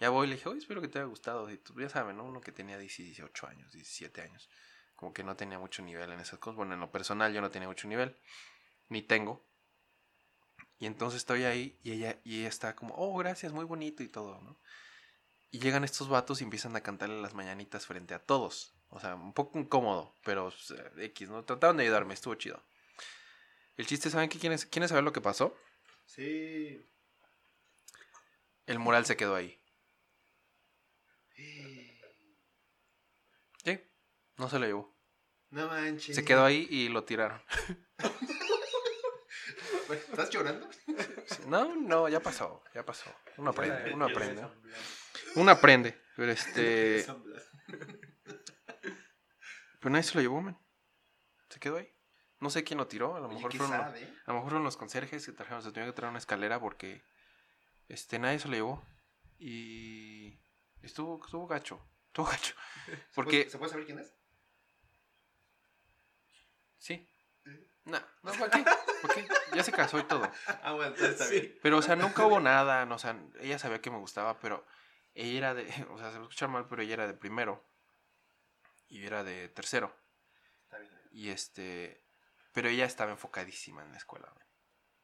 Ya 0.00 0.10
voy 0.10 0.26
y 0.26 0.30
le 0.30 0.36
dije, 0.36 0.48
oye, 0.48 0.58
espero 0.58 0.80
que 0.80 0.88
te 0.88 0.98
haya 0.98 1.08
gustado. 1.08 1.50
Y 1.50 1.58
tú 1.58 1.78
ya 1.80 1.88
sabes, 1.88 2.14
¿no? 2.14 2.24
Uno 2.24 2.40
que 2.40 2.52
tenía 2.52 2.78
18 2.78 3.46
años, 3.46 3.72
17 3.72 4.20
años. 4.22 4.48
Como 4.94 5.12
que 5.12 5.24
no 5.24 5.36
tenía 5.36 5.58
mucho 5.58 5.82
nivel 5.82 6.12
en 6.12 6.20
esas 6.20 6.38
cosas. 6.38 6.56
Bueno, 6.56 6.74
en 6.74 6.80
lo 6.80 6.90
personal 6.90 7.32
yo 7.32 7.40
no 7.40 7.50
tenía 7.50 7.68
mucho 7.68 7.88
nivel. 7.88 8.16
Ni 8.88 9.02
tengo. 9.02 9.44
Y 10.78 10.86
entonces 10.86 11.18
estoy 11.18 11.44
ahí 11.44 11.78
y 11.82 11.92
ella, 11.92 12.20
y 12.24 12.40
ella 12.40 12.48
está 12.48 12.76
como, 12.76 12.94
oh, 12.96 13.16
gracias, 13.16 13.52
muy 13.52 13.64
bonito 13.64 14.02
y 14.02 14.08
todo, 14.08 14.40
¿no? 14.40 14.60
Y 15.50 15.58
llegan 15.58 15.82
estos 15.82 16.08
vatos 16.08 16.40
y 16.40 16.44
empiezan 16.44 16.76
a 16.76 16.82
cantarle 16.82 17.20
las 17.20 17.34
mañanitas 17.34 17.86
frente 17.86 18.14
a 18.14 18.20
todos. 18.20 18.74
O 18.90 19.00
sea, 19.00 19.16
un 19.16 19.32
poco 19.32 19.58
incómodo, 19.58 20.14
pero 20.24 20.52
X, 20.96 21.28
¿no? 21.28 21.44
Trataron 21.44 21.76
de 21.76 21.84
ayudarme, 21.84 22.14
estuvo 22.14 22.34
chido. 22.36 22.62
El 23.76 23.86
chiste, 23.86 24.10
¿saben 24.10 24.28
qué? 24.28 24.38
¿Quieren, 24.38 24.58
¿Quieren 24.58 24.88
saber 24.88 25.04
lo 25.04 25.12
que 25.12 25.20
pasó? 25.20 25.56
Sí. 26.06 26.84
El 28.66 28.78
mural 28.78 29.06
se 29.06 29.16
quedó 29.16 29.34
ahí. 29.34 29.58
Sí, 33.64 33.80
no 34.38 34.48
se 34.48 34.58
lo 34.58 34.66
llevó. 34.66 34.96
No 35.50 35.66
manches. 35.68 36.16
Se 36.16 36.24
quedó 36.24 36.44
ahí 36.44 36.66
y 36.70 36.88
lo 36.88 37.04
tiraron. 37.04 37.42
¿Estás 39.90 40.30
llorando? 40.30 40.68
No, 41.46 41.74
no, 41.74 42.08
ya 42.08 42.20
pasó, 42.20 42.62
ya 42.74 42.84
pasó. 42.84 43.10
Uno 43.38 43.50
aprende, 43.50 43.94
uno 43.94 44.06
aprende. 44.06 44.46
Uno 45.34 45.50
aprende. 45.50 46.02
Pero 46.16 46.32
este. 46.32 47.06
Pero 49.80 49.90
nadie 49.90 50.02
se 50.02 50.14
lo 50.16 50.20
llevó, 50.20 50.42
man. 50.42 50.58
Se 51.48 51.58
quedó 51.58 51.76
ahí. 51.76 51.90
No 52.40 52.50
sé 52.50 52.64
quién 52.64 52.78
lo 52.78 52.86
tiró. 52.86 53.16
A 53.16 53.20
lo 53.20 53.26
Oye, 53.26 53.36
mejor 53.36 53.50
¿qué 53.50 53.58
fueron 53.58 53.76
sabe? 53.78 54.04
a 54.04 54.28
lo 54.28 54.34
mejor 54.34 54.50
fueron 54.50 54.64
los 54.64 54.76
conserjes 54.76 55.24
que 55.24 55.32
trajeron. 55.32 55.62
Se 55.62 55.70
tuvieron 55.70 55.90
que 55.92 55.96
traer 55.96 56.10
una 56.10 56.18
escalera 56.18 56.60
porque 56.60 57.02
este 57.88 58.18
nadie 58.18 58.38
se 58.38 58.48
lo 58.48 58.54
llevó. 58.54 58.84
Y 59.38 60.38
estuvo, 60.82 61.24
estuvo 61.24 61.46
gacho. 61.46 61.80
Estuvo 62.06 62.26
gacho. 62.26 62.54
Porque. 63.14 63.48
¿Se 63.48 63.58
puede 63.58 63.70
saber 63.70 63.86
quién 63.86 64.00
es? 64.00 64.12
Sí. 66.78 67.06
No, 67.84 67.98
no, 68.22 68.32
¿para 68.32 68.50
qué? 68.50 68.64
¿Para 69.02 69.14
qué? 69.14 69.28
Ya 69.54 69.62
se 69.64 69.72
casó 69.72 69.98
y 69.98 70.04
todo. 70.04 70.30
Ah, 70.62 70.72
bueno, 70.72 70.88
entonces 70.88 71.10
está 71.12 71.24
Sí. 71.24 71.40
bien. 71.40 71.58
Pero, 71.62 71.78
o 71.78 71.82
sea, 71.82 71.96
nunca 71.96 72.26
hubo 72.26 72.38
nada. 72.40 72.84
No, 72.84 72.96
o 72.96 72.98
sea, 72.98 73.18
ella 73.40 73.58
sabía 73.58 73.80
que 73.80 73.90
me 73.90 73.96
gustaba, 73.96 74.38
pero 74.40 74.64
ella 75.14 75.38
era 75.38 75.54
de. 75.54 75.62
O 75.90 75.98
sea, 75.98 76.10
se 76.10 76.18
va 76.18 76.24
a 76.24 76.28
escuchar 76.28 76.48
mal, 76.50 76.66
pero 76.68 76.82
ella 76.82 76.94
era 76.94 77.06
de 77.06 77.14
primero. 77.14 77.64
Y 78.88 79.00
yo 79.00 79.06
era 79.06 79.24
de 79.24 79.48
tercero. 79.48 79.94
Está 80.64 80.78
bien. 80.78 80.92
Y 81.12 81.30
este. 81.30 82.02
Pero 82.52 82.68
ella 82.68 82.84
estaba 82.84 83.10
enfocadísima 83.10 83.82
en 83.82 83.92
la 83.92 83.98
escuela. 83.98 84.32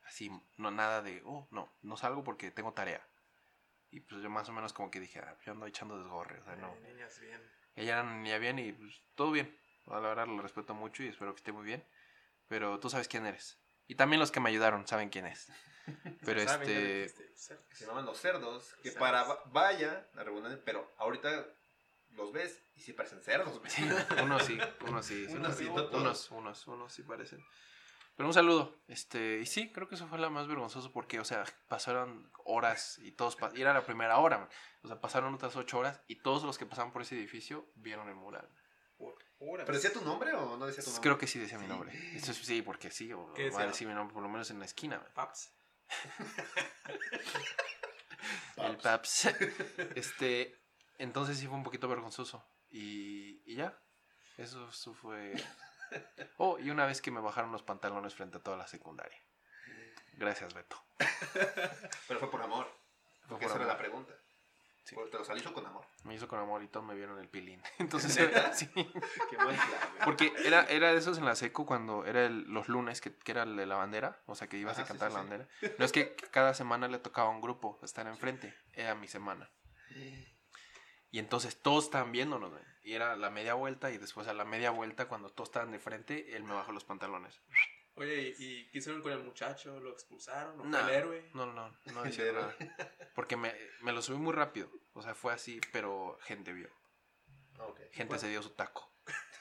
Así, 0.06 0.30
no 0.58 0.70
nada 0.70 1.00
de. 1.02 1.22
Oh, 1.24 1.48
no, 1.50 1.72
no 1.82 1.96
salgo 1.96 2.22
porque 2.22 2.50
tengo 2.50 2.72
tarea. 2.74 3.06
Y 3.90 4.00
pues 4.00 4.20
yo 4.22 4.28
más 4.28 4.48
o 4.48 4.52
menos 4.52 4.72
como 4.74 4.90
que 4.90 5.00
dije, 5.00 5.20
ah, 5.20 5.38
yo 5.46 5.52
ando 5.52 5.66
echando 5.66 5.98
desgorre. 5.98 6.40
O 6.40 6.44
sea, 6.44 6.56
no. 6.56 6.68
Eh, 6.74 6.80
niñas 6.92 7.18
bien. 7.20 7.40
Ella 7.76 7.92
era 7.94 8.02
una 8.02 8.16
niña 8.16 8.38
bien 8.38 8.58
y 8.58 8.72
pues 8.72 9.00
todo 9.14 9.30
bien. 9.30 9.56
La 9.86 10.00
verdad 10.00 10.26
lo 10.26 10.40
respeto 10.40 10.74
mucho 10.74 11.02
y 11.02 11.08
espero 11.08 11.32
que 11.34 11.38
esté 11.38 11.52
muy 11.52 11.64
bien. 11.64 11.84
Pero 12.48 12.78
tú 12.80 12.90
sabes 12.90 13.08
quién 13.08 13.26
eres. 13.26 13.58
Y 13.86 13.94
también 13.96 14.20
los 14.20 14.30
que 14.30 14.40
me 14.40 14.48
ayudaron 14.50 14.86
saben 14.86 15.10
quién 15.10 15.26
es. 15.26 15.48
Pero 16.24 16.40
este. 16.40 17.08
Se 17.34 17.86
llaman 17.86 18.06
los 18.06 18.18
cerdos. 18.18 18.74
Que 18.82 18.92
para 18.92 19.24
va- 19.24 19.42
vaya 19.46 20.08
la 20.14 20.24
redundancia, 20.24 20.60
pero 20.64 20.90
ahorita 20.96 21.46
los 22.12 22.32
ves 22.32 22.62
y 22.74 22.80
sí 22.80 22.92
parecen 22.94 23.20
cerdos, 23.22 23.58
güey. 23.58 23.70
Sí, 23.70 23.82
unos 24.22 24.44
sí, 24.44 24.58
unos 24.86 25.04
sí. 25.04 25.26
sí, 25.26 25.34
Unos 25.34 25.56
sí, 25.56 25.64
unos, 25.66 26.30
unos, 26.30 26.66
unos 26.66 26.92
sí 26.92 27.02
parecen. 27.02 27.44
Pero 28.16 28.28
un 28.28 28.32
saludo. 28.34 28.78
Este, 28.88 29.40
y 29.40 29.46
sí, 29.46 29.72
creo 29.72 29.88
que 29.88 29.96
eso 29.96 30.06
fue 30.06 30.18
la 30.18 30.30
más 30.30 30.46
vergonzoso 30.46 30.90
porque, 30.92 31.18
o 31.20 31.24
sea, 31.24 31.44
pasaron 31.68 32.30
horas 32.44 32.98
y 33.00 33.10
todos, 33.12 33.36
y 33.54 33.60
era 33.60 33.74
la 33.74 33.84
primera 33.84 34.16
hora, 34.18 34.38
man. 34.38 34.48
o 34.84 34.88
sea, 34.88 35.00
pasaron 35.00 35.34
otras 35.34 35.56
ocho 35.56 35.78
horas 35.78 36.00
y 36.06 36.16
todos 36.22 36.44
los 36.44 36.56
que 36.56 36.64
pasaban 36.64 36.92
por 36.92 37.02
ese 37.02 37.16
edificio 37.16 37.66
vieron 37.74 38.08
el 38.08 38.14
mural. 38.14 38.48
¿Pero 39.64 39.74
decía 39.74 39.92
tu 39.92 40.00
nombre 40.02 40.32
o 40.32 40.56
no 40.56 40.66
decía 40.66 40.82
tu 40.82 40.90
nombre? 40.90 41.02
Creo 41.02 41.18
que 41.18 41.26
sí 41.26 41.38
decía 41.38 41.58
mi 41.58 41.66
nombre. 41.66 41.92
Eso 42.16 42.32
es- 42.32 42.38
sí, 42.38 42.62
porque 42.62 42.90
sí, 42.90 43.12
o 43.12 43.32
¿Qué 43.34 43.50
va 43.50 43.62
a 43.62 43.66
decir 43.66 43.86
mi 43.88 43.94
nombre 43.94 44.14
por 44.14 44.22
lo 44.22 44.28
menos 44.28 44.50
en 44.50 44.58
la 44.58 44.64
esquina. 44.64 44.98
man. 44.98 45.08
Paps. 45.14 45.52
El 48.56 48.76
Paps. 48.78 49.26
este, 49.94 50.58
entonces 50.98 51.38
sí 51.38 51.46
fue 51.46 51.56
un 51.56 51.62
poquito 51.64 51.88
vergonzoso. 51.88 52.46
Y, 52.70 53.42
y 53.50 53.56
ya, 53.56 53.78
eso, 54.38 54.68
eso 54.68 54.94
fue... 54.94 55.34
Oh, 56.38 56.58
y 56.58 56.70
una 56.70 56.86
vez 56.86 57.00
que 57.00 57.10
me 57.10 57.20
bajaron 57.20 57.52
los 57.52 57.62
pantalones 57.62 58.14
frente 58.14 58.38
a 58.38 58.42
toda 58.42 58.56
la 58.56 58.66
secundaria. 58.66 59.18
Gracias, 60.14 60.54
Beto. 60.54 60.82
Pero 62.08 62.20
fue 62.20 62.30
por 62.30 62.42
amor. 62.42 62.66
Fue 63.20 63.28
Porque 63.28 63.46
por 63.46 63.56
esa 63.56 63.64
era 63.64 63.64
amor. 63.64 63.74
la 63.74 63.78
pregunta. 63.78 64.14
Sí. 64.84 64.96
Te 65.10 65.18
lo 65.18 65.36
hizo 65.36 65.52
con 65.54 65.64
amor. 65.66 65.86
Me 66.04 66.14
hizo 66.14 66.28
con 66.28 66.38
amor 66.38 66.62
y 66.62 66.68
todos 66.68 66.84
me 66.84 66.94
vieron 66.94 67.18
el 67.18 67.28
pilín. 67.28 67.62
Entonces, 67.78 68.12
sí. 68.54 68.66
Qué 68.74 69.36
buen 69.36 69.56
plan, 69.56 69.56
güey. 69.56 70.04
Porque 70.04 70.32
era, 70.44 70.64
era 70.64 70.92
de 70.92 70.98
esos 70.98 71.16
en 71.18 71.24
la 71.24 71.34
seco 71.36 71.64
cuando 71.64 72.04
era 72.04 72.26
el- 72.26 72.42
los 72.52 72.68
lunes, 72.68 73.00
que, 73.00 73.14
que 73.16 73.32
era 73.32 73.44
el 73.44 73.56
de 73.56 73.64
la 73.66 73.76
bandera, 73.76 74.20
o 74.26 74.34
sea, 74.34 74.46
que 74.48 74.58
ibas 74.58 74.78
a 74.78 74.82
sí, 74.82 74.88
cantar 74.88 75.08
sí, 75.10 75.14
la 75.14 75.20
bandera. 75.20 75.48
No 75.78 75.84
es 75.86 75.92
que 75.92 76.14
cada 76.30 76.52
semana 76.54 76.86
le 76.88 76.98
tocaba 76.98 77.28
a 77.28 77.30
un 77.32 77.40
grupo 77.40 77.78
estar 77.82 78.06
enfrente, 78.06 78.54
era 78.74 78.94
mi 78.94 79.08
semana. 79.08 79.50
Y 81.10 81.18
entonces 81.18 81.60
todos 81.62 81.84
estaban 81.84 82.12
viéndonos, 82.12 82.50
güey. 82.50 82.62
Y 82.82 82.92
era 82.92 83.16
la 83.16 83.30
media 83.30 83.54
vuelta 83.54 83.90
y 83.90 83.96
después 83.98 84.26
a 84.28 84.34
la 84.34 84.44
media 84.44 84.70
vuelta, 84.70 85.06
cuando 85.08 85.30
todos 85.30 85.48
estaban 85.48 85.70
de 85.70 85.78
frente, 85.78 86.36
él 86.36 86.44
me 86.44 86.52
bajó 86.52 86.72
los 86.72 86.84
pantalones. 86.84 87.40
Oye, 87.96 88.34
¿y, 88.38 88.68
qué 88.70 88.78
hicieron 88.78 89.02
con 89.02 89.12
el 89.12 89.22
muchacho? 89.22 89.78
¿Lo 89.80 89.90
expulsaron? 89.92 90.58
¿O 90.58 90.62
fue 90.62 90.70
No, 90.70 90.80
el 90.80 90.94
héroe? 90.94 91.30
No, 91.34 91.46
no, 91.46 91.52
no, 91.52 91.92
no 91.92 92.06
hicieron 92.08 92.36
nada. 92.36 92.56
Porque 93.14 93.36
me, 93.36 93.54
me 93.82 93.92
lo 93.92 94.02
subí 94.02 94.18
muy 94.18 94.32
rápido. 94.32 94.68
O 94.94 95.02
sea, 95.02 95.14
fue 95.14 95.32
así, 95.32 95.60
pero 95.72 96.18
gente 96.22 96.52
vio. 96.52 96.68
Ok. 97.58 97.80
Gente 97.92 98.04
Bueno. 98.06 98.20
se 98.20 98.28
dio 98.28 98.42
su 98.42 98.50
taco. 98.50 98.90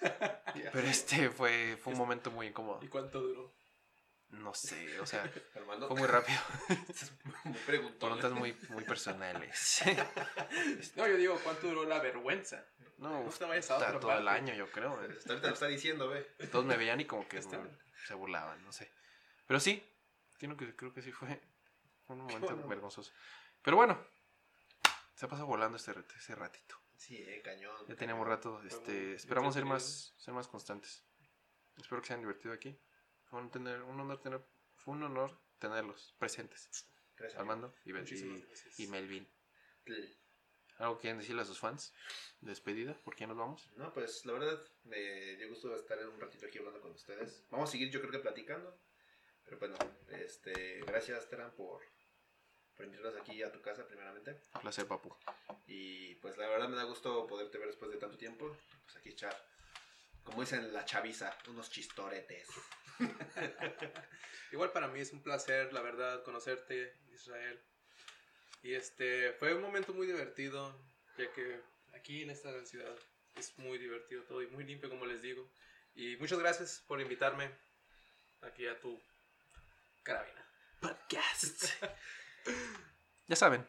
Pero 0.73 0.87
este 0.87 1.29
fue, 1.29 1.77
fue 1.81 1.93
un 1.93 1.99
momento 1.99 2.29
muy 2.29 2.47
incómodo. 2.47 2.79
¿Y 2.83 2.89
cuánto 2.89 3.21
duró? 3.21 3.55
No 4.29 4.53
sé, 4.53 4.99
o 4.99 5.05
sea, 5.05 5.23
Armando, 5.55 5.87
fue 5.87 5.97
muy 5.97 6.07
rápido. 6.07 6.39
Preguntas 7.65 8.31
muy, 8.31 8.57
muy 8.69 8.83
personales. 8.83 9.83
No, 10.95 11.07
yo 11.07 11.15
digo, 11.15 11.39
¿cuánto 11.43 11.67
duró 11.67 11.85
la 11.85 11.99
vergüenza? 11.99 12.65
No, 12.97 13.27
está 13.27 13.99
todo 13.99 14.17
el 14.17 14.27
año, 14.27 14.53
yo 14.55 14.69
creo. 14.71 14.91
ahorita 14.91 15.35
lo 15.35 15.53
está 15.53 15.67
diciendo, 15.67 16.09
ve. 16.09 16.23
Todos 16.51 16.65
me 16.65 16.77
veían 16.77 16.99
y 16.99 17.05
como 17.05 17.27
que 17.27 17.39
bien. 17.39 17.77
Se 18.05 18.13
burlaban, 18.13 18.63
no 18.63 18.71
sé. 18.71 18.91
Pero 19.45 19.59
sí, 19.59 19.83
creo 20.37 20.57
que, 20.57 20.75
creo 20.75 20.93
que 20.93 21.01
sí 21.01 21.11
fue, 21.11 21.41
un 22.07 22.19
momento 22.19 22.47
bueno. 22.47 22.67
vergonzoso. 22.67 23.11
Pero 23.61 23.77
bueno, 23.77 23.99
se 25.15 25.27
pasó 25.27 25.45
volando 25.45 25.77
este, 25.77 25.93
ese 26.17 26.35
ratito. 26.35 26.75
Sí, 26.97 27.17
eh, 27.17 27.41
cañón. 27.41 27.75
Ya 27.87 27.95
teníamos 27.95 28.27
rato, 28.27 28.61
este, 28.63 29.15
esperamos 29.15 29.53
ser 29.53 29.65
más, 29.65 30.13
ser 30.17 30.33
más 30.33 30.47
constantes. 30.47 31.03
Espero 31.77 32.01
que 32.01 32.07
se 32.07 32.13
hayan 32.13 32.21
divertido 32.21 32.53
aquí. 32.53 32.79
Fue 33.23 33.39
un, 33.39 33.49
tener, 33.49 33.81
un 33.81 33.99
honor 33.99 34.21
tener, 34.21 34.45
fue 34.75 34.93
un 34.93 35.03
honor 35.03 35.41
tenerlos 35.59 36.15
presentes. 36.17 36.87
Gracias. 37.15 37.39
Armando 37.39 37.75
y, 37.85 37.91
y, 37.91 38.47
y 38.77 38.87
Melvin. 38.87 39.27
¿Algo 40.77 40.97
quieren 40.97 41.19
decirle 41.19 41.41
a 41.41 41.45
sus 41.45 41.59
fans? 41.59 41.93
¿Despedida? 42.41 42.97
¿Por 43.03 43.15
qué 43.15 43.27
nos 43.27 43.37
vamos? 43.37 43.69
No, 43.75 43.93
pues 43.93 44.25
la 44.25 44.33
verdad 44.33 44.67
me 44.83 45.35
dio 45.35 45.49
gusto 45.49 45.75
estar 45.75 45.97
un 46.07 46.19
ratito 46.19 46.45
aquí 46.47 46.57
hablando 46.57 46.81
con 46.81 46.91
ustedes. 46.91 47.45
Vamos 47.49 47.69
a 47.69 47.71
seguir 47.71 47.89
yo 47.89 47.99
creo 47.99 48.11
que 48.11 48.19
platicando. 48.19 48.77
Pero 49.45 49.59
bueno, 49.59 49.75
este, 50.09 50.81
gracias 50.85 51.29
Teran 51.29 51.51
por, 51.51 51.81
por 52.75 52.85
invitarnos 52.85 53.21
aquí 53.21 53.43
a 53.43 53.51
tu 53.51 53.61
casa 53.61 53.85
primeramente. 53.85 54.41
Un 54.55 54.61
placer, 54.61 54.87
papu. 54.87 55.15
Y 55.67 56.15
pues 56.15 56.37
la 56.37 56.47
verdad 56.47 56.69
me 56.69 56.75
da 56.75 56.83
gusto 56.83 57.27
poderte 57.27 57.57
ver 57.57 57.67
después 57.67 57.91
de 57.91 57.97
tanto 57.97 58.17
tiempo. 58.17 58.55
Pues 58.85 58.97
aquí 58.97 59.09
echar, 59.09 59.35
como 60.23 60.41
dicen 60.41 60.73
la 60.73 60.85
chaviza, 60.85 61.37
unos 61.47 61.69
chistoretes. 61.69 62.47
Igual 64.51 64.71
para 64.71 64.87
mí 64.87 64.99
es 64.99 65.11
un 65.13 65.21
placer, 65.21 65.73
la 65.73 65.81
verdad, 65.81 66.23
conocerte, 66.23 66.97
Israel. 67.11 67.61
Y 68.63 68.75
este, 68.75 69.33
fue 69.33 69.53
un 69.53 69.61
momento 69.61 69.93
muy 69.93 70.07
divertido, 70.07 70.73
ya 71.17 71.29
que 71.33 71.61
aquí 71.93 72.23
en 72.23 72.29
esta 72.29 72.65
ciudad 72.65 72.95
es 73.35 73.57
muy 73.59 73.77
divertido 73.77 74.23
todo 74.23 74.41
y 74.41 74.47
muy 74.47 74.63
limpio, 74.63 74.89
como 74.89 75.05
les 75.05 75.21
digo. 75.21 75.45
Y 75.95 76.15
muchas 76.15 76.39
gracias 76.39 76.81
por 76.87 77.01
invitarme 77.01 77.51
aquí 78.41 78.65
a 78.65 78.79
tu 78.79 79.01
carabina. 80.01 80.47
Podcast. 80.79 81.65
ya 83.27 83.35
saben, 83.35 83.67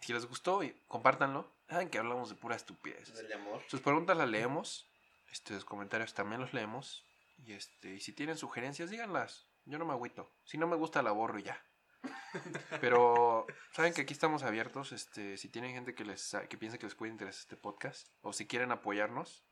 si 0.00 0.12
les 0.12 0.26
gustó, 0.26 0.64
y 0.64 0.72
compártanlo. 0.88 1.54
Saben 1.68 1.88
que 1.88 1.98
hablamos 1.98 2.28
de 2.28 2.34
pura 2.34 2.56
estupidez. 2.56 3.14
Del 3.14 3.32
amor. 3.34 3.62
Sus 3.68 3.80
preguntas 3.80 4.16
las 4.16 4.28
leemos. 4.28 4.90
Este, 5.30 5.54
los 5.54 5.64
comentarios 5.64 6.12
también 6.12 6.40
los 6.40 6.52
leemos. 6.52 7.04
Y 7.38 7.52
este, 7.52 7.94
y 7.94 8.00
si 8.00 8.12
tienen 8.12 8.36
sugerencias, 8.36 8.90
díganlas. 8.90 9.46
Yo 9.64 9.78
no 9.78 9.84
me 9.84 9.92
agüito. 9.92 10.28
Si 10.44 10.58
no 10.58 10.66
me 10.66 10.76
gusta, 10.76 11.02
la 11.02 11.12
borro 11.12 11.38
y 11.38 11.44
ya. 11.44 11.64
Pero 12.80 13.46
saben 13.72 13.92
que 13.94 14.02
aquí 14.02 14.12
estamos 14.12 14.42
abiertos. 14.42 14.92
Este, 14.92 15.36
si 15.36 15.48
tienen 15.48 15.72
gente 15.72 15.94
que 15.94 16.04
les 16.04 16.36
que 16.48 16.58
piensa 16.58 16.78
que 16.78 16.86
les 16.86 16.94
puede 16.94 17.12
interesar 17.12 17.40
este 17.40 17.56
podcast, 17.56 18.08
o 18.22 18.32
si 18.32 18.46
quieren 18.46 18.72
apoyarnos 18.72 19.44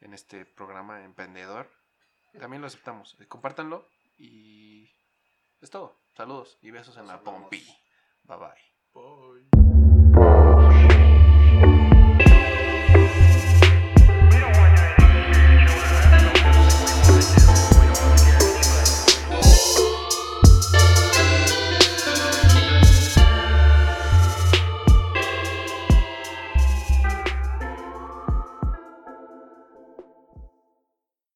en 0.00 0.14
este 0.14 0.44
programa 0.44 1.04
emprendedor, 1.04 1.70
también 2.38 2.60
lo 2.60 2.66
aceptamos. 2.66 3.16
Eh, 3.20 3.26
Compártanlo 3.26 3.88
y 4.16 4.90
es 5.60 5.70
todo. 5.70 6.00
Saludos 6.16 6.58
y 6.62 6.70
besos 6.70 6.96
en 6.96 7.06
la 7.06 7.22
pompi. 7.22 7.64
Bye 8.24 8.36
bye. 8.38 8.66
Bye. 8.92 9.75